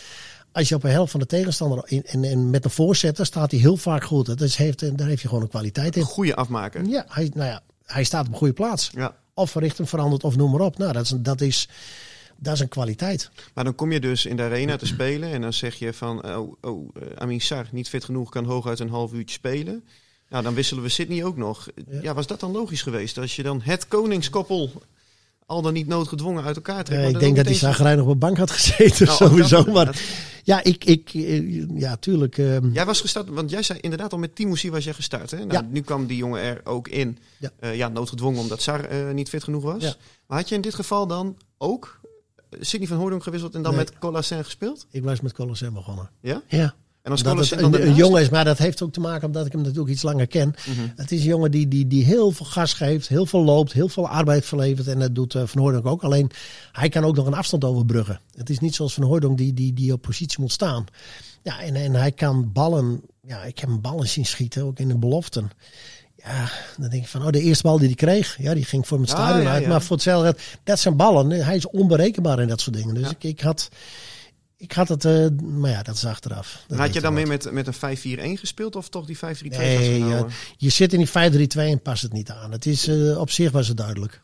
Als 0.52 0.70
je 0.70 0.76
op 0.76 0.84
een 0.84 0.92
helft 0.92 1.12
van 1.12 1.20
de 1.20 1.26
tegenstander 1.26 1.82
in, 1.86 2.06
en, 2.06 2.24
en 2.24 2.50
met 2.50 2.66
een 2.66 2.72
voorzetter 2.72 3.26
staat 3.26 3.52
hij 3.52 3.60
heel 3.60 3.78
vaak 3.78 4.04
goed. 4.04 4.26
Dat 4.26 4.42
is, 4.42 4.56
heeft, 4.56 4.98
daar 4.98 5.08
heeft 5.08 5.22
je 5.22 5.28
gewoon 5.28 5.44
een 5.44 5.50
kwaliteit 5.50 5.96
in. 5.96 6.04
Goede 6.04 6.36
afmaker. 6.36 6.86
Ja, 6.86 7.06
hij, 7.08 7.32
nou 7.34 7.50
ja, 7.50 7.62
hij 7.86 8.04
staat 8.04 8.26
op 8.26 8.32
een 8.32 8.38
goede 8.38 8.54
plaats. 8.54 8.90
Ja. 8.94 9.16
Of 9.38 9.56
richting 9.56 9.90
veranderd 9.90 10.24
of 10.24 10.36
noem 10.36 10.52
maar 10.52 10.60
op. 10.60 10.78
Nou, 10.78 10.94
dat 10.94 11.04
is, 11.04 11.14
dat 11.18 11.42
is 11.42 11.70
dat 12.40 12.54
is 12.54 12.60
een 12.60 12.68
kwaliteit. 12.68 13.30
Maar 13.54 13.64
dan 13.64 13.76
kom 13.76 13.92
je 13.92 14.00
dus 14.00 14.26
in 14.26 14.36
de 14.36 14.44
arena 14.44 14.76
te 14.76 14.86
spelen 14.86 15.32
en 15.32 15.42
dan 15.42 15.54
zeg 15.54 15.76
je 15.76 15.94
van, 15.94 16.36
oh, 16.36 16.54
oh 16.62 16.90
Amin 17.16 17.42
Sar, 17.42 17.68
niet 17.72 17.90
fit 17.90 18.04
genoeg, 18.04 18.30
kan 18.30 18.46
hooguit 18.46 18.80
een 18.80 18.90
half 18.90 19.14
uurtje 19.14 19.36
spelen. 19.36 19.84
Nou, 20.30 20.44
dan 20.44 20.54
wisselen 20.54 20.84
we 20.84 20.90
Sydney 20.90 21.24
ook 21.24 21.38
nog. 21.38 21.68
Ja. 21.90 22.02
ja. 22.02 22.14
was 22.14 22.28
dat 22.28 22.40
dan 22.40 22.52
logisch 22.52 22.82
geweest? 22.82 23.18
Als 23.18 23.36
je 23.36 23.44
dan 23.44 23.62
het 23.62 23.88
koningskoppel 23.88 24.72
al 25.48 25.62
dan 25.62 25.74
niet 25.74 25.88
noodgedwongen 25.88 26.44
uit 26.44 26.56
elkaar 26.56 26.84
trekt. 26.84 27.02
Uh, 27.02 27.10
ik 27.10 27.20
denk 27.20 27.36
dat 27.36 27.46
hij 27.46 27.56
zagrijnig 27.56 28.04
op 28.04 28.10
de 28.10 28.16
bank 28.16 28.38
had 28.38 28.52
gezeten 28.52 29.06
nou, 29.06 29.18
sowieso. 29.28 29.64
Maar 29.64 29.86
dat... 29.86 30.00
ja, 30.44 30.64
ik, 30.64 30.86
ik, 30.86 31.10
ja, 31.76 31.96
tuurlijk. 31.96 32.38
Uh... 32.38 32.74
Jij 32.74 32.86
was 32.86 33.02
gestart, 33.02 33.30
want 33.30 33.50
jij 33.50 33.64
zei 33.64 33.80
inderdaad 33.80 34.12
al 34.12 34.18
met 34.18 34.36
Timothy 34.36 34.70
was 34.70 34.84
jij 34.84 34.94
gestart. 34.94 35.32
Hè? 35.32 35.38
Nou, 35.38 35.52
ja. 35.52 35.62
Nu 35.70 35.82
kwam 35.82 36.06
die 36.06 36.18
jongen 36.18 36.42
er 36.42 36.62
ook 36.64 36.88
in. 36.88 37.18
Ja, 37.38 37.52
uh, 37.60 37.76
ja 37.76 37.88
noodgedwongen 37.88 38.40
omdat 38.40 38.62
Sar 38.62 39.14
niet 39.14 39.30
fit 39.30 39.44
genoeg 39.44 39.64
was. 39.64 39.84
Ja. 39.84 39.96
Maar 40.28 40.38
had 40.38 40.50
je 40.50 40.56
in 40.56 40.62
dit 40.62 40.76
geval 40.76 41.08
dan 41.08 41.38
ook 41.58 42.00
Sidney 42.52 42.88
van 42.88 42.98
Hoordonk 42.98 43.24
gewisseld 43.24 43.56
en 43.56 43.62
dan 43.62 43.76
nee. 43.76 43.86
met 43.86 44.00
Colasin 44.00 44.44
gespeeld? 44.44 44.88
Ik 44.92 45.04
was 45.04 45.22
met 45.22 45.34
Colasin 45.34 45.74
begonnen. 45.74 46.10
Ja? 46.22 46.42
Ja. 46.48 46.76
En 47.08 47.14
als 47.14 47.24
dat 47.24 47.50
het 47.50 47.62
een, 47.62 47.88
een 47.88 47.96
jongen 47.96 48.22
is, 48.22 48.30
maar 48.30 48.46
dat 48.46 48.58
heeft 48.58 48.82
ook 48.82 48.92
te 48.94 49.00
maken 49.00 49.28
omdat 49.28 49.46
ik 49.46 49.52
hem 49.52 49.62
natuurlijk 49.62 49.90
iets 49.90 50.02
langer 50.02 50.28
ken. 50.28 50.48
Mhm. 50.58 50.70
Mm 50.70 50.76
-hmm. 50.78 50.92
Het 50.96 51.12
is 51.12 51.20
een 51.20 51.28
jongen 51.28 51.52
die, 51.52 51.68
die, 51.68 51.88
die 51.88 52.04
heel 52.04 52.32
veel 52.32 52.46
gas 52.46 52.74
geeft, 52.74 53.08
heel 53.08 53.26
veel 53.26 53.44
loopt, 53.44 53.74
heel 53.74 53.90
veel 53.90 54.08
arbeid 54.08 54.46
verlevert. 54.46 54.88
En 54.88 55.00
dat 55.00 55.16
doet 55.16 55.34
uh, 55.34 55.42
Van 55.46 55.62
Hooydonk 55.62 55.86
ook. 55.86 56.04
Alleen 56.04 56.32
hij 56.72 56.90
kan 56.90 57.04
ook 57.04 57.16
nog 57.16 57.26
een 57.26 57.34
afstand 57.34 57.64
overbruggen. 57.64 58.20
Het 58.36 58.50
is 58.50 58.60
niet 58.60 58.76
zoals 58.76 58.94
Van 58.94 59.04
Hooydonk 59.04 59.38
die, 59.38 59.54
die, 59.54 59.74
die 59.74 59.94
op 59.94 60.02
positie 60.02 60.42
moet 60.42 60.52
staan. 60.52 60.86
Ja, 61.44 61.60
en, 61.62 61.76
en 61.76 61.94
hij 61.94 62.12
kan 62.12 62.52
ballen. 62.54 63.02
Ja, 63.22 63.44
ik 63.44 63.60
heb 63.60 63.70
hem 63.70 63.82
ballen 63.82 64.08
zien 64.08 64.26
schieten, 64.26 64.64
ook 64.64 64.80
in 64.80 64.88
de 64.88 64.98
beloften. 64.98 65.50
Ja, 66.16 66.50
dan 66.78 66.90
denk 66.90 67.04
ik 67.04 67.10
van, 67.10 67.26
oh, 67.26 67.32
de 67.32 67.42
eerste 67.42 67.64
bal 67.64 67.78
die 67.78 67.88
hij 67.88 67.96
kreeg, 67.96 68.38
ja, 68.40 68.54
die 68.54 68.66
ging 68.66 68.88
voor 68.88 68.98
mijn 68.98 69.10
stadion 69.10 69.38
Ah, 69.38 69.44
ja, 69.44 69.52
uit. 69.52 69.64
ja. 69.64 69.70
Maar 69.70 69.82
voor 69.82 69.96
hetzelfde, 69.96 70.36
dat 70.64 70.80
zijn 70.80 70.96
ballen. 70.96 71.30
Hij 71.32 71.56
is 71.56 71.70
onberekenbaar 71.70 72.40
in 72.40 72.48
dat 72.48 72.62
soort 72.62 72.76
dingen. 72.76 72.94
Dus 72.94 73.04
Ja. 73.04 73.10
ik, 73.10 73.24
ik 73.24 73.40
had, 73.42 73.70
ik 74.58 74.72
had 74.72 74.88
het, 74.88 75.06
eh, 75.06 75.28
maar 75.42 75.72
ja, 75.72 75.84
dat 75.84 75.96
is 75.96 76.06
achteraf. 76.06 76.64
Dat 76.68 76.78
had 76.78 76.94
je 76.94 77.02
dan 77.02 77.14
meer 77.14 77.28
met, 77.28 77.52
met 77.52 77.68
een 77.68 77.98
5-4-1 78.38 78.40
gespeeld 78.40 78.76
of 78.76 78.90
toch 78.90 79.06
die 79.06 79.18
5-3-2 79.18 79.20
Nee, 79.20 79.78
vastgehouden? 79.78 80.30
ja, 80.30 80.36
je 80.58 80.70
zit 80.70 80.94
in 80.94 81.00
die 81.00 81.08
5-3-2 81.08 81.72
en 81.72 81.82
past 81.82 82.02
het 82.02 82.14
niet 82.14 82.30
aan. 82.30 82.52
Het 82.52 82.66
is, 82.66 82.88
eh, 82.88 83.20
op 83.20 83.30
zich 83.30 83.52
was 83.52 83.68
het 83.68 83.78
duidelijk. 83.78 84.22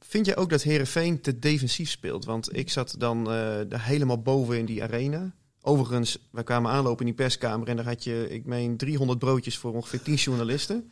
Vind 0.00 0.26
je 0.26 0.36
ook 0.36 0.50
dat 0.50 0.62
Herenveen 0.62 1.20
te 1.20 1.38
defensief 1.38 1.90
speelt? 1.90 2.24
Want 2.24 2.56
ik 2.56 2.70
zat 2.70 2.94
dan 2.98 3.18
eh, 3.18 3.56
daar 3.68 3.84
helemaal 3.84 4.22
boven 4.22 4.58
in 4.58 4.64
die 4.64 4.82
arena. 4.82 5.32
Overigens, 5.62 6.18
wij 6.30 6.44
kwamen 6.44 6.70
aanlopen 6.70 7.06
in 7.06 7.14
die 7.14 7.24
perskamer 7.24 7.68
en 7.68 7.76
daar 7.76 7.84
had 7.84 8.04
je, 8.04 8.26
ik 8.30 8.44
meen, 8.44 8.76
300 8.76 9.18
broodjes 9.18 9.58
voor 9.58 9.74
ongeveer 9.74 10.02
10 10.02 10.14
journalisten. 10.14 10.90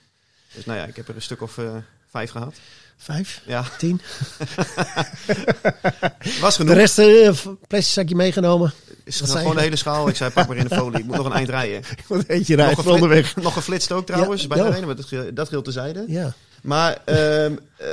Dus 0.54 0.64
nou 0.64 0.78
ja, 0.78 0.85
ik 0.85 0.97
heb 0.97 1.09
er 1.09 1.14
een 1.14 1.23
stuk 1.23 1.40
of 1.40 1.59
eh, 1.59 1.76
vijf 2.17 2.31
gehad. 2.31 2.55
Vijf, 2.99 3.41
Ja, 3.47 3.65
tien. 3.79 4.01
was 6.41 6.57
De 6.57 6.63
genoeg. 6.63 6.75
rest, 6.75 6.99
eh 6.99 7.31
plastic 7.69 7.93
zakje 7.93 8.15
meegenomen. 8.15 8.73
is 9.05 9.21
gewoon 9.21 9.55
de 9.55 9.61
hele 9.61 9.77
schaal. 9.77 10.09
Ik 10.09 10.17
zei, 10.17 10.31
pak 10.31 10.49
maar 10.49 10.57
in 10.57 10.67
de 10.69 10.75
folie. 10.75 10.99
Ik 10.99 11.05
moet 11.05 11.17
nog 11.17 11.27
een 11.27 11.33
eind 11.33 11.49
rijden. 11.49 11.83
Wat 12.09 12.25
eet 12.27 12.47
je 12.47 12.57
Nog, 12.57 12.65
rijdt 12.65 12.79
geflit- 12.81 12.95
onderweg. 12.95 13.37
nog 13.37 13.53
geflitst 13.53 13.93
ook 13.93 14.07
trouwens 14.07 14.43
Ja, 14.43 14.49
bij 14.49 14.57
de 14.59 14.63
ja. 14.65 14.71
arena, 14.71 14.87
maar 14.87 14.97
dat, 14.97 15.05
ge- 15.05 15.31
dat 15.35 15.49
geldt 15.49 15.65
tezijde. 15.65 16.05
Ja, 16.09 16.33
Maar, 16.63 16.99
ehm, 17.05 17.57
eh, 17.77 17.87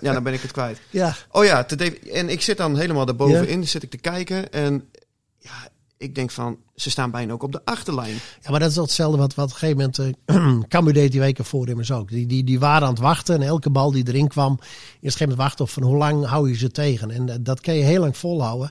ja, 0.00 0.12
dan 0.12 0.22
ben 0.22 0.32
ik 0.32 0.42
het 0.42 0.52
kwijt. 0.52 0.78
ja. 0.90 1.14
Oh 1.30 1.44
ja, 1.44 1.64
te 1.64 1.76
de- 1.76 1.98
en 2.12 2.28
ik 2.28 2.42
zit 2.42 2.56
dan 2.56 2.78
helemaal 2.78 3.06
daarbovenin, 3.06 3.68
zit 3.68 3.82
ik 3.82 3.90
te 3.90 3.96
kijken. 3.98 4.52
En 4.52 4.90
ja, 5.38 5.68
ik 6.00 6.14
denk 6.14 6.30
van, 6.30 6.56
ze 6.74 6.90
staan 6.90 7.10
bijna 7.10 7.32
ook 7.32 7.42
op 7.42 7.52
de 7.52 7.64
achterlijn. 7.64 8.14
Ja, 8.42 8.50
maar 8.50 8.60
dat 8.60 8.70
is 8.70 8.76
hetzelfde 8.76 9.18
wat, 9.18 9.34
wat 9.34 9.44
op 9.46 9.52
een 9.52 9.58
gegeven 9.58 9.76
moment 9.96 10.18
eh 10.26 10.60
Cambuur 10.68 10.92
deed 10.94 11.10
die 11.10 11.20
weken 11.20 11.44
voor 11.44 11.68
immers 11.68 11.92
ook. 11.92 12.08
Die, 12.08 12.26
die, 12.26 12.44
die 12.44 12.58
waren 12.58 12.86
aan 12.86 12.92
het 12.92 13.02
wachten 13.02 13.34
en 13.34 13.42
elke 13.42 13.70
bal 13.70 13.90
die 13.92 14.08
erin 14.08 14.28
kwam, 14.28 14.52
op 14.52 14.60
een 14.60 14.66
gegeven 15.00 15.20
moment 15.20 15.38
wachten 15.38 15.64
op 15.64 15.70
van 15.70 15.82
hoe 15.82 15.96
lang 15.96 16.24
hou 16.26 16.48
je 16.48 16.56
ze 16.56 16.70
tegen. 16.70 17.10
En 17.10 17.26
dat, 17.26 17.44
dat 17.44 17.60
kan 17.60 17.74
je 17.74 17.82
heel 17.84 18.00
lang 18.00 18.16
volhouden. 18.16 18.70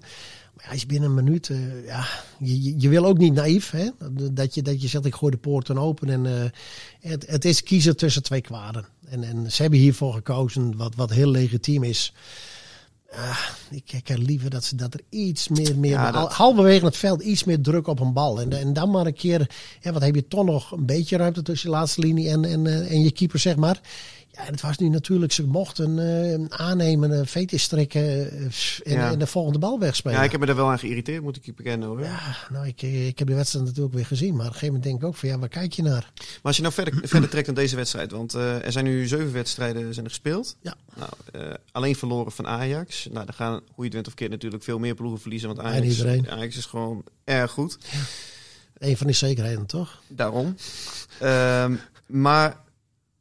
Maar 0.55 0.65
ja, 0.69 0.73
je 0.79 0.85
binnen 0.85 1.09
een 1.09 1.15
minuut, 1.23 1.49
eh, 1.49 1.85
ja, 1.85 2.05
je, 2.39 2.79
je- 2.79 2.89
wil 2.89 3.05
ook 3.05 3.17
niet 3.17 3.33
naïef, 3.33 3.71
hè? 3.71 3.87
Dat, 4.31 4.53
je, 4.53 4.61
dat 4.61 4.81
je 4.81 4.87
zegt 4.87 5.05
ik 5.05 5.15
gooi 5.15 5.31
de 5.31 5.37
poorten 5.37 5.77
open 5.77 6.09
en 6.09 6.25
eh, 6.25 6.49
het, 7.11 7.25
het 7.27 7.45
is 7.45 7.63
kiezen 7.63 7.97
tussen 7.97 8.23
twee 8.23 8.41
kwaden. 8.41 8.85
En, 9.09 9.23
en 9.23 9.51
ze 9.51 9.61
hebben 9.61 9.79
hiervoor 9.79 10.13
gekozen, 10.13 10.77
wat, 10.77 10.95
wat 10.95 11.09
heel 11.09 11.29
legitiem 11.29 11.83
is. 11.83 12.13
Ah, 13.15 13.39
ik, 13.69 13.91
ik 13.91 14.07
heb 14.07 14.17
liever 14.17 14.49
dat 14.49 14.63
ze 14.63 14.75
dat 14.75 14.93
er 14.93 14.99
iets 15.09 15.47
meer, 15.47 15.77
meer 15.77 15.91
Ja, 15.91 16.11
dat- 16.11 16.33
halverwege 16.33 16.85
het 16.85 16.97
veld 16.97 17.21
iets 17.21 17.43
meer 17.43 17.61
druk 17.61 17.87
op 17.87 17.99
een 17.99 18.13
bal. 18.13 18.41
En, 18.41 18.51
en 18.59 18.73
dan 18.73 18.89
maar 18.91 19.05
een 19.05 19.13
keer, 19.13 19.49
wat 19.83 20.01
heb 20.01 20.15
je 20.15 20.27
toch 20.27 20.45
nog 20.45 20.71
een 20.71 20.85
beetje 20.85 21.17
ruimte 21.17 21.41
tussen 21.41 21.69
je 21.69 21.75
laatste 21.75 22.01
linie 22.01 22.29
en, 22.29 22.45
en, 22.45 22.67
eh, 22.67 22.91
en 22.91 23.01
je 23.01 23.11
keeper, 23.11 23.39
zeg 23.39 23.55
maar. 23.55 23.81
Ja, 24.39 24.45
en 24.45 24.51
het 24.51 24.61
was 24.61 24.77
nu 24.77 24.89
natuurlijk, 24.89 25.31
ze 25.31 25.47
mochten 25.47 25.99
eh, 25.99 26.57
aannemen, 26.57 27.11
een 27.11 27.27
vetus 27.27 27.67
trekken 27.67 28.01
eh, 28.01 28.43
en, 28.83 28.93
Ja. 28.93 29.11
en 29.11 29.19
de 29.19 29.27
volgende 29.27 29.59
bal 29.59 29.79
wegspelen. 29.79 30.17
Ja, 30.17 30.23
ik 30.23 30.31
heb 30.31 30.39
me 30.39 30.45
daar 30.45 30.55
wel 30.55 30.69
aan 30.69 30.79
geïrriteerd, 30.79 31.21
moet 31.21 31.35
ik 31.35 31.45
je 31.45 31.53
bekennen 31.53 31.87
hoor. 31.87 32.03
Ja, 32.03 32.35
nou, 32.51 32.67
ik, 32.67 32.81
ik 32.81 33.19
heb 33.19 33.27
de 33.27 33.33
wedstrijd 33.35 33.65
natuurlijk 33.65 33.95
weer 33.95 34.05
gezien. 34.05 34.35
Maar 34.35 34.45
op 34.45 34.53
een 34.53 34.59
gegeven 34.59 34.67
moment 34.73 34.83
denk 34.83 35.01
ik 35.01 35.07
ook 35.07 35.15
van, 35.15 35.29
ja, 35.29 35.39
waar 35.39 35.49
kijk 35.49 35.73
je 35.73 35.81
naar? 35.81 36.11
Maar 36.15 36.39
als 36.41 36.55
je 36.55 36.61
nou 36.61 36.73
verder, 36.73 36.93
verder 37.03 37.29
trekt 37.29 37.45
dan 37.45 37.55
deze 37.55 37.75
wedstrijd, 37.75 38.11
want 38.11 38.33
eh, 38.33 38.65
er 38.65 38.71
zijn 38.71 38.85
nu 38.85 39.07
zeven 39.07 39.33
wedstrijden 39.33 39.93
zijn 39.93 40.05
er 40.05 40.11
gespeeld. 40.11 40.55
Ja. 40.61 40.75
Nou, 40.95 41.09
eh, 41.31 41.53
alleen 41.71 41.95
verloren 41.95 42.31
van 42.31 42.47
Ajax. 42.47 43.07
Nou, 43.11 43.25
dan 43.25 43.35
gaan, 43.35 43.53
hoe 43.53 43.61
je 43.75 43.83
het 43.83 43.93
went 43.93 44.07
of 44.07 44.13
keert, 44.13 44.31
natuurlijk 44.31 44.63
veel 44.63 44.79
meer 44.79 44.95
ploegen 44.95 45.19
verliezen. 45.21 45.47
Want 45.47 45.59
Ajax, 45.59 45.87
iedereen. 45.87 46.29
Ajax 46.29 46.57
is 46.57 46.65
gewoon 46.65 47.03
erg 47.23 47.51
goed. 47.51 47.77
Een 48.77 48.97
van 48.97 49.07
die 49.07 49.15
zekerheden, 49.15 49.65
toch? 49.65 50.01
Daarom. 50.07 50.55
Ehm, 51.19 51.75
maar 52.05 52.57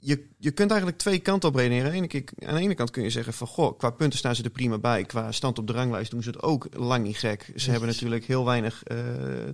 je, 0.01 0.27
je 0.39 0.51
kunt 0.51 0.71
eigenlijk 0.71 1.01
twee 1.01 1.19
kanten 1.19 1.49
op 1.49 1.55
redeneren. 1.55 1.93
Aan 1.93 2.09
de 2.09 2.25
Aan 2.47 2.55
de 2.55 2.61
ene 2.61 2.75
kant 2.75 2.91
kun 2.91 3.03
je 3.03 3.11
zeggen 3.11 3.33
van... 3.33 3.47
Goh, 3.47 3.79
qua 3.79 3.91
punten 3.91 4.19
staan 4.19 4.35
ze 4.35 4.43
er 4.43 4.51
prima 4.51 4.79
bij. 4.79 5.05
Qua 5.05 5.33
stand 5.33 5.59
op 5.59 5.67
de 5.67 5.73
ranglijst 5.73 6.11
doen 6.11 6.23
ze 6.23 6.29
het 6.29 6.43
ook 6.43 6.69
lang 6.73 7.05
niet 7.05 7.17
gek. 7.17 7.53
Ze 7.57 7.71
hebben 7.71 7.89
natuurlijk 7.89 8.25
heel 8.25 8.45
weinig 8.45 8.83
eh 8.83 8.97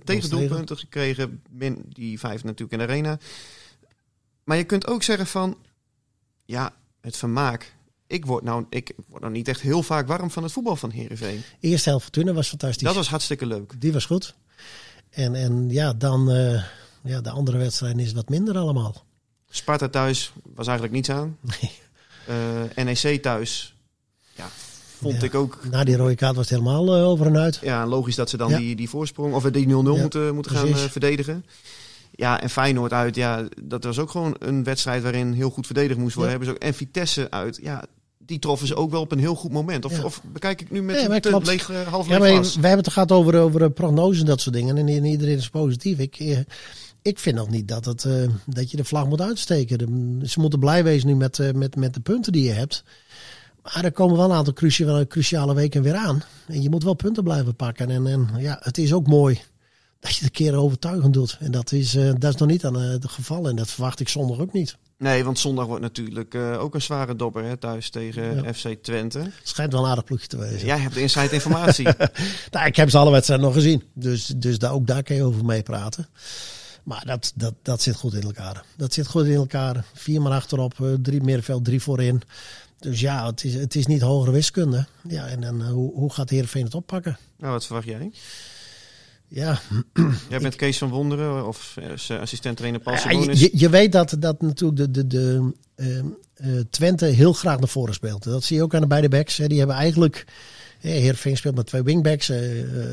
tegendoelpunten 0.03 0.77
gekregen. 0.77 1.41
Min 1.49 1.85
die 1.89 2.19
vijf 2.19 2.43
natuurlijk 2.43 2.71
in 2.71 2.87
de 2.87 2.93
arena. 2.93 3.19
Maar 4.43 4.57
je 4.57 4.63
kunt 4.63 4.87
ook 4.87 5.03
zeggen 5.03 5.27
van... 5.27 5.57
Ja, 6.45 6.73
het 7.01 7.17
vermaak. 7.17 7.75
Ik 8.07 8.25
word 8.25 8.43
nou, 8.43 8.65
ik 8.69 8.93
word 9.07 9.21
nou 9.21 9.33
niet 9.33 9.47
echt 9.47 9.61
heel 9.61 9.83
vaak 9.83 10.07
warm 10.07 10.31
van 10.31 10.43
het 10.43 10.51
voetbal 10.51 10.75
van 10.75 10.89
Heerenveen. 10.89 11.41
Eerste 11.59 11.89
helft 11.89 12.03
Fortuna 12.03 12.33
was 12.33 12.49
fantastisch. 12.49 12.87
Dat 12.87 12.95
was 12.95 13.09
hartstikke 13.09 13.45
leuk. 13.45 13.81
Die 13.81 13.93
was 13.93 14.05
goed. 14.05 14.35
En, 15.09 15.35
en 15.35 15.69
ja, 15.69 15.93
dan 15.93 16.31
eh, 16.31 16.63
ja, 17.03 17.21
de 17.21 17.29
andere 17.29 17.57
wedstrijden 17.57 17.99
is 17.99 18.13
wat 18.13 18.29
minder 18.29 18.57
allemaal. 18.57 19.05
Sparta 19.55 19.87
thuis 19.89 20.31
was 20.55 20.67
eigenlijk 20.67 20.95
niets 20.95 21.09
aan. 21.09 21.37
Nee. 21.61 21.71
Eh, 22.75 22.83
NEC 22.85 23.21
thuis, 23.21 23.75
ja, 24.35 24.45
vond 24.97 25.19
Ja. 25.21 25.23
ik 25.27 25.35
ook 25.35 25.59
Na 25.71 25.83
die 25.83 25.95
rode 25.97 26.15
kaart 26.15 26.35
was 26.35 26.49
het 26.49 26.59
helemaal 26.59 26.95
eh, 26.95 27.07
over 27.07 27.25
en 27.25 27.37
uit. 27.37 27.59
ja, 27.61 27.85
logisch 27.85 28.15
dat 28.15 28.29
ze 28.29 28.37
dan 28.37 28.49
Ja. 28.49 28.57
die, 28.57 28.75
die 28.75 28.89
voorsprong 28.89 29.33
of 29.33 29.43
die 29.43 29.65
0-0 29.67 29.69
Ja, 29.69 30.01
moeten, 30.01 30.33
moeten 30.33 30.51
gaan 30.51 30.67
eh, 30.67 30.75
verdedigen. 30.75 31.45
Ja, 32.11 32.41
en 32.41 32.49
Feyenoord 32.49 32.93
uit, 32.93 33.15
ja, 33.15 33.43
dat 33.63 33.83
was 33.83 33.99
ook 33.99 34.09
gewoon 34.09 34.35
een 34.39 34.63
wedstrijd 34.63 35.03
waarin 35.03 35.31
heel 35.33 35.49
goed 35.49 35.65
verdedigd 35.65 35.99
moest 35.99 36.15
worden. 36.15 36.33
Ja. 36.33 36.37
Hebben 36.39 36.55
ze 36.57 36.61
ook, 36.63 36.69
en 36.71 36.77
Vitesse 36.77 37.31
uit, 37.31 37.59
ja, 37.61 37.83
die 38.17 38.39
troffen 38.39 38.67
ze 38.67 38.75
ook 38.75 38.91
wel 38.91 39.01
op 39.01 39.11
een 39.11 39.19
heel 39.19 39.35
goed 39.35 39.51
moment. 39.51 39.85
Of, 39.85 39.97
Ja. 39.97 40.03
of 40.03 40.21
bekijk 40.23 40.61
ik 40.61 40.71
nu 40.71 40.81
met 40.81 41.07
maar 41.07 41.15
een 41.15 41.21
te 41.21 41.39
leeg, 41.43 41.67
half 41.89 42.07
Ja, 42.07 42.11
leeg 42.11 42.19
maar 42.19 42.29
glas? 42.31 42.55
we 42.55 42.67
hebben 42.67 42.83
het 42.85 42.93
gehad 42.93 43.11
over, 43.11 43.39
over 43.39 43.71
prognoses 43.71 44.19
en 44.19 44.25
dat 44.25 44.41
soort 44.41 44.55
dingen. 44.55 44.77
En, 44.77 44.87
en 44.87 45.05
iedereen 45.05 45.37
is 45.37 45.49
positief. 45.49 45.99
Ik, 45.99 46.15
eh, 46.19 46.39
ik 47.05 47.19
vind 47.19 47.35
nog 47.35 47.49
niet 47.49 47.67
dat, 47.67 47.85
het, 47.85 48.05
eh, 48.05 48.13
dat 48.45 48.71
je 48.71 48.77
de 48.77 48.83
vlag 48.83 49.07
moet 49.07 49.21
uitsteken. 49.21 49.77
De- 49.77 50.27
ze 50.27 50.39
moeten 50.39 50.59
blij 50.59 50.83
wezen 50.83 51.07
nu 51.07 51.15
met, 51.15 51.39
eh, 51.39 51.51
met, 51.51 51.75
met 51.75 51.93
de 51.93 51.99
punten 51.99 52.31
die 52.31 52.43
je 52.43 52.51
hebt. 52.51 52.83
Maar 53.63 53.83
er 53.83 53.91
komen 53.91 54.17
wel 54.17 54.25
een 54.25 54.35
aantal 54.35 54.53
cruciale, 54.53 55.07
cruciale 55.07 55.53
weken 55.53 55.81
weer 55.81 55.95
aan. 55.95 56.23
En 56.47 56.61
je 56.61 56.69
moet 56.69 56.83
wel 56.83 56.93
punten 56.93 57.23
blijven 57.23 57.55
pakken. 57.55 57.89
En, 57.89 58.07
en 58.07 58.29
ja, 58.37 58.57
het 58.61 58.77
is 58.77 58.93
ook 58.93 59.07
mooi 59.07 59.39
dat 59.99 60.15
je 60.15 60.23
een 60.25 60.31
keer 60.31 60.55
overtuigend 60.55 61.13
doet. 61.13 61.37
En 61.39 61.51
dat 61.51 61.71
is, 61.71 61.95
eh, 61.95 62.11
dat 62.17 62.33
is 62.33 62.39
nog 62.39 62.49
niet 62.49 62.65
aan 62.65 62.75
het 62.79 63.09
geval. 63.09 63.47
En 63.49 63.55
dat 63.55 63.69
verwacht 63.71 63.99
ik 63.99 64.09
zondag 64.09 64.39
ook 64.39 64.53
niet. 64.53 64.77
Nee, 64.97 65.23
want 65.23 65.39
zondag 65.39 65.65
wordt 65.65 65.81
natuurlijk 65.81 66.35
ook 66.35 66.73
een 66.75 66.81
zware 66.81 67.15
dobber 67.15 67.43
hè, 67.43 67.57
thuis 67.57 67.89
tegen 67.89 68.43
Ja. 68.43 68.53
FC 68.53 68.67
Twente. 68.81 69.19
Het 69.19 69.31
schijnt 69.43 69.71
wel 69.73 69.83
een 69.83 69.89
aardig 69.89 70.03
ploegje 70.03 70.27
te 70.27 70.37
wezen. 70.37 70.65
Jij 70.67 70.77
hebt 70.79 70.93
de 70.93 71.01
inside 71.01 71.33
informatie. 71.33 71.87
Nou, 72.51 72.65
ik 72.67 72.75
heb 72.75 72.89
ze 72.89 72.97
alle 72.97 73.11
wedstrijden 73.11 73.45
nog 73.45 73.55
gezien. 73.55 73.83
Dus, 73.93 74.25
dus 74.25 74.59
daar, 74.59 74.71
ook 74.71 74.87
daar 74.87 75.03
kan 75.03 75.15
je 75.15 75.23
over 75.23 75.45
meepraten. 75.45 76.07
Maar 76.85 77.05
dat, 77.05 77.31
dat, 77.35 77.53
dat 77.61 77.81
zit 77.81 77.95
goed 77.95 78.13
in 78.13 78.21
elkaar. 78.21 78.65
Dat 78.77 78.93
zit 78.93 79.07
goed 79.07 79.25
in 79.25 79.33
elkaar. 79.33 79.85
Vier 79.93 80.21
man 80.21 80.31
achterop, 80.31 80.81
eh, 80.81 80.93
drie 81.01 81.21
middenveld, 81.21 81.65
drie 81.65 81.81
voorin. 81.81 82.21
Dus 82.79 82.99
ja, 82.99 83.25
het 83.25 83.43
is, 83.43 83.53
het 83.53 83.75
is 83.75 83.85
niet 83.85 84.01
hogere 84.01 84.31
wiskunde. 84.31 84.87
Ja, 85.07 85.27
en 85.27 85.41
dan, 85.41 85.61
hoe, 85.61 85.93
hoe 85.93 86.13
gaat 86.13 86.29
Heerenveen 86.29 86.63
het 86.63 86.75
oppakken? 86.75 87.17
Nou, 87.37 87.51
wat 87.51 87.65
verwacht 87.65 87.87
jij? 87.87 88.11
Ja. 89.27 89.59
Jij 90.29 90.39
bent 90.39 90.55
Kees 90.55 90.77
van 90.77 90.89
Wonderen 90.89 91.47
of 91.47 91.77
assistent 92.09 92.57
trainer 92.57 92.81
Paul 92.81 92.95
ja, 92.95 93.31
je, 93.33 93.49
je, 93.53 93.69
weet 93.69 93.91
dat, 93.91 94.15
dat 94.19 94.41
natuurlijk 94.41 94.77
de, 94.77 94.91
de, 94.91 95.07
de 95.07 95.53
Twente 96.69 97.05
heel 97.05 97.33
graag 97.33 97.59
naar 97.59 97.67
voren 97.67 97.93
speelt. 97.93 98.23
Dat 98.23 98.43
zie 98.43 98.57
je 98.57 98.63
ook 98.63 98.75
aan 98.75 98.81
de 98.81 98.87
beide 98.87 99.09
backs. 99.09 99.35
Die 99.35 99.57
hebben 99.57 99.75
eigenlijk... 99.75 100.25
Heerenveen 100.79 101.37
speelt 101.37 101.55
met 101.55 101.65
twee 101.65 101.83
wingbacks. 101.83 102.31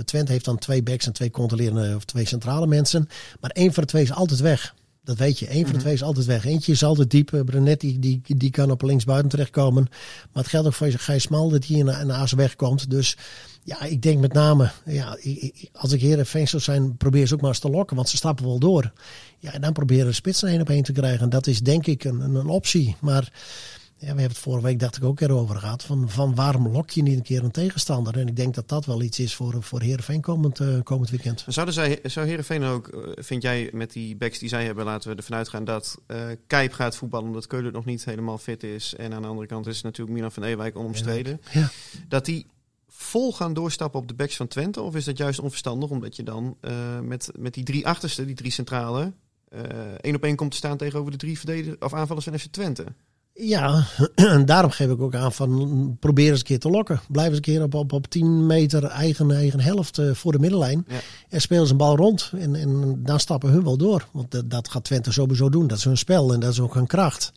Twente 0.05 0.33
heeft 0.33 0.45
dan 0.45 0.59
twee 0.59 0.83
backs 0.83 1.07
en 1.07 1.13
twee 1.13 1.31
controlerende 1.31 1.97
of 1.97 2.05
twee 2.05 2.27
centrale 2.27 2.67
mensen. 2.67 3.09
Maar 3.41 3.51
één 3.51 3.73
van 3.73 3.83
de 3.83 3.89
twee 3.89 4.03
is 4.03 4.13
altijd 4.13 4.41
weg. 4.41 4.75
Dat 5.05 5.17
weet 5.19 5.39
je. 5.39 5.51
Eén 5.51 5.63
van 5.63 5.65
de 5.65 5.71
mhm. 5.73 5.81
twee 5.81 5.95
is 5.95 6.03
altijd 6.03 6.27
weg. 6.27 6.45
Eentje 6.45 6.73
is 6.73 6.85
altijd 6.85 7.11
diep. 7.11 7.43
Brenet 7.45 7.81
die, 7.81 7.99
die, 7.99 8.21
die 8.37 8.51
kan 8.51 8.71
op 8.71 8.83
linksbuiten 8.83 9.31
terechtkomen. 9.31 9.87
Maar 10.33 10.43
het 10.43 10.47
geldt 10.53 10.67
ook 10.67 10.75
voor 10.75 10.91
Gijs 10.91 11.23
Smal 11.23 11.49
dat 11.49 11.67
hij 11.67 11.83
naar, 11.83 12.07
naar 12.07 12.17
Aas 12.17 12.33
wegkomt. 12.33 12.91
Dus 12.91 13.17
ja, 13.65 13.83
ik 13.83 14.03
denk 14.03 14.21
met 14.21 14.33
name, 14.33 14.71
ja, 14.85 15.19
als 15.73 15.93
ik 15.93 16.01
Heerenveen 16.01 16.49
zou 16.49 16.63
zijn, 16.63 16.97
probeer 16.97 17.27
ze 17.27 17.35
ook 17.35 17.41
maar 17.41 17.51
eens 17.51 17.59
te 17.59 17.71
lokken. 17.71 17.97
Want 17.97 18.09
ze 18.09 18.17
stappen 18.17 18.45
wel 18.45 18.59
door. 18.59 18.93
Ja, 19.39 19.53
en 19.53 19.61
dan 19.61 19.73
proberen 19.73 20.07
de 20.07 20.13
spits 20.13 20.43
één 20.43 20.61
op 20.61 20.71
één 20.71 20.83
te 20.83 20.93
krijgen. 20.93 21.21
En 21.21 21.29
dat 21.29 21.47
is 21.47 21.61
denk 21.61 21.87
ik 21.87 22.05
een, 22.05 22.21
een, 22.21 22.47
optie. 22.47 22.97
Maar 23.01 23.33
we 24.03 24.09
hebben 24.09 24.29
het 24.29 24.39
vorige 24.39 24.67
week, 24.67 24.79
dacht 24.79 24.97
ik, 24.97 25.05
ook 25.05 25.21
erover 25.21 25.57
gehad. 25.57 25.85
Van, 25.85 26.11
van 26.11 26.35
waarom 26.35 26.69
lok 26.69 26.91
je 26.91 27.03
niet 27.03 27.17
een 27.17 27.23
keer 27.23 27.45
een 27.45 27.51
tegenstander? 27.51 28.19
En 28.19 28.29
ik 28.29 28.37
denk 28.37 28.55
dat 28.55 28.69
dat 28.69 28.87
wel 28.87 29.03
iets 29.03 29.19
is 29.19 29.35
voor, 29.35 29.63
voor 29.63 29.81
Heerenveen 29.81 30.21
komend, 30.21 30.61
uh, 30.61 30.83
komend 30.83 31.11
weekend. 31.11 31.45
Zouden 31.47 31.75
zij, 31.75 32.01
zou 32.03 32.27
Heerenveen 32.27 32.65
ook, 32.65 32.89
eh, 32.89 33.25
vind 33.25 33.43
jij 33.43 33.71
met 33.73 33.93
die 33.93 34.17
backs 34.17 34.39
die 34.39 34.49
zij 34.49 34.65
hebben, 34.65 34.85
laten 34.85 35.11
we 35.11 35.17
ervan 35.17 35.37
uitgaan 35.37 35.65
dat 35.65 35.99
uh, 36.07 36.23
Kijp 36.47 36.73
gaat 36.73 36.97
voetballen 36.97 37.27
omdat 37.27 37.47
Keulen 37.47 37.73
nog 37.73 37.85
niet 37.85 38.05
helemaal 38.05 38.39
fit 38.39 38.63
is. 38.63 38.95
En 38.95 39.15
aan 39.15 39.23
de 39.23 39.29
andere 39.29 39.47
kant 39.47 39.67
is 39.67 39.83
natuurlijk 39.83 40.17
Milan 40.17 40.33
van 40.33 40.43
Ewijk 40.43 40.77
onomstreden. 40.77 41.41
Ja. 41.53 41.71
Dat 42.09 42.25
die 42.25 42.47
vol 42.89 43.33
gaan 43.33 43.55
doorstappen 43.55 44.01
op 44.01 44.09
de 44.09 44.15
backs 44.15 44.37
van 44.37 44.49
Twente? 44.49 44.81
Of 44.81 44.95
is 44.95 45.05
dat 45.05 45.17
juist 45.17 45.41
onverstandig 45.41 45.91
omdat 45.91 46.17
je 46.17 46.23
dan 46.23 46.57
met, 47.03 47.31
met 47.39 47.55
die 47.55 47.65
drie 47.65 47.87
achterste, 47.87 48.25
die 48.25 48.35
drie 48.35 48.51
centrale, 48.51 49.13
één 50.01 50.15
op 50.15 50.23
één 50.23 50.37
komt 50.37 50.51
te 50.51 50.57
staan 50.57 50.77
tegenover 50.77 51.11
de 51.11 51.19
drie 51.19 51.39
verdedigers 51.39 51.79
of 51.79 51.95
aanvallers 51.95 52.25
van 52.25 52.39
FC 52.39 52.47
Twente? 52.47 52.85
Ja, 53.35 53.85
en 54.15 54.47
daarom 54.53 54.71
geef 54.71 54.91
ik 54.91 55.01
ook 55.01 55.15
aan 55.15 55.33
van 55.33 55.97
probeer 56.01 56.31
eens 56.31 56.39
een 56.39 56.45
keer 56.45 56.59
te 56.59 56.71
lokken. 56.71 57.01
Blijf 57.09 57.29
eens 57.29 57.37
een 57.37 57.43
keer 57.43 57.63
op, 57.63 57.75
op, 57.75 57.93
op 57.93 58.07
10 58.07 58.47
meter 58.47 58.85
eigen, 58.85 59.31
eigen 59.31 59.61
helft 59.61 59.99
uh, 59.99 60.15
voor 60.15 60.33
de 60.33 60.39
middenlijn. 60.39 60.85
Ja. 60.89 61.01
En 61.29 61.41
speel 61.41 61.65
ze 61.65 61.73
een 61.73 61.79
bal 61.79 61.97
rond. 61.97 62.33
En, 62.39 62.55
en 62.55 63.01
dan 63.03 63.21
stappen 63.21 63.51
hun 63.51 63.65
wel 63.65 63.77
door. 63.77 64.09
Want 64.13 64.31
dat, 64.31 64.51
dat 64.51 64.69
gaat 64.69 64.85
Twente 64.85 65.13
sowieso 65.13 65.49
doen. 65.49 65.67
Dat 65.67 65.79
is 65.79 65.85
hun 65.85 65.97
spel 65.97 66.33
en 66.33 66.41
dat 66.41 66.53
is 66.53 66.61
ook 66.61 66.75
hun 66.75 66.87
kracht. 66.87 67.33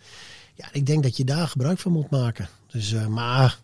Ja, 0.53 0.67
ik 0.71 0.85
denk 0.85 1.03
dat 1.03 1.17
je 1.17 1.23
daar 1.23 1.47
gebruik 1.47 1.79
van 1.79 1.91
moet 1.91 2.09
maken. 2.09 2.47
Dus, 2.67 2.91
uh, 2.91 3.07
maar 3.07 3.59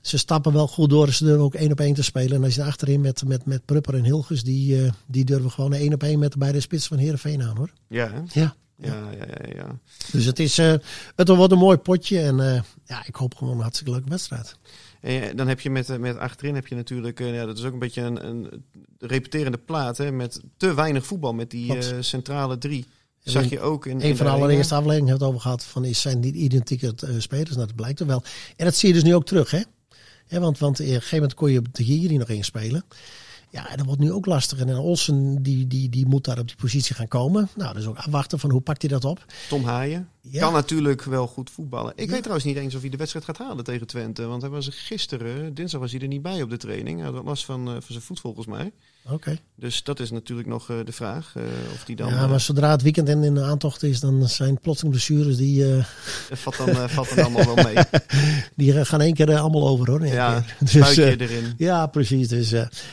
ze 0.00 0.18
stappen 0.18 0.52
wel 0.52 0.68
goed 0.68 0.90
door. 0.90 1.12
Ze 1.12 1.24
durven 1.24 1.44
ook 1.44 1.54
één 1.54 1.72
op 1.72 1.80
één 1.80 1.94
te 1.94 2.02
spelen. 2.02 2.36
En 2.36 2.44
als 2.44 2.54
je 2.54 2.64
achterin 2.64 3.00
met, 3.00 3.24
met, 3.26 3.46
met 3.46 3.64
Prupper 3.64 3.94
en 3.94 4.04
Hilgers, 4.04 4.42
die, 4.42 4.82
uh, 4.82 4.90
die 5.06 5.24
durven 5.24 5.50
gewoon 5.50 5.72
één 5.72 5.92
op 5.92 6.02
één 6.02 6.18
met 6.18 6.38
beide 6.38 6.60
spits 6.60 6.86
van 6.86 6.98
Heerenveen 6.98 7.42
aan 7.42 7.56
hoor. 7.56 7.70
Ja, 7.88 8.10
hè? 8.10 8.40
ja. 8.40 8.54
Ja, 8.84 9.10
ja, 9.10 9.26
ja, 9.26 9.54
ja. 9.54 9.78
Dus 10.12 10.24
het, 10.24 10.38
is, 10.38 10.58
uh, 10.58 10.74
het 11.16 11.28
wordt 11.28 11.52
een 11.52 11.58
mooi 11.58 11.76
potje. 11.76 12.20
En 12.20 12.38
uh, 12.38 12.60
ja, 12.84 13.06
ik 13.06 13.14
hoop 13.14 13.34
gewoon 13.34 13.54
een 13.54 13.60
hartstikke 13.60 13.92
leuke 13.92 14.08
wedstrijd. 14.08 14.56
En 15.00 15.36
dan 15.36 15.48
heb 15.48 15.60
je 15.60 15.70
met, 15.70 15.98
met 15.98 16.16
achterin 16.16 16.54
heb 16.54 16.66
je 16.66 16.74
natuurlijk, 16.74 17.20
uh, 17.20 17.34
ja, 17.34 17.46
dat 17.46 17.58
is 17.58 17.64
ook 17.64 17.72
een 17.72 17.78
beetje 17.78 18.02
een, 18.02 18.26
een 18.26 18.64
repeterende 18.98 19.58
plaat. 19.58 19.98
Hè, 19.98 20.12
met 20.12 20.40
te 20.56 20.74
weinig 20.74 21.06
voetbal 21.06 21.32
met 21.34 21.50
die 21.50 22.02
centrale 22.02 22.58
drie. 22.58 22.86
Zag 23.22 23.50
je 23.50 23.60
ook 23.60 23.86
in. 23.86 24.02
Een 24.02 24.16
van 24.16 24.26
de 24.26 24.32
allereerste 24.32 24.74
afleveringen 24.74 25.08
hebben 25.08 25.26
het 25.26 25.36
over 25.36 25.40
gehad 25.40 25.64
van 25.64 25.84
is 25.84 26.00
zijn 26.00 26.20
niet 26.20 26.34
identieke 26.34 26.94
spelers. 27.18 27.54
Nou, 27.54 27.66
dat 27.66 27.74
blijkt 27.74 28.00
er 28.00 28.06
wel. 28.06 28.22
En 28.56 28.64
dat 28.64 28.74
zie 28.74 28.88
je 28.88 28.94
dus 28.94 29.02
nu 29.02 29.14
ook 29.14 29.26
terug, 29.26 29.50
hè? 29.50 29.62
Ja, 30.26 30.40
want, 30.40 30.58
want 30.58 30.80
op 30.80 30.86
een 30.86 30.92
gegeven 30.92 31.16
moment 31.16 31.34
kon 31.34 31.52
je 31.52 31.62
de 31.72 31.82
hier 31.82 32.18
nog 32.18 32.28
inspelen. 32.28 32.84
Ja, 33.54 33.76
dat 33.76 33.86
wordt 33.86 34.00
nu 34.00 34.12
ook 34.12 34.26
lastig. 34.26 34.58
En 34.58 34.76
Olsen 34.76 35.42
die, 35.42 35.66
die, 35.66 35.88
die 35.88 36.06
moet 36.06 36.24
daar 36.24 36.38
op 36.38 36.46
die 36.46 36.56
positie 36.56 36.94
gaan 36.94 37.08
komen. 37.08 37.48
Nou, 37.56 37.74
dus 37.74 37.86
ook 37.86 37.96
afwachten 37.96 38.38
van 38.38 38.50
hoe 38.50 38.60
pakt 38.60 38.82
hij 38.82 38.90
dat 38.90 39.04
op. 39.04 39.24
Tom 39.48 39.64
Haaien 39.64 40.08
kan 40.32 40.52
natuurlijk 40.52 41.02
wel 41.02 41.26
goed 41.26 41.50
voetballen. 41.50 41.92
Ik 41.96 42.10
weet 42.10 42.18
trouwens 42.18 42.46
niet 42.46 42.56
eens 42.56 42.74
of 42.74 42.80
hij 42.80 42.90
de 42.90 42.96
wedstrijd 42.96 43.24
gaat 43.24 43.38
halen 43.38 43.64
tegen 43.64 43.86
Twente. 43.86 44.26
Want 44.26 44.42
hij 44.42 44.50
was 44.50 44.68
gisteren, 44.70 45.54
dinsdag 45.54 45.80
was 45.80 45.92
hij 45.92 46.00
er 46.00 46.06
niet 46.06 46.22
bij 46.22 46.42
op 46.42 46.50
de 46.50 46.56
training. 46.56 47.00
Hij 47.00 47.10
had 47.10 47.24
last 47.24 47.44
van, 47.44 47.60
uh, 47.60 47.72
van 47.72 47.82
zijn 47.86 48.02
voet 48.02 48.20
volgens 48.20 48.46
mij. 48.46 48.72
Oké. 49.10 49.38
Dus 49.54 49.82
dat 49.82 50.00
is 50.00 50.10
natuurlijk 50.10 50.48
nog 50.48 50.70
uh, 50.70 50.76
de 50.84 50.92
vraag. 50.92 51.34
Uh, 51.36 51.42
of 51.74 51.84
die 51.84 51.96
dan, 51.96 52.08
ja, 52.08 52.26
maar 52.26 52.40
zodra 52.40 52.70
het 52.70 52.82
weekend 52.82 53.08
in, 53.08 53.34
de 53.34 53.42
aantocht 53.42 53.82
is, 53.82 54.00
dan 54.00 54.28
zijn 54.28 54.60
plotseling 54.60 54.94
blessures 54.94 55.36
die... 55.36 55.64
Valt 56.30 56.56
dan, 56.56 56.90
valt 56.90 57.14
dan 57.14 57.24
allemaal 57.24 57.54
wel 57.54 57.64
mee. 57.64 57.84
die 58.56 58.84
gaan 58.84 59.00
één 59.00 59.14
keer 59.14 59.38
allemaal 59.38 59.68
over 59.68 59.90
hoor. 59.90 60.06
Ja, 60.06 60.44
dus, 60.58 60.96
erin. 60.96 61.54
Ja, 61.56 61.86
precies. 61.86 62.28
Dus 62.28 62.50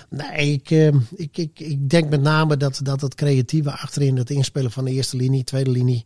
nee, 0.10 0.52
ik, 0.52 0.70
ik, 1.16 1.38
ik, 1.38 1.60
ik 1.60 1.90
denk 1.90 2.10
met 2.10 2.22
name 2.22 2.58
dat, 2.58 2.80
dat 2.84 3.02
het 3.02 3.16
creatieve 3.16 3.72
achterin, 3.72 4.18
het 4.18 4.30
inspelen 4.30 4.72
van 4.72 4.86
de 4.86 4.92
eerste 4.92 5.18
linie, 5.18 5.44
tweede 5.44 5.72
linie 5.72 6.06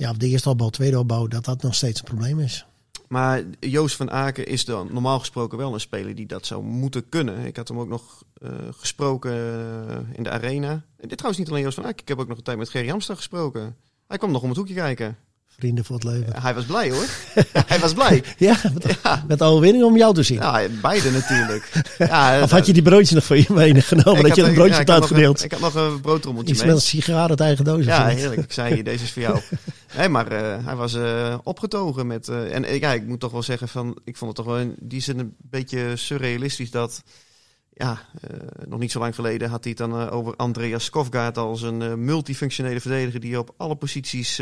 ja, 0.00 0.10
of 0.10 0.16
de 0.16 0.28
eerste 0.28 0.48
opbouw, 0.48 0.68
tweede 0.68 0.98
opbouw, 0.98 1.26
dat 1.26 1.44
dat 1.44 1.62
nog 1.62 1.74
steeds 1.74 1.98
een 1.98 2.04
probleem 2.04 2.40
is. 2.40 2.66
Maar 3.08 3.42
Joost 3.60 3.96
van 3.96 4.10
Aken 4.10 4.46
is 4.46 4.64
dan 4.64 4.88
normaal 4.92 5.18
gesproken 5.18 5.58
wel 5.58 5.74
een 5.74 5.80
speler 5.80 6.14
die 6.14 6.26
dat 6.26 6.46
zou 6.46 6.62
moeten 6.62 7.08
kunnen. 7.08 7.44
Ik 7.44 7.56
had 7.56 7.68
hem 7.68 7.78
ook 7.78 7.88
nog 7.88 8.22
uh, 8.42 8.50
gesproken 8.70 9.32
uh, 9.32 10.16
in 10.16 10.22
de 10.22 10.30
arena. 10.30 10.70
En 10.70 11.08
dit 11.08 11.10
trouwens 11.10 11.38
niet 11.38 11.48
alleen 11.48 11.62
Joost 11.62 11.74
van 11.74 11.84
Aken. 11.84 12.02
Ik 12.02 12.08
heb 12.08 12.18
ook 12.18 12.28
nog 12.28 12.36
een 12.36 12.42
tijd 12.42 12.58
met 12.58 12.68
Gerry 12.68 12.88
Hamster 12.88 13.16
gesproken. 13.16 13.76
Hij 14.06 14.18
kwam 14.18 14.30
nog 14.30 14.42
om 14.42 14.48
het 14.48 14.58
hoekje 14.58 14.74
kijken. 14.74 15.16
Vrienden 15.58 15.84
voor 15.84 15.96
het 15.96 16.04
leven. 16.04 16.42
hij 16.42 16.54
was 16.54 16.64
blij 16.64 16.90
hoor. 16.90 17.06
hij 17.66 17.78
was 17.78 17.94
blij. 17.94 18.22
ja, 18.38 18.56
met, 18.74 18.98
ja. 19.02 19.24
met 19.28 19.38
de 19.38 19.44
overwinning 19.44 19.84
om 19.84 19.96
jou 19.96 20.14
te 20.14 20.22
zien. 20.22 20.38
Ja, 20.38 20.66
beide 20.82 21.10
natuurlijk. 21.10 21.72
ja, 21.98 22.42
of 22.42 22.50
had 22.50 22.66
je 22.66 22.72
die 22.72 22.82
broodjes 22.82 23.10
nog 23.10 23.24
voor 23.24 23.36
je 23.36 23.46
meegenomen? 23.48 24.22
dat 24.22 24.36
je 24.36 24.42
een 24.42 24.54
broodje 24.54 24.74
had 24.74 24.90
uitgedeeld? 24.90 25.44
ik 25.44 25.52
had 25.52 25.60
nog 25.60 25.74
een 25.74 26.00
broodtrommeltje 26.00 26.52
mee. 26.52 26.62
Iets 26.62 26.72
met 26.72 26.74
een 26.74 27.02
sigaar 27.02 27.28
uit 27.28 27.40
eigen 27.40 27.64
doos. 27.64 27.84
Ja, 27.84 28.06
heerlijk. 28.06 28.42
Ik 28.42 28.52
zei, 28.52 28.82
deze 28.82 29.04
is 29.04 29.12
voor 29.12 29.22
jou. 29.22 29.40
Maar 30.08 30.32
uh, 30.32 30.64
hij 30.66 30.76
was 30.76 30.94
uh, 30.94 31.38
opgetogen 31.42 32.06
met... 32.06 32.28
Uh, 32.28 32.54
en 32.54 32.78
ja, 32.80 32.92
ik 32.92 33.06
moet 33.06 33.20
toch 33.20 33.32
wel 33.32 33.42
zeggen 33.42 33.68
van... 33.68 33.98
Ik 34.04 34.16
vond 34.16 34.36
het 34.36 34.46
toch 34.46 34.54
wel 34.54 34.64
in 34.64 34.74
die 34.78 35.00
zin 35.00 35.18
een 35.18 35.34
beetje 35.38 35.96
surrealistisch 35.96 36.70
dat 36.70 37.02
ja, 37.72 37.98
nog 38.66 38.78
niet 38.78 38.90
zo 38.90 38.98
lang 38.98 39.14
geleden 39.14 39.50
had 39.50 39.64
hij 39.64 39.74
het 39.78 39.90
dan 39.90 40.10
over 40.10 40.36
Andreas 40.36 40.84
Skofgaard 40.84 41.38
als 41.38 41.62
een 41.62 42.04
multifunctionele 42.04 42.80
verdediger 42.80 43.20
die 43.20 43.38
op 43.38 43.54
alle 43.56 43.76
posities 43.76 44.34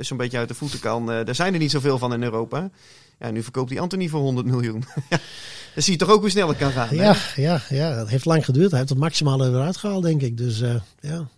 zo'n 0.00 0.16
beetje 0.16 0.38
uit 0.38 0.48
de 0.48 0.54
voeten 0.54 0.80
kan. 0.80 1.06
daar 1.06 1.34
zijn 1.34 1.52
er 1.52 1.58
niet 1.58 1.70
zoveel 1.70 1.98
van 1.98 2.12
in 2.12 2.22
Europa. 2.22 2.70
Ja, 3.18 3.30
nu 3.30 3.42
verkoopt 3.42 3.70
hij 3.70 3.80
Anthony 3.80 4.08
voor 4.08 4.20
100 4.20 4.46
miljoen. 4.46 4.84
Dan 5.74 5.82
zie 5.82 5.92
je 5.92 5.98
toch 5.98 6.10
ook 6.10 6.20
hoe 6.20 6.30
snel 6.30 6.48
het 6.48 6.56
kan 6.58 6.72
gaan. 6.72 6.96
Ja, 6.96 7.16
ja, 7.36 7.62
ja, 7.68 7.92
het 7.92 8.08
heeft 8.08 8.24
lang 8.24 8.44
geduurd. 8.44 8.70
Hij 8.70 8.78
heeft 8.78 8.90
het 8.90 8.98
maximale 8.98 9.48
eruit 9.48 9.76
gehaald, 9.76 10.02
denk 10.02 10.22
ik. 10.22 10.36
Dus 10.36 10.58
ja, 11.00 11.28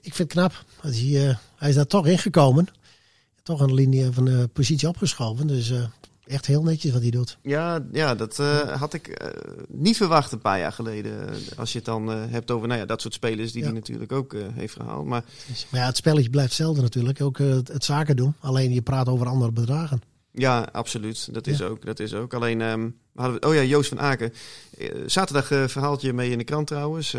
ik 0.00 0.14
vind 0.14 0.18
het 0.18 0.28
knap. 0.28 0.64
Hij, 0.80 1.36
hij 1.56 1.68
is 1.68 1.74
daar 1.74 1.86
toch 1.86 2.06
ingekomen. 2.06 2.68
Toch 3.42 3.60
een 3.60 3.74
linie 3.74 4.10
van 4.10 4.24
de 4.24 4.48
positie 4.52 4.88
opgeschoven. 4.88 5.46
Dus 5.46 5.72
echt 6.30 6.46
heel 6.46 6.62
netjes 6.62 6.92
wat 6.92 7.02
hij 7.02 7.10
doet. 7.10 7.38
Ja, 7.42 7.84
ja 7.92 8.14
dat 8.14 8.38
uh, 8.38 8.58
had 8.60 8.94
ik 8.94 9.08
uh, 9.08 9.28
niet 9.68 9.96
verwacht 9.96 10.32
een 10.32 10.40
paar 10.40 10.58
jaar 10.58 10.72
geleden. 10.72 11.28
Als 11.56 11.72
je 11.72 11.78
het 11.78 11.86
dan 11.86 12.10
uh, 12.10 12.22
hebt 12.28 12.50
over 12.50 12.68
nou 12.68 12.80
ja, 12.80 12.86
dat 12.86 13.00
soort 13.00 13.14
spelers 13.14 13.52
die 13.52 13.60
ja. 13.60 13.66
hij 13.66 13.76
natuurlijk 13.76 14.12
ook 14.12 14.34
heeft 14.52 14.74
gehaald. 14.74 15.06
Maar, 15.06 15.24
maar 15.70 15.80
ja, 15.80 15.86
het 15.86 15.96
spelletje 15.96 16.30
blijft 16.30 16.48
hetzelfde 16.48 16.82
natuurlijk. 16.82 17.20
Ook 17.20 17.38
het, 17.38 17.84
zaken 17.84 18.16
doen. 18.16 18.34
Alleen 18.40 18.72
je 18.72 18.82
praat 18.82 19.08
over 19.08 19.26
andere 19.26 19.52
bedragen. 19.52 20.02
Ja, 20.32 20.68
absoluut. 20.72 21.34
Dat 21.34 21.46
is, 21.46 21.58
ja. 21.58 21.66
ook, 21.66 21.84
dat 21.84 22.00
is 22.00 22.14
ook. 22.14 22.34
Alleen, 22.34 22.60
um, 22.60 22.96
hadden 23.14 23.40
we, 23.40 23.46
oh 23.46 23.54
ja, 23.54 23.62
Joost 23.62 23.88
van 23.88 24.00
Aken. 24.00 24.32
zaterdag 25.06 25.46
verhaaltje 25.70 26.12
mee 26.12 26.30
in 26.30 26.38
de 26.38 26.44
krant 26.44 26.66
trouwens. 26.66 27.16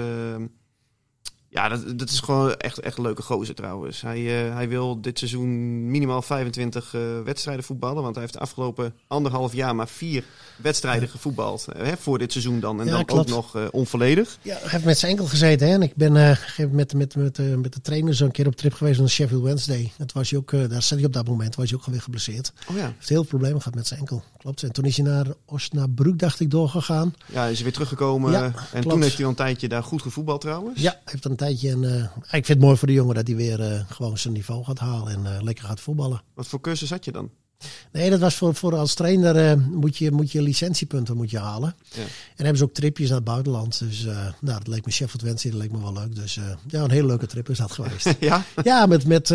Ja, 1.53 1.69
dat, 1.69 1.99
dat 1.99 2.09
is 2.09 2.19
gewoon 2.19 2.55
echt, 2.55 2.79
echt 2.79 2.97
een 2.97 3.03
leuke 3.03 3.21
gozer 3.21 3.55
trouwens. 3.55 4.01
Hij, 4.01 4.19
uh, 4.19 4.53
hij 4.53 4.69
wil 4.69 5.01
dit 5.01 5.17
seizoen 5.17 5.91
minimaal 5.91 6.21
25 6.21 6.93
uh, 6.93 7.17
eh, 7.17 7.23
wedstrijden 7.23 7.63
voetballen. 7.63 8.03
Want 8.03 8.13
hij 8.13 8.23
heeft 8.23 8.33
de 8.33 8.39
afgelopen 8.39 8.93
anderhalf 9.07 9.53
jaar 9.53 9.75
maar 9.75 9.87
vier 9.87 10.23
wedstrijden 10.57 11.03
ja. 11.03 11.09
gevoetbald. 11.09 11.67
Hè, 11.77 11.97
voor 11.97 12.17
dit 12.17 12.31
seizoen 12.31 12.59
dan. 12.59 12.79
En 12.79 12.85
ja, 12.85 12.91
dan 12.91 13.05
klopt. 13.05 13.31
ook 13.31 13.35
nog 13.53 13.71
onvolledig. 13.71 14.37
Ja, 14.41 14.55
hij 14.55 14.69
heeft 14.69 14.85
met 14.85 14.97
zijn 14.97 15.11
enkel 15.11 15.25
gezeten. 15.25 15.67
Hè? 15.67 15.73
En 15.73 15.81
ik 15.81 15.95
ben 15.95 16.11
met, 16.11 16.71
met, 16.71 16.93
met, 16.93 17.15
met, 17.15 17.37
met 17.37 17.73
de 17.73 17.81
trainer 17.81 18.15
zo'n 18.15 18.31
keer 18.31 18.47
op 18.47 18.55
trip 18.55 18.73
geweest 18.73 18.99
naar 18.99 19.09
Sheffield 19.09 19.43
Wednesday. 19.43 19.91
Dat 19.97 20.11
was 20.11 20.29
hij 20.29 20.39
ook, 20.39 20.51
daar 20.51 20.81
zat 20.81 20.97
hij 20.97 21.07
op 21.07 21.13
dat 21.13 21.27
moment. 21.27 21.55
Was 21.55 21.69
hij 21.69 21.79
ook 21.79 21.85
weer 21.85 22.01
geblesseerd. 22.01 22.53
Oh 22.69 22.75
ja. 22.75 22.93
heeft 22.95 23.09
heel 23.09 23.17
veel 23.17 23.23
problemen 23.23 23.61
gehad 23.61 23.75
met 23.75 23.87
zijn 23.87 23.99
enkel. 23.99 24.23
Klopt. 24.37 24.63
En 24.63 24.71
toen 24.71 24.85
is 24.85 24.97
hij 24.97 25.05
naar 25.05 25.25
Osnabrück, 25.45 26.19
dacht 26.19 26.39
ik, 26.39 26.51
doorgegaan. 26.51 27.13
Ja, 27.25 27.45
is 27.45 27.53
hij 27.53 27.63
weer 27.63 27.73
teruggekomen. 27.73 28.31
Ja, 28.31 28.43
en 28.43 28.53
klopt. 28.71 28.89
toen 28.89 29.01
heeft 29.01 29.15
hij 29.15 29.23
al 29.23 29.29
een 29.29 29.35
tijdje 29.35 29.67
daar 29.67 29.83
goed 29.83 30.01
gevoetbald 30.01 30.41
trouwens. 30.41 30.81
Ja, 30.81 30.99
heeft 31.05 31.25
een 31.25 31.35
tijdje. 31.45 31.69
En 31.69 31.83
uh, 31.83 32.03
ik 32.21 32.45
vind 32.45 32.47
het 32.47 32.59
mooi 32.59 32.77
voor 32.77 32.87
de 32.87 32.93
jongen 32.93 33.15
dat 33.15 33.27
hij 33.27 33.35
weer 33.35 33.59
uh, 33.59 33.79
gewoon 33.89 34.17
zijn 34.17 34.33
niveau 34.33 34.63
gaat 34.63 34.79
halen 34.79 35.13
en 35.13 35.33
uh, 35.33 35.41
lekker 35.41 35.65
gaat 35.65 35.79
voetballen. 35.79 36.21
Wat 36.33 36.47
voor 36.47 36.61
cursus 36.61 36.89
had 36.89 37.05
je 37.05 37.11
dan? 37.11 37.29
Nee, 37.91 38.09
dat 38.09 38.19
was 38.19 38.35
voor, 38.35 38.55
voor 38.55 38.75
als 38.75 38.93
trainer 38.93 39.35
eh, 39.35 39.57
moet, 39.69 39.97
je, 39.97 40.11
moet 40.11 40.31
je 40.31 40.41
licentiepunten 40.41 41.15
moet 41.15 41.29
je 41.29 41.39
halen. 41.39 41.75
Ja. 41.89 42.01
En 42.01 42.07
hebben 42.35 42.57
ze 42.57 42.63
ook 42.63 42.73
tripjes 42.73 43.07
naar 43.07 43.17
het 43.17 43.25
buitenland. 43.25 43.79
Dus 43.79 44.03
nou, 44.03 44.33
dat 44.39 44.67
leek 44.67 44.85
me 44.85 44.91
Sheffield 44.91 45.21
Wednesday, 45.21 45.51
dat 45.51 45.61
leek 45.61 45.71
me 45.71 45.81
wel 45.81 45.93
leuk. 45.93 46.15
Dus 46.15 46.39
ja, 46.67 46.83
een 46.83 46.91
hele 46.91 47.07
leuke 47.07 47.27
trip 47.27 47.49
is 47.49 47.57
dat 47.57 47.71
geweest. 47.71 48.15
ja? 48.19 48.43
ja, 48.63 48.85
met, 48.85 49.05
met 49.05 49.29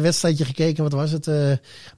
wedstrijdje 0.00 0.44
gekeken. 0.44 0.82
Wat 0.82 0.92
was 0.92 1.10
het? 1.10 1.24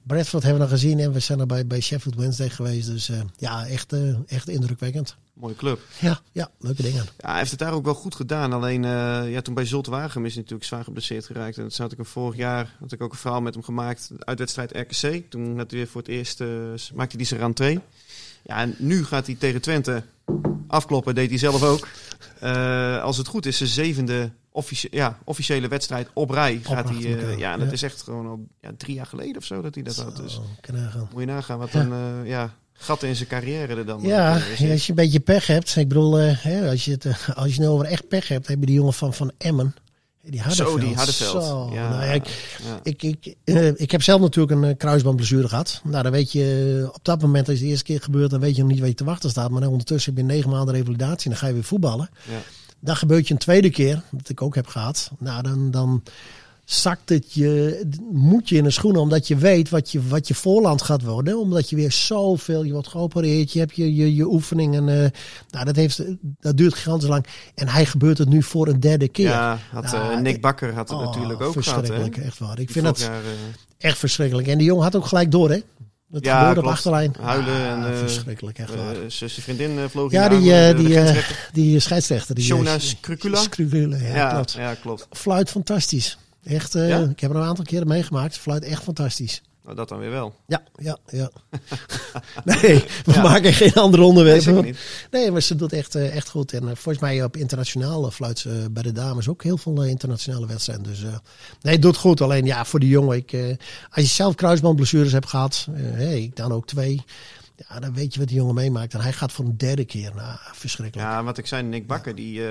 Bradford 0.03 0.43
hebben 0.43 0.61
we 0.61 0.69
nog 0.69 0.79
gezien 0.79 0.99
en 0.99 1.11
we 1.11 1.19
zijn 1.19 1.39
er 1.39 1.45
bij, 1.45 1.67
bij 1.67 1.81
Sheffield 1.81 2.15
Wednesday 2.15 2.49
geweest. 2.49 2.87
Dus 2.87 3.09
ja, 3.37 3.67
echt, 3.67 3.93
echt 4.27 4.49
indrukwekkend. 4.49 5.17
Mooie 5.35 5.55
club. 5.55 5.79
Ja, 5.99 6.19
ja, 6.31 6.49
leuke 6.59 6.81
dingen. 6.81 7.05
Ja, 7.17 7.29
hij 7.29 7.37
heeft 7.37 7.51
het 7.51 7.59
daar 7.59 7.73
ook 7.73 7.85
wel 7.85 7.93
goed 7.93 8.15
gedaan. 8.15 8.53
Alleen 8.53 8.83
uh, 8.83 9.31
ja, 9.31 9.41
toen 9.41 9.53
bij 9.53 9.65
Zulte 9.65 9.89
Waregem 9.89 10.25
is 10.25 10.33
hij 10.33 10.41
natuurlijk 10.41 10.69
zwaar 10.69 10.83
geblesseerd 10.83 11.25
geraakt. 11.25 11.57
En 11.57 11.63
dat 11.63 11.77
had 11.77 11.91
ik 11.91 11.97
hem 11.97 12.05
vorig 12.05 12.35
jaar 12.35 12.75
had 12.79 12.91
ik 12.91 13.01
ook 13.01 13.11
een 13.11 13.17
verhaal 13.17 13.41
met 13.41 13.53
hem 13.53 13.63
gemaakt. 13.63 14.11
uit 14.19 14.39
wedstrijd 14.39 14.71
RKC. 14.71 15.29
Toen 15.29 15.57
had 15.57 15.71
hij 15.71 15.79
weer 15.79 15.87
voor 15.87 16.01
het 16.01 16.09
eerst 16.09 16.41
uh, 16.41 16.47
maakte 16.93 17.15
hij 17.15 17.25
zijn 17.25 17.39
rentree. 17.39 17.79
Ja, 18.43 18.57
en 18.57 18.75
nu 18.77 19.05
gaat 19.05 19.25
hij 19.25 19.35
tegen 19.35 19.61
Twente 19.61 20.03
afkloppen. 20.67 21.15
Deed 21.15 21.29
hij 21.29 21.39
zelf 21.39 21.63
ook. 21.63 21.87
Uh, 22.43 23.03
als 23.03 23.17
het 23.17 23.27
goed 23.27 23.45
is, 23.45 23.57
zijn 23.57 23.69
zevende 23.69 24.31
officie 24.51 24.89
ja, 24.91 25.19
officiële 25.23 25.67
wedstrijd 25.67 26.09
op 26.13 26.29
rij. 26.29 26.59
Gaat 26.63 26.89
hij, 26.89 26.97
uh, 26.97 27.37
ja, 27.37 27.57
dat 27.57 27.67
ja. 27.67 27.73
is 27.73 27.83
echt 27.83 28.01
gewoon 28.01 28.27
al 28.27 28.47
ja, 28.61 28.71
drie 28.77 28.95
jaar 28.95 29.05
geleden 29.05 29.37
of 29.37 29.45
zo 29.45 29.61
dat 29.61 29.75
hij 29.75 29.83
dat 29.83 29.95
had. 29.95 30.17
Dus 30.17 30.39
moet 31.11 31.19
je 31.19 31.25
nagaan 31.25 31.59
wat 31.59 31.71
dan 31.71 31.93
ja, 32.25 32.53
gat 32.77 33.03
in 33.03 33.15
zijn 33.15 33.29
carrière 33.29 33.75
er 33.75 33.85
dan. 33.85 34.01
Ja, 34.01 34.33
als 34.71 34.85
je 34.85 34.89
een 34.89 34.95
beetje 34.95 35.19
pech 35.19 35.47
hebt. 35.47 35.75
Ik 35.75 35.87
bedoel, 35.87 36.21
uh, 36.21 36.31
hè, 36.37 36.69
als, 36.69 36.85
je 36.85 36.91
het, 36.91 37.05
uh, 37.05 37.29
als 37.29 37.55
je 37.55 37.61
het 37.61 37.69
over 37.69 37.85
echt 37.85 38.07
pech 38.07 38.27
hebt, 38.27 38.47
heb 38.47 38.59
je 38.59 38.65
die 38.65 38.75
jongen 38.75 38.93
van, 38.93 39.13
van 39.13 39.31
Emmen. 39.37 39.75
Die 40.21 40.41
Hardeveld. 40.41 40.69
Zo, 40.69 40.77
die 40.77 40.95
Hardeveld. 40.95 41.43
Zo, 41.43 41.69
ja, 41.73 41.89
nou 41.89 42.05
ja, 42.05 42.11
ik, 42.11 42.27
ja. 42.63 42.79
ik, 42.83 43.03
ik, 43.03 43.35
uh, 43.45 43.67
ik 43.75 43.91
heb 43.91 44.01
zelf 44.01 44.21
natuurlijk 44.21 44.61
een 44.61 44.77
kruisbandblessure 44.77 45.47
gehad. 45.47 45.81
Nou, 45.83 46.03
dan 46.03 46.11
weet 46.11 46.31
je, 46.31 46.89
op 46.93 47.05
dat 47.05 47.21
moment 47.21 47.49
is 47.49 47.59
de 47.59 47.65
eerste 47.65 47.83
keer 47.83 48.01
gebeurd, 48.01 48.29
dan 48.29 48.39
weet 48.39 48.55
je 48.55 48.61
nog 48.61 48.71
niet 48.71 48.79
waar 48.79 48.87
je 48.87 48.95
te 48.95 49.03
wachten 49.03 49.29
staat. 49.29 49.49
Maar 49.49 49.61
dan 49.61 49.69
ondertussen 49.69 50.13
heb 50.13 50.21
je 50.21 50.33
negen 50.33 50.49
maanden 50.49 50.75
revalidatie 50.75 51.23
en 51.23 51.29
dan 51.29 51.39
ga 51.39 51.47
je 51.47 51.53
weer 51.53 51.63
voetballen. 51.63 52.09
Ja. 52.29 52.39
Dan 52.79 52.95
gebeurt 52.95 53.27
je 53.27 53.33
een 53.33 53.39
tweede 53.39 53.69
keer, 53.69 54.01
wat 54.11 54.29
ik 54.29 54.41
ook 54.41 54.55
heb 54.55 54.67
gehad. 54.67 55.11
Nou, 55.19 55.43
dan, 55.43 55.71
dan 55.71 56.03
zakt 56.65 57.09
het 57.09 57.33
je, 57.33 57.81
moet 58.11 58.49
je 58.49 58.55
in 58.55 58.63
de 58.63 58.69
schoenen, 58.69 59.01
omdat 59.01 59.27
je 59.27 59.35
weet 59.35 59.69
wat 59.69 59.91
je, 59.91 60.07
wat 60.07 60.27
je 60.27 60.33
voorland 60.33 60.81
gaat 60.81 61.01
worden. 61.01 61.39
Omdat 61.39 61.69
je 61.69 61.75
weer 61.75 61.91
zoveel, 61.91 62.63
je 62.63 62.71
wordt 62.71 62.87
geopereerd, 62.87 63.53
je 63.53 63.59
hebt 63.59 63.75
je, 63.75 63.95
je, 63.95 64.15
je 64.15 64.25
oefeningen. 64.25 64.87
Uh, 64.87 65.05
nou, 65.49 65.65
dat, 65.65 65.75
heeft, 65.75 66.03
dat 66.39 66.57
duurt 66.57 66.73
gigantisch 66.73 67.09
lang. 67.09 67.25
En 67.55 67.67
hij 67.67 67.85
gebeurt 67.85 68.17
het 68.17 68.29
nu 68.29 68.43
voor 68.43 68.67
een 68.67 68.79
derde 68.79 69.07
keer. 69.07 69.29
Ja, 69.29 69.59
had, 69.71 69.83
nou, 69.83 70.13
uh, 70.13 70.19
Nick 70.19 70.41
Bakker 70.41 70.73
had 70.73 70.89
het 70.89 70.97
oh, 70.97 71.05
natuurlijk 71.05 71.41
ook 71.41 71.53
verschrikkelijk, 71.53 72.13
gehad. 72.13 72.29
echt 72.29 72.39
waar. 72.39 72.59
Ik 72.59 72.69
vind 72.71 72.85
het 72.85 72.99
jaar, 72.99 73.21
uh... 73.21 73.29
echt 73.77 73.97
verschrikkelijk. 73.97 74.47
En 74.47 74.57
die 74.57 74.67
jongen 74.67 74.83
had 74.83 74.95
ook 74.95 75.05
gelijk 75.05 75.31
door, 75.31 75.49
hè? 75.49 75.59
Dat 76.07 76.25
ja, 76.25 76.39
gebeurde 76.39 76.61
op 76.61 76.67
achterlijn. 76.67 77.15
Huilen 77.21 77.53
ah, 77.53 77.71
en 77.71 77.91
uh, 77.91 77.97
verschrikkelijk, 77.97 78.59
echt 78.59 78.75
waar. 78.75 78.95
Zijn 79.07 79.29
vriendin 79.29 79.89
vloog 79.89 80.11
ja, 80.11 80.29
die, 80.29 80.73
die, 80.73 81.13
die 81.53 81.79
scheidsrechter. 81.79 82.35
Die, 82.35 82.43
Shona 82.43 82.79
Scrupula. 82.79 83.37
Scrupula, 83.37 83.97
ja, 83.97 84.15
ja, 84.15 84.29
klopt. 84.29 84.51
Ja, 84.51 84.73
klopt. 84.73 85.07
Fluit 85.11 85.49
fantastisch. 85.49 86.17
Echt, 86.45 86.75
uh, 86.75 86.89
ja? 86.89 86.99
ik 86.99 87.19
heb 87.19 87.29
er 87.31 87.35
een 87.35 87.43
aantal 87.43 87.65
keren 87.65 87.87
meegemaakt. 87.87 88.37
Fluit 88.37 88.63
echt 88.63 88.83
fantastisch. 88.83 89.41
Nou, 89.63 89.77
dat 89.77 89.89
dan 89.89 89.99
weer 89.99 90.09
wel. 90.09 90.35
Ja, 90.47 90.63
ja, 90.75 90.97
ja. 91.07 91.29
nee, 92.61 92.83
we 93.05 93.13
ja. 93.13 93.21
maken 93.21 93.53
geen 93.53 93.73
andere 93.73 94.03
onderwerpen. 94.03 94.53
Nee, 94.53 94.63
niet. 94.63 94.77
nee, 95.11 95.31
maar 95.31 95.41
ze 95.41 95.55
doet 95.55 95.73
echt, 95.73 95.95
uh, 95.95 96.15
echt 96.15 96.29
goed. 96.29 96.53
En 96.53 96.63
uh, 96.63 96.67
volgens 96.67 96.99
mij 96.99 97.23
op 97.23 97.37
internationale 97.37 98.11
fluit 98.11 98.39
ze 98.39 98.67
bij 98.71 98.83
de 98.83 98.91
dames 98.91 99.27
ook 99.27 99.43
heel 99.43 99.57
veel 99.57 99.83
internationale 99.83 100.47
wedstrijden. 100.47 100.85
Dus 100.85 101.03
nee, 101.61 101.79
doet 101.79 101.97
goed. 101.97 102.21
Alleen 102.21 102.45
ja, 102.45 102.65
voor 102.65 102.79
die 102.79 102.89
jongen. 102.89 103.17
Ik, 103.17 103.33
als 103.91 104.05
je 104.05 104.11
zelf 104.11 104.35
kruisbandblessures 104.35 105.11
hebt 105.11 105.29
gehad, 105.29 105.67
hey, 105.71 106.21
ik 106.21 106.35
dan 106.35 106.51
ook 106.51 106.67
twee. 106.67 107.03
Ja, 107.55 107.79
dan 107.79 107.93
weet 107.93 108.13
je 108.13 108.19
wat 108.19 108.27
die 108.27 108.37
jongen 108.37 108.55
meemaakt. 108.55 108.93
En 108.93 109.01
hij 109.01 109.13
gaat 109.13 109.31
voor 109.31 109.45
een 109.45 109.57
derde 109.57 109.85
keer. 109.85 110.11
Nou, 110.15 110.37
verschrikkelijk. 110.53 111.09
Ja, 111.09 111.23
wat 111.23 111.37
ik 111.37 111.47
zei, 111.47 111.63
Nick 111.63 111.87
Bakker, 111.87 112.09
ja. 112.09 112.15
die, 112.15 112.39
uh, 112.39 112.49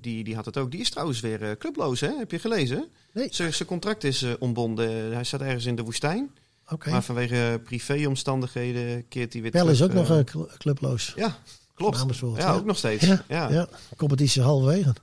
die, 0.00 0.24
die 0.24 0.34
had 0.34 0.44
het 0.44 0.56
ook. 0.56 0.70
Die 0.70 0.80
is 0.80 0.90
trouwens 0.90 1.20
weer 1.20 1.42
uh, 1.42 1.50
clubloos, 1.58 2.00
hè? 2.00 2.16
Heb 2.18 2.30
je 2.30 2.38
gelezen? 2.38 2.88
Nee. 3.12 3.28
Zijn 3.30 3.64
contract 3.66 4.04
is 4.04 4.22
uh, 4.22 4.32
ontbonden. 4.38 5.12
Hij 5.12 5.24
staat 5.24 5.40
ergens 5.40 5.66
in 5.66 5.76
de 5.76 5.82
woestijn. 5.82 6.30
Okay. 6.68 6.92
Maar 6.92 7.02
vanwege 7.02 7.60
privéomstandigheden 7.64 9.08
keert 9.08 9.32
hij 9.32 9.42
weer 9.42 9.50
terug. 9.50 9.70
is 9.70 9.82
ook 9.82 9.92
nog 9.92 10.24
clubloos. 10.58 11.12
Ja, 11.16 11.36
klopt. 11.74 12.04
Ja, 12.36 12.52
ook 12.52 12.64
nog 12.64 12.76
steeds. 12.76 13.04
Ja, 13.04 13.24
ja. 13.28 13.50
ja. 13.50 13.68
competitie 13.96 14.42
halverwege. 14.42 14.94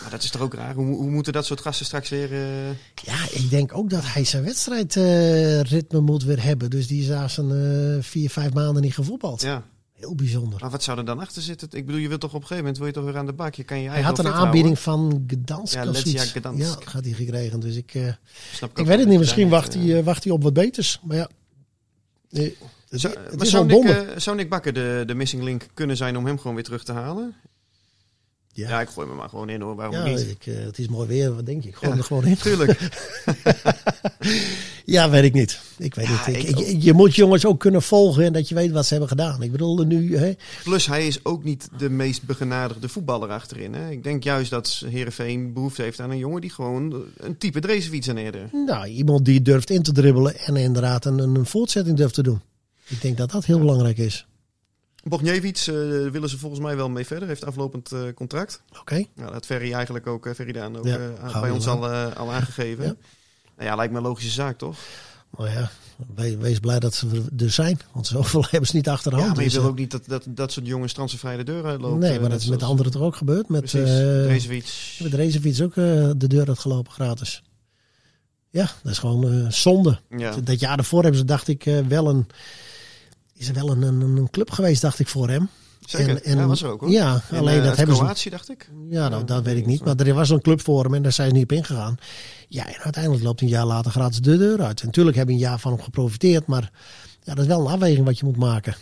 Maar 0.00 0.10
dat 0.10 0.22
is 0.22 0.30
toch 0.30 0.42
ook 0.42 0.54
raar? 0.54 0.74
Hoe, 0.74 0.96
hoe 0.96 1.10
moeten 1.10 1.32
dat 1.32 1.46
soort 1.46 1.60
gasten 1.60 1.86
straks 1.86 2.08
weer... 2.08 2.32
Uh... 2.32 2.68
Ja, 2.94 3.24
ik 3.30 3.50
denk 3.50 3.76
ook 3.76 3.90
dat 3.90 4.02
hij 4.04 4.24
zijn 4.24 4.44
wedstrijdritme 4.44 5.98
uh, 5.98 6.04
moet 6.04 6.24
weer 6.24 6.42
hebben. 6.42 6.70
Dus 6.70 6.86
die 6.86 7.00
is 7.00 7.08
daar 7.08 7.30
zijn 7.30 7.50
uh, 7.50 8.02
vier, 8.02 8.30
vijf 8.30 8.52
maanden 8.52 8.82
niet 8.82 8.94
gevoetbald. 8.94 9.42
Ja. 9.42 9.62
Heel 9.92 10.14
bijzonder. 10.14 10.60
Maar 10.60 10.70
wat 10.70 10.82
zou 10.82 10.98
er 10.98 11.04
dan 11.04 11.18
achter 11.18 11.42
zitten? 11.42 11.68
Ik 11.72 11.86
bedoel, 11.86 12.00
je 12.00 12.08
wilt 12.08 12.20
toch 12.20 12.34
op 12.34 12.40
een 12.40 12.46
gegeven 12.46 12.64
moment 12.64 12.78
wil 12.78 12.86
je 12.86 12.92
toch 12.92 13.04
weer 13.04 13.16
aan 13.16 13.26
de 13.26 13.32
bak. 13.32 13.54
Je 13.54 13.64
kan 13.64 13.80
je 13.80 13.88
hij 13.88 14.02
had 14.02 14.18
een 14.18 14.28
aanbieding 14.28 14.78
van 14.78 15.24
Gdansk 15.26 15.74
ja, 15.74 15.88
of 15.88 15.94
Legia 15.94 16.22
iets. 16.22 16.32
Gdansk. 16.32 16.80
Ja, 16.80 16.90
gaat 16.90 17.04
hij 17.04 17.12
gekregen. 17.12 17.60
Dus 17.60 17.76
ik, 17.76 17.90
Snap 18.52 18.70
ik, 18.70 18.78
ik 18.78 18.86
weet 18.86 18.98
het 18.98 19.08
niet. 19.08 19.18
Misschien 19.18 19.48
wacht 19.48 19.74
hij, 19.74 20.04
wacht 20.04 20.24
hij 20.24 20.32
op 20.32 20.42
wat 20.42 20.52
beters. 20.52 21.00
Maar 21.02 21.16
ja. 21.16 21.28
Nee, 22.30 22.56
zou, 22.90 23.14
maar 23.36 23.64
Nick, 23.64 23.84
uh, 23.84 24.00
zou 24.16 24.36
Nick 24.36 24.48
Bakker 24.48 24.72
de, 24.72 25.02
de 25.06 25.14
missing 25.14 25.42
link 25.42 25.66
kunnen 25.74 25.96
zijn 25.96 26.16
om 26.16 26.26
hem 26.26 26.38
gewoon 26.38 26.54
weer 26.54 26.64
terug 26.64 26.84
te 26.84 26.92
halen? 26.92 27.34
Ja. 28.52 28.68
ja, 28.68 28.80
ik 28.80 28.88
gooi 28.88 29.06
me 29.06 29.14
maar 29.14 29.28
gewoon 29.28 29.48
in 29.48 29.60
hoor. 29.60 29.74
Waarom 29.74 29.94
ja, 29.94 30.04
niet? 30.04 30.20
Ik, 30.30 30.46
uh, 30.46 30.64
het 30.64 30.78
is 30.78 30.88
mooi 30.88 31.08
weer, 31.08 31.34
wat 31.34 31.46
denk 31.46 31.62
je? 31.62 31.68
Ik 31.68 31.74
gooi 31.74 31.96
ja, 31.96 32.02
gewoon 32.02 32.24
in. 32.24 32.36
Tuurlijk. 32.36 32.90
ja, 34.84 35.10
weet 35.10 35.24
ik 35.24 35.32
niet. 35.32 35.60
Ik 35.78 35.94
weet 35.94 36.08
niet. 36.08 36.36
Ik, 36.36 36.42
ik 36.42 36.58
ik, 36.58 36.82
je 36.82 36.92
moet 36.92 37.14
jongens 37.14 37.44
ook 37.46 37.60
kunnen 37.60 37.82
volgen 37.82 38.24
en 38.24 38.32
dat 38.32 38.48
je 38.48 38.54
weet 38.54 38.70
wat 38.70 38.84
ze 38.84 38.90
hebben 38.90 39.08
gedaan. 39.08 39.42
Ik 39.42 39.52
bedoel, 39.52 39.84
nu... 39.84 40.16
Hè, 40.16 40.34
Plus, 40.64 40.86
hij 40.86 41.06
is 41.06 41.24
ook 41.24 41.44
niet 41.44 41.68
de 41.78 41.90
meest 41.90 42.22
begenadigde 42.22 42.88
voetballer 42.88 43.28
achterin. 43.28 43.74
Hè? 43.74 43.90
Ik 43.90 44.02
denk 44.02 44.22
juist 44.22 44.50
dat 44.50 44.82
Heerenveen 44.86 45.52
behoefte 45.52 45.82
heeft 45.82 46.00
aan 46.00 46.10
een 46.10 46.18
jongen 46.18 46.40
die 46.40 46.50
gewoon 46.50 47.04
een 47.16 47.38
type 47.38 47.60
Drezefiets 47.60 48.08
aan 48.08 48.16
eerder. 48.16 48.48
nou, 48.52 48.86
iemand 48.86 49.24
die 49.24 49.42
durft 49.42 49.70
in 49.70 49.82
te 49.82 49.92
dribbelen 49.92 50.38
en 50.38 50.56
inderdaad 50.56 51.04
een, 51.04 51.18
een 51.18 51.46
voortzetting 51.46 51.96
durft 51.96 52.14
te 52.14 52.22
doen. 52.22 52.40
Ik 52.88 53.02
denk 53.02 53.16
dat 53.16 53.30
dat 53.30 53.44
heel 53.44 53.58
belangrijk 53.58 53.98
is. 53.98 54.26
Bogniewicz 55.02 55.66
uh, 55.68 55.74
willen 56.10 56.28
ze 56.28 56.38
volgens 56.38 56.60
mij 56.60 56.76
wel 56.76 56.88
mee 56.88 57.06
verder. 57.06 57.28
Heeft 57.28 57.44
aflopend 57.44 57.92
uh, 57.92 58.00
contract. 58.14 58.62
Oké. 58.70 58.80
Okay. 58.80 58.98
Nou, 59.14 59.24
dat 59.24 59.32
had 59.34 59.46
Ferry 59.46 59.72
eigenlijk 59.72 60.06
ook, 60.06 60.26
uh, 60.26 60.34
Ferry 60.34 60.52
Daan 60.52 60.76
ook 60.78 60.86
Ja, 60.86 60.98
bij 61.40 61.50
ons 61.50 61.66
al, 61.66 61.86
al 61.88 62.32
aangegeven. 62.32 62.84
Ja. 62.84 62.94
Nou 63.56 63.68
ja, 63.70 63.76
lijkt 63.76 63.92
me 63.92 63.98
een 63.98 64.04
logische 64.04 64.30
zaak, 64.30 64.58
toch? 64.58 64.76
Maar 65.30 65.50
ja, 65.52 65.70
we- 66.14 66.36
wees 66.36 66.58
blij 66.58 66.78
dat 66.78 66.94
ze 66.94 67.24
er 67.38 67.50
zijn. 67.50 67.80
Want 67.92 68.06
zoveel 68.06 68.44
hebben 68.50 68.68
ze 68.68 68.76
niet 68.76 68.88
achter 68.88 69.10
de 69.10 69.16
Ja, 69.16 69.26
maar 69.26 69.36
je 69.36 69.42
Dus, 69.42 69.52
wil 69.52 69.62
eh, 69.62 69.68
ook 69.68 69.78
niet 69.78 69.90
dat, 69.90 70.02
dat, 70.06 70.24
dat 70.28 70.52
soort 70.52 70.66
jongens 70.66 70.92
transfervrij 70.92 71.36
de 71.36 71.42
deur 71.44 71.64
uitlopen. 71.64 71.98
nee, 71.98 72.14
eh, 72.14 72.20
maar 72.20 72.30
dat 72.30 72.40
is 72.40 72.48
met 72.48 72.58
de 72.60 72.64
anderen 72.64 72.92
toch 72.92 73.02
ook 73.02 73.16
gebeurd. 73.16 73.48
Met, 73.48 73.62
eh 73.74 73.82
Drezefiets. 73.82 75.00
met 75.02 75.14
Rezenfiets 75.14 75.62
ook 75.62 75.76
eh, 75.76 76.10
de 76.16 76.26
deur 76.26 76.48
uitgelopen 76.48 76.92
gratis. 76.92 77.42
Ja, 78.50 78.70
dat 78.82 78.92
is 78.92 78.98
gewoon 78.98 79.32
eh, 79.32 79.50
zonde. 79.50 79.98
Ja. 80.16 80.34
Dat 80.44 80.60
jaar 80.60 80.76
daarvoor 80.76 81.00
hebben 81.02 81.20
ze, 81.20 81.26
dacht 81.26 81.48
ik, 81.48 81.66
eh, 81.66 81.78
wel 81.88 82.08
een... 82.08 82.26
Is 83.40 83.48
er 83.48 83.54
wel 83.54 83.70
een, 83.70 83.82
een, 83.82 84.00
een 84.00 84.30
club 84.30 84.50
geweest, 84.50 84.82
dacht 84.82 84.98
ik, 84.98 85.08
voor 85.08 85.28
hem. 85.28 85.48
Zeker, 85.86 86.08
En- 86.08 86.24
en- 86.24 86.36
ja, 86.36 86.46
was 86.46 86.62
er 86.62 86.70
ook 86.70 86.80
hoor. 86.80 86.90
Ja, 86.90 87.22
In, 87.30 87.38
alleen 87.38 87.58
eh, 87.58 87.64
dat 87.64 87.76
hebben 87.76 87.96
ze... 87.96 88.02
Kroatië, 88.02 88.30
dacht 88.30 88.50
ik. 88.50 88.70
Ja, 88.88 89.08
nou, 89.08 89.20
Ja, 89.20 89.26
dat 89.26 89.44
weet 89.44 89.56
ik 89.56 89.66
niet. 89.66 89.84
Maar 89.84 89.96
er 89.96 90.14
was 90.14 90.30
een 90.30 90.40
club 90.40 90.60
voor 90.60 90.84
hem 90.84 90.94
en 90.94 91.02
daar 91.02 91.12
zijn 91.12 91.28
ze 91.28 91.34
niet 91.34 91.42
op 91.42 91.52
ingegaan. 91.52 91.96
Ja, 92.48 92.66
en 92.66 92.74
uiteindelijk 92.82 93.24
loopt 93.24 93.40
een 93.40 93.48
jaar 93.48 93.66
later 93.66 93.90
gratis 93.90 94.20
de 94.20 94.36
deur 94.36 94.62
uit. 94.62 94.80
En 94.80 94.86
natuurlijk 94.86 95.16
hebben 95.16 95.34
we 95.34 95.40
een 95.40 95.46
jaar 95.48 95.58
van 95.58 95.72
hem 95.72 95.82
geprofiteerd. 95.82 96.46
Maar 96.46 96.70
ja, 97.22 97.34
dat 97.34 97.38
is 97.44 97.46
wel 97.50 97.60
een 97.60 97.72
afweging 97.72 98.06
wat 98.06 98.18
je 98.18 98.24
moet 98.24 98.36
maken. 98.36 98.74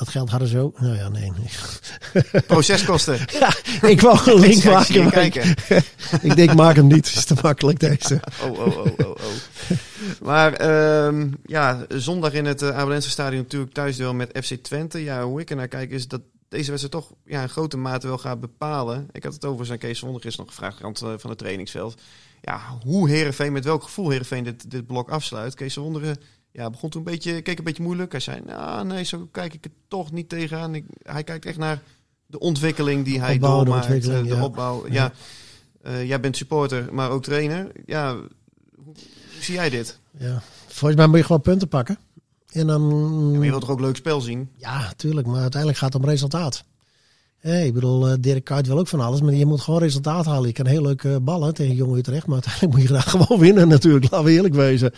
Dat 0.00 0.08
geld 0.08 0.30
hadden 0.30 0.48
ze 0.48 0.58
ook. 0.58 0.80
Nou 0.80 0.96
ja, 0.96 1.08
nee. 1.08 1.32
nee. 1.32 2.42
Proceskosten. 2.46 3.18
Ja, 3.40 3.54
ik 3.88 4.00
wou 4.00 4.30
een 4.30 4.40
link 4.40 4.64
maken. 4.64 5.02
maar 5.02 5.12
kijken. 5.12 5.54
ik 6.28 6.36
denk, 6.36 6.54
maak 6.54 6.76
hem 6.76 6.86
niet. 6.86 7.08
Het 7.08 7.16
is 7.16 7.24
te 7.24 7.34
makkelijk 7.42 7.78
deze. 7.78 8.20
Oh, 8.42 8.58
oh, 8.58 8.76
oh, 8.76 8.86
oh, 8.98 9.08
oh. 9.08 9.16
Maar 10.22 10.52
ehm, 10.52 11.28
ja, 11.44 11.84
zondag 11.88 12.32
in 12.32 12.44
het 12.44 12.62
uh, 12.62 12.98
stadion 12.98 13.42
natuurlijk 13.42 13.72
thuisduel 13.72 14.14
met 14.14 14.38
FC 14.42 14.54
Twente. 14.54 15.02
Ja, 15.02 15.24
hoe 15.24 15.40
ik 15.40 15.50
er 15.50 15.56
naar 15.56 15.68
kijk 15.68 15.90
is 15.90 16.08
dat 16.08 16.20
deze 16.48 16.70
wedstrijd 16.70 17.04
toch 17.04 17.12
ja, 17.24 17.42
in 17.42 17.48
grote 17.48 17.76
mate 17.76 18.06
wel 18.06 18.18
gaat 18.18 18.40
bepalen. 18.40 19.08
Ik 19.12 19.22
had 19.24 19.34
het 19.34 19.44
over 19.44 19.70
aan 19.70 19.78
Kees 19.78 20.00
Wonder 20.00 20.26
is 20.26 20.36
nog 20.36 20.46
gevraagd 20.46 20.80
rand 20.80 21.02
uh, 21.02 21.12
van 21.16 21.30
het 21.30 21.38
trainingsveld. 21.38 22.00
Ja, 22.40 22.60
hoe 22.84 23.08
Herenveen, 23.08 23.52
met 23.52 23.64
welk 23.64 23.82
gevoel 23.82 24.10
Herenveen 24.10 24.44
dit, 24.44 24.70
dit 24.70 24.86
blok 24.86 25.10
afsluit. 25.10 25.54
Kees 25.54 25.74
Wonderen 25.74 26.16
ja, 26.52 26.70
begon 26.70 26.90
toen 26.90 27.06
een 27.06 27.12
beetje, 27.12 27.42
keek 27.42 27.58
een 27.58 27.64
beetje 27.64 27.82
moeilijk. 27.82 28.12
Hij 28.12 28.20
zei, 28.20 28.40
nou 28.46 28.86
nee, 28.86 29.04
zo 29.04 29.28
kijk 29.32 29.54
ik 29.54 29.64
er 29.64 29.70
toch 29.88 30.12
niet 30.12 30.28
tegenaan. 30.28 30.74
Ik, 30.74 30.84
hij 31.02 31.24
kijkt 31.24 31.44
echt 31.44 31.58
naar 31.58 31.82
de 32.26 32.38
ontwikkeling 32.38 33.04
die 33.04 33.20
hij 33.20 33.34
Opbouw, 33.34 33.64
doormaakt. 33.64 33.86
eh, 33.86 33.92
ontwikkeling, 33.92 34.28
de 34.28 34.34
ja. 34.34 34.44
opbouw. 34.44 34.86
Ja. 34.90 35.12
Uh, 35.86 36.04
jij 36.06 36.20
bent 36.20 36.36
supporter, 36.36 36.94
maar 36.94 37.10
ook 37.10 37.22
trainer. 37.22 37.72
Ja, 37.86 38.14
hoe, 38.14 38.24
hoe 38.84 38.94
zie 39.40 39.54
jij 39.54 39.70
dit? 39.70 39.98
Ja. 40.18 40.42
Volgens 40.66 40.94
mij 41.00 41.06
moet 41.06 41.18
je 41.18 41.24
gewoon 41.24 41.40
punten 41.40 41.68
pakken. 41.68 41.98
En 42.52 42.66
dan... 42.66 42.82
Ja, 42.88 43.36
maar 43.36 43.44
je 43.44 43.50
wilt 43.50 43.60
toch 43.60 43.70
ook 43.70 43.80
leuk 43.80 43.96
spel 43.96 44.20
zien? 44.20 44.50
Ja, 44.56 44.92
tuurlijk. 44.96 45.26
Maar 45.26 45.40
uiteindelijk 45.40 45.80
gaat 45.80 45.92
het 45.92 46.02
om 46.02 46.08
resultaat. 46.08 46.64
Hey, 47.40 47.66
ik 47.66 47.74
bedoel, 47.74 48.08
uh, 48.08 48.14
Dirk 48.20 48.44
Kuyt 48.44 48.66
wil 48.66 48.78
ook 48.78 48.88
van 48.88 49.00
alles, 49.00 49.20
maar 49.20 49.34
je 49.34 49.46
moet 49.46 49.60
gewoon 49.60 49.80
resultaat 49.80 50.26
halen. 50.26 50.46
Je 50.46 50.52
kan 50.52 50.66
heel 50.66 50.82
leuk 50.82 51.02
uh, 51.02 51.16
ballen 51.22 51.54
tegen 51.54 51.74
Jong 51.74 51.96
Utrecht, 51.96 52.26
maar 52.26 52.34
uiteindelijk 52.44 52.72
moet 52.72 52.82
je 52.82 52.88
graag 52.88 53.10
gewoon 53.26 53.40
winnen 53.40 53.68
natuurlijk, 53.68 54.10
laten 54.10 54.26
we 54.26 54.32
eerlijk 54.32 54.54
wezen. 54.54 54.92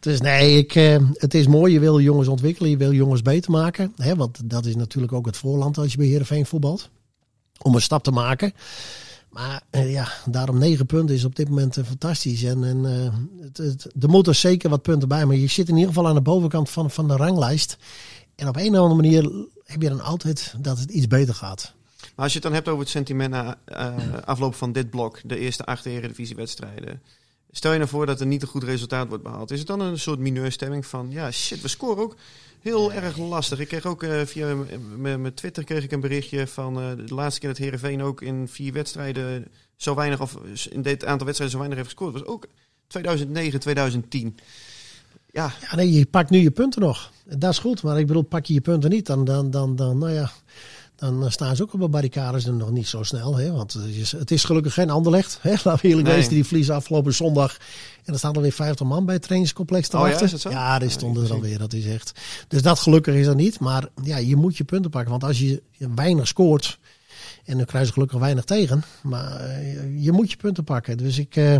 Dus 0.00 0.20
nee, 0.20 0.56
ik, 0.56 0.74
uh, 0.74 0.96
het 1.12 1.34
is 1.34 1.46
mooi, 1.46 1.72
je 1.72 1.80
wil 1.80 2.00
jongens 2.00 2.28
ontwikkelen, 2.28 2.70
je 2.70 2.76
wil 2.76 2.92
jongens 2.92 3.22
beter 3.22 3.50
maken. 3.50 3.92
Hè, 3.96 4.16
want 4.16 4.50
dat 4.50 4.66
is 4.66 4.76
natuurlijk 4.76 5.12
ook 5.12 5.26
het 5.26 5.36
voorland 5.36 5.78
als 5.78 5.92
je 5.92 5.98
bij 5.98 6.06
Heerenveen 6.06 6.46
voetbalt. 6.46 6.88
Om 7.62 7.74
een 7.74 7.80
stap 7.82 8.02
te 8.02 8.10
maken. 8.10 8.52
Maar 9.30 9.62
ja, 9.70 10.08
daarom 10.24 10.58
negen 10.58 10.86
punten 10.86 11.14
is 11.14 11.24
op 11.24 11.36
dit 11.36 11.48
moment 11.48 11.78
fantastisch. 11.84 12.42
En, 12.42 12.64
en 12.64 12.84
het, 13.40 13.56
het, 13.56 13.86
er 14.00 14.08
moeten 14.08 14.34
zeker 14.34 14.70
wat 14.70 14.82
punten 14.82 15.08
bij, 15.08 15.26
maar 15.26 15.36
je 15.36 15.46
zit 15.46 15.68
in 15.68 15.74
ieder 15.74 15.88
geval 15.88 16.08
aan 16.08 16.14
de 16.14 16.20
bovenkant 16.20 16.70
van, 16.70 16.90
van 16.90 17.08
de 17.08 17.16
ranglijst. 17.16 17.76
En 18.34 18.48
op 18.48 18.56
een 18.56 18.70
of 18.70 18.80
andere 18.80 18.94
manier 18.94 19.46
heb 19.64 19.82
je 19.82 19.88
dan 19.88 20.00
altijd 20.00 20.54
dat 20.60 20.78
het 20.78 20.90
iets 20.90 21.06
beter 21.06 21.34
gaat. 21.34 21.74
Maar 22.14 22.24
als 22.24 22.32
je 22.32 22.38
het 22.38 22.42
dan 22.42 22.52
hebt 22.52 22.68
over 22.68 22.80
het 22.80 22.88
sentiment 22.88 23.30
na 23.30 23.58
uh, 23.68 23.94
afloop 24.24 24.54
van 24.54 24.72
dit 24.72 24.90
blok, 24.90 25.20
de 25.24 25.38
eerste 25.38 25.64
acht 25.64 25.86
eredivisiewedstrijden. 25.86 27.02
Stel 27.50 27.72
je 27.72 27.78
nou 27.78 27.90
voor 27.90 28.06
dat 28.06 28.20
er 28.20 28.26
niet 28.26 28.42
een 28.42 28.48
goed 28.48 28.64
resultaat 28.64 29.08
wordt 29.08 29.22
behaald. 29.22 29.50
Is 29.50 29.58
het 29.58 29.68
dan 29.68 29.80
een 29.80 29.98
soort 29.98 30.18
mineurstemming 30.18 30.86
van, 30.86 31.06
ja 31.10 31.30
shit, 31.30 31.60
we 31.60 31.68
scoren 31.68 32.02
ook 32.02 32.16
heel 32.60 32.92
erg 32.92 33.16
lastig. 33.16 33.58
Ik 33.58 33.68
kreeg 33.68 33.86
ook 33.86 34.02
uh, 34.02 34.20
via 34.22 34.54
mijn 34.96 35.34
Twitter 35.34 35.64
kreeg 35.64 35.84
ik 35.84 35.92
een 35.92 36.00
berichtje 36.00 36.46
van 36.46 36.78
uh, 36.78 37.06
de 37.06 37.14
laatste 37.14 37.40
keer 37.40 37.48
dat 37.48 37.58
Herenveen 37.58 38.02
ook 38.02 38.22
in 38.22 38.48
vier 38.48 38.72
wedstrijden 38.72 39.48
zo 39.76 39.94
weinig, 39.94 40.20
of 40.20 40.38
in 40.70 40.82
dit 40.82 41.04
aantal 41.04 41.26
wedstrijden 41.26 41.50
zo 41.50 41.58
weinig 41.58 41.78
heeft 41.78 41.90
gescoord. 41.90 42.12
was 42.12 42.24
ook 42.24 42.46
2009, 42.86 43.60
2010. 43.60 44.38
Ja. 45.30 45.52
ja, 45.60 45.76
nee, 45.76 45.92
je 45.92 46.06
pakt 46.06 46.30
nu 46.30 46.38
je 46.38 46.50
punten 46.50 46.80
nog. 46.80 47.12
Dat 47.24 47.50
is 47.50 47.58
goed, 47.58 47.82
maar 47.82 47.98
ik 47.98 48.06
bedoel, 48.06 48.22
pak 48.22 48.44
je 48.44 48.54
je 48.54 48.60
punten 48.60 48.90
niet, 48.90 49.06
dan, 49.06 49.24
dan, 49.24 49.50
dan, 49.50 49.76
dan 49.76 49.98
nou 49.98 50.12
ja, 50.12 50.30
dan 50.96 51.32
staan 51.32 51.56
ze 51.56 51.62
ook 51.62 51.72
op 51.72 51.80
de 51.80 51.88
barricades 51.88 52.46
en 52.46 52.56
nog 52.56 52.70
niet 52.70 52.88
zo 52.88 53.02
snel. 53.02 53.36
Hè? 53.36 53.52
Want 53.52 53.72
het 53.72 53.84
is, 53.84 54.12
het 54.12 54.30
is 54.30 54.44
gelukkig 54.44 54.74
geen 54.74 54.90
Anderlecht. 54.90 55.38
Hè? 55.40 55.50
Laten 55.64 55.82
we 55.82 55.88
eerlijk 55.88 56.06
nee. 56.06 56.16
wezen, 56.16 56.30
die 56.30 56.44
verliezen 56.44 56.74
afgelopen 56.74 57.14
zondag. 57.14 57.56
En 58.04 58.12
er 58.12 58.18
staan 58.18 58.34
alweer 58.34 58.52
50 58.52 58.86
man 58.86 59.04
bij 59.04 59.14
het 59.14 59.22
trainingscomplex 59.22 59.88
te 59.88 59.96
oh, 59.96 60.02
wachten. 60.02 60.50
Ja, 60.50 60.50
ja, 60.50 60.78
die 60.78 60.88
stonden 60.88 61.24
er 61.24 61.32
alweer, 61.32 61.58
dat 61.58 61.72
is 61.72 61.86
echt. 61.86 62.12
Dus 62.48 62.62
dat 62.62 62.78
gelukkig 62.78 63.14
is 63.14 63.26
er 63.26 63.34
niet. 63.34 63.60
Maar 63.60 63.88
ja, 64.02 64.16
je 64.16 64.36
moet 64.36 64.56
je 64.56 64.64
punten 64.64 64.90
pakken. 64.90 65.10
Want 65.10 65.24
als 65.24 65.38
je 65.38 65.62
weinig 65.94 66.26
scoort, 66.26 66.78
en 67.44 67.56
dan 67.56 67.66
krijg 67.66 67.86
je 67.86 67.92
gelukkig 67.92 68.18
weinig 68.18 68.44
tegen. 68.44 68.82
Maar 69.02 69.40
uh, 69.40 70.04
je 70.04 70.12
moet 70.12 70.30
je 70.30 70.36
punten 70.36 70.64
pakken. 70.64 70.96
Dus 70.96 71.18
ik, 71.18 71.36
uh, 71.36 71.56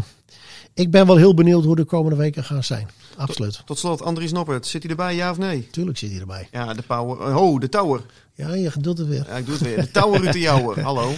ik 0.75 0.91
ben 0.91 1.07
wel 1.07 1.17
heel 1.17 1.35
benieuwd 1.35 1.65
hoe 1.65 1.77
de 1.77 1.85
komende 1.85 2.17
weken 2.17 2.45
gaan 2.45 2.65
zijn. 2.65 2.89
Absoluut. 3.17 3.53
Tot, 3.53 3.67
tot 3.67 3.79
slot, 3.79 4.03
Andries 4.03 4.33
Noppert. 4.33 4.67
Zit 4.67 4.83
hij 4.83 4.91
erbij, 4.91 5.15
ja 5.15 5.31
of 5.31 5.39
nee? 5.39 5.67
Tuurlijk 5.71 5.99
zit 5.99 6.11
hij 6.11 6.21
erbij. 6.21 6.49
Ja, 6.51 6.75
de 6.75 6.83
power. 6.83 7.37
Oh, 7.37 7.61
de 7.61 7.69
tower. 7.69 8.03
Ja, 8.37 8.55
je 8.55 8.71
doet 8.79 8.99
het 8.99 9.07
weer. 9.07 9.25
Ja, 9.27 9.37
ik 9.37 9.45
doe 9.45 9.55
het 9.55 9.63
weer. 9.63 9.77
De 9.77 9.91
tower 9.91 10.27
uit 10.27 10.33
de. 10.33 10.81
Hallo. 10.81 11.13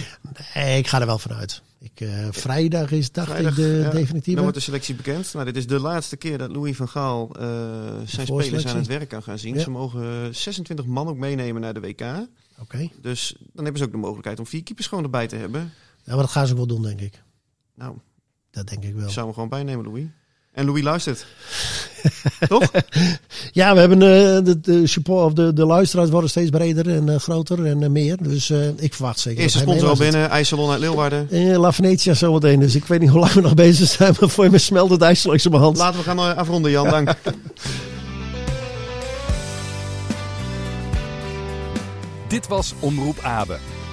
Nee, 0.53 0.77
ik 0.77 0.87
ga 0.87 0.99
er 0.99 1.05
wel 1.05 1.19
vanuit. 1.19 1.61
Ik, 1.79 1.99
uh, 1.99 2.27
vrijdag 2.31 2.91
is 2.91 3.11
dacht 3.11 3.29
vrijdag, 3.29 3.57
ik 3.57 3.63
de 3.63 3.81
ja, 3.83 3.89
definitieve. 3.89 4.31
Dan 4.31 4.41
wordt 4.41 4.57
de 4.57 4.63
selectie 4.63 4.95
bekend. 4.95 5.33
Nou, 5.33 5.45
dit 5.45 5.57
is 5.57 5.67
de 5.67 5.79
laatste 5.79 6.17
keer 6.17 6.37
dat 6.37 6.51
Louis 6.51 6.75
van 6.75 6.87
Gaal 6.87 7.29
uh, 7.39 7.45
zijn 8.05 8.27
spelers 8.27 8.67
aan 8.67 8.75
het 8.75 8.87
werk 8.87 9.09
kan 9.09 9.23
gaan 9.23 9.39
zien. 9.39 9.55
Ja. 9.55 9.61
Ze 9.61 9.69
mogen 9.69 10.35
26 10.35 10.85
man 10.85 11.07
ook 11.07 11.17
meenemen 11.17 11.61
naar 11.61 11.73
de 11.73 11.79
WK. 11.79 12.01
Oké. 12.01 12.27
Okay. 12.59 12.91
Dus 13.01 13.35
dan 13.39 13.63
hebben 13.63 13.77
ze 13.77 13.83
ook 13.83 13.91
de 13.91 13.97
mogelijkheid 13.97 14.39
om 14.39 14.47
vier 14.47 14.63
keepers 14.63 14.87
gewoon 14.87 15.03
erbij 15.03 15.27
te 15.27 15.35
hebben. 15.35 15.61
Ja, 16.03 16.13
maar 16.13 16.23
dat 16.23 16.31
gaan 16.31 16.45
ze 16.45 16.51
ook 16.51 16.57
wel 16.57 16.67
doen, 16.67 16.81
denk 16.81 17.01
ik. 17.01 17.23
Nou, 17.75 17.97
dat 18.51 18.67
denk 18.67 18.83
ik 18.83 18.95
wel. 18.95 19.09
Zou 19.09 19.25
hem 19.25 19.33
gewoon 19.33 19.49
bijnemen, 19.49 19.85
Louis. 19.85 20.05
En 20.53 20.65
Louis 20.65 20.83
luistert. 20.83 21.25
Toch? 22.47 22.71
Ja, 23.51 23.73
we 23.73 23.79
hebben 23.79 24.01
uh, 24.01 24.45
de, 24.45 24.59
de, 24.61 24.87
support, 24.87 25.25
of 25.25 25.33
de, 25.33 25.53
de 25.53 25.65
luisteraars 25.65 26.09
worden 26.09 26.29
steeds 26.29 26.49
breder 26.49 26.89
en 26.89 27.07
uh, 27.07 27.15
groter 27.15 27.65
en 27.65 27.81
uh, 27.81 27.89
meer. 27.89 28.17
Dus 28.21 28.49
ik 28.75 28.93
verwacht 28.93 29.19
zeker. 29.19 29.41
Eerste 29.41 29.59
sponsor 29.59 29.89
al 29.89 29.97
binnen, 29.97 30.29
IJsselon 30.29 30.71
uit 30.71 30.79
Leeuwarden. 30.79 31.57
La 31.57 31.71
Venetia 31.71 32.13
zometeen. 32.13 32.59
Dus 32.59 32.75
ik 32.75 32.85
weet 32.85 32.99
niet 32.99 33.09
hoe 33.09 33.19
lang 33.19 33.33
we 33.33 33.41
nog 33.41 33.53
bezig 33.53 33.87
zijn. 33.87 34.15
Maar 34.19 34.29
voor 34.29 34.43
je 34.43 34.49
me 34.49 34.57
smelt 34.57 34.89
het 34.89 35.01
ijs 35.01 35.23
langs 35.23 35.47
mijn 35.47 35.61
hand. 35.61 35.77
Laten 35.77 35.99
we 35.99 36.05
gaan 36.05 36.35
afronden, 36.35 36.71
Jan. 36.71 36.89
Dank. 36.89 37.13
Dit 42.27 42.47
was 42.47 42.73
Omroep 42.79 43.19
Abe. 43.21 43.57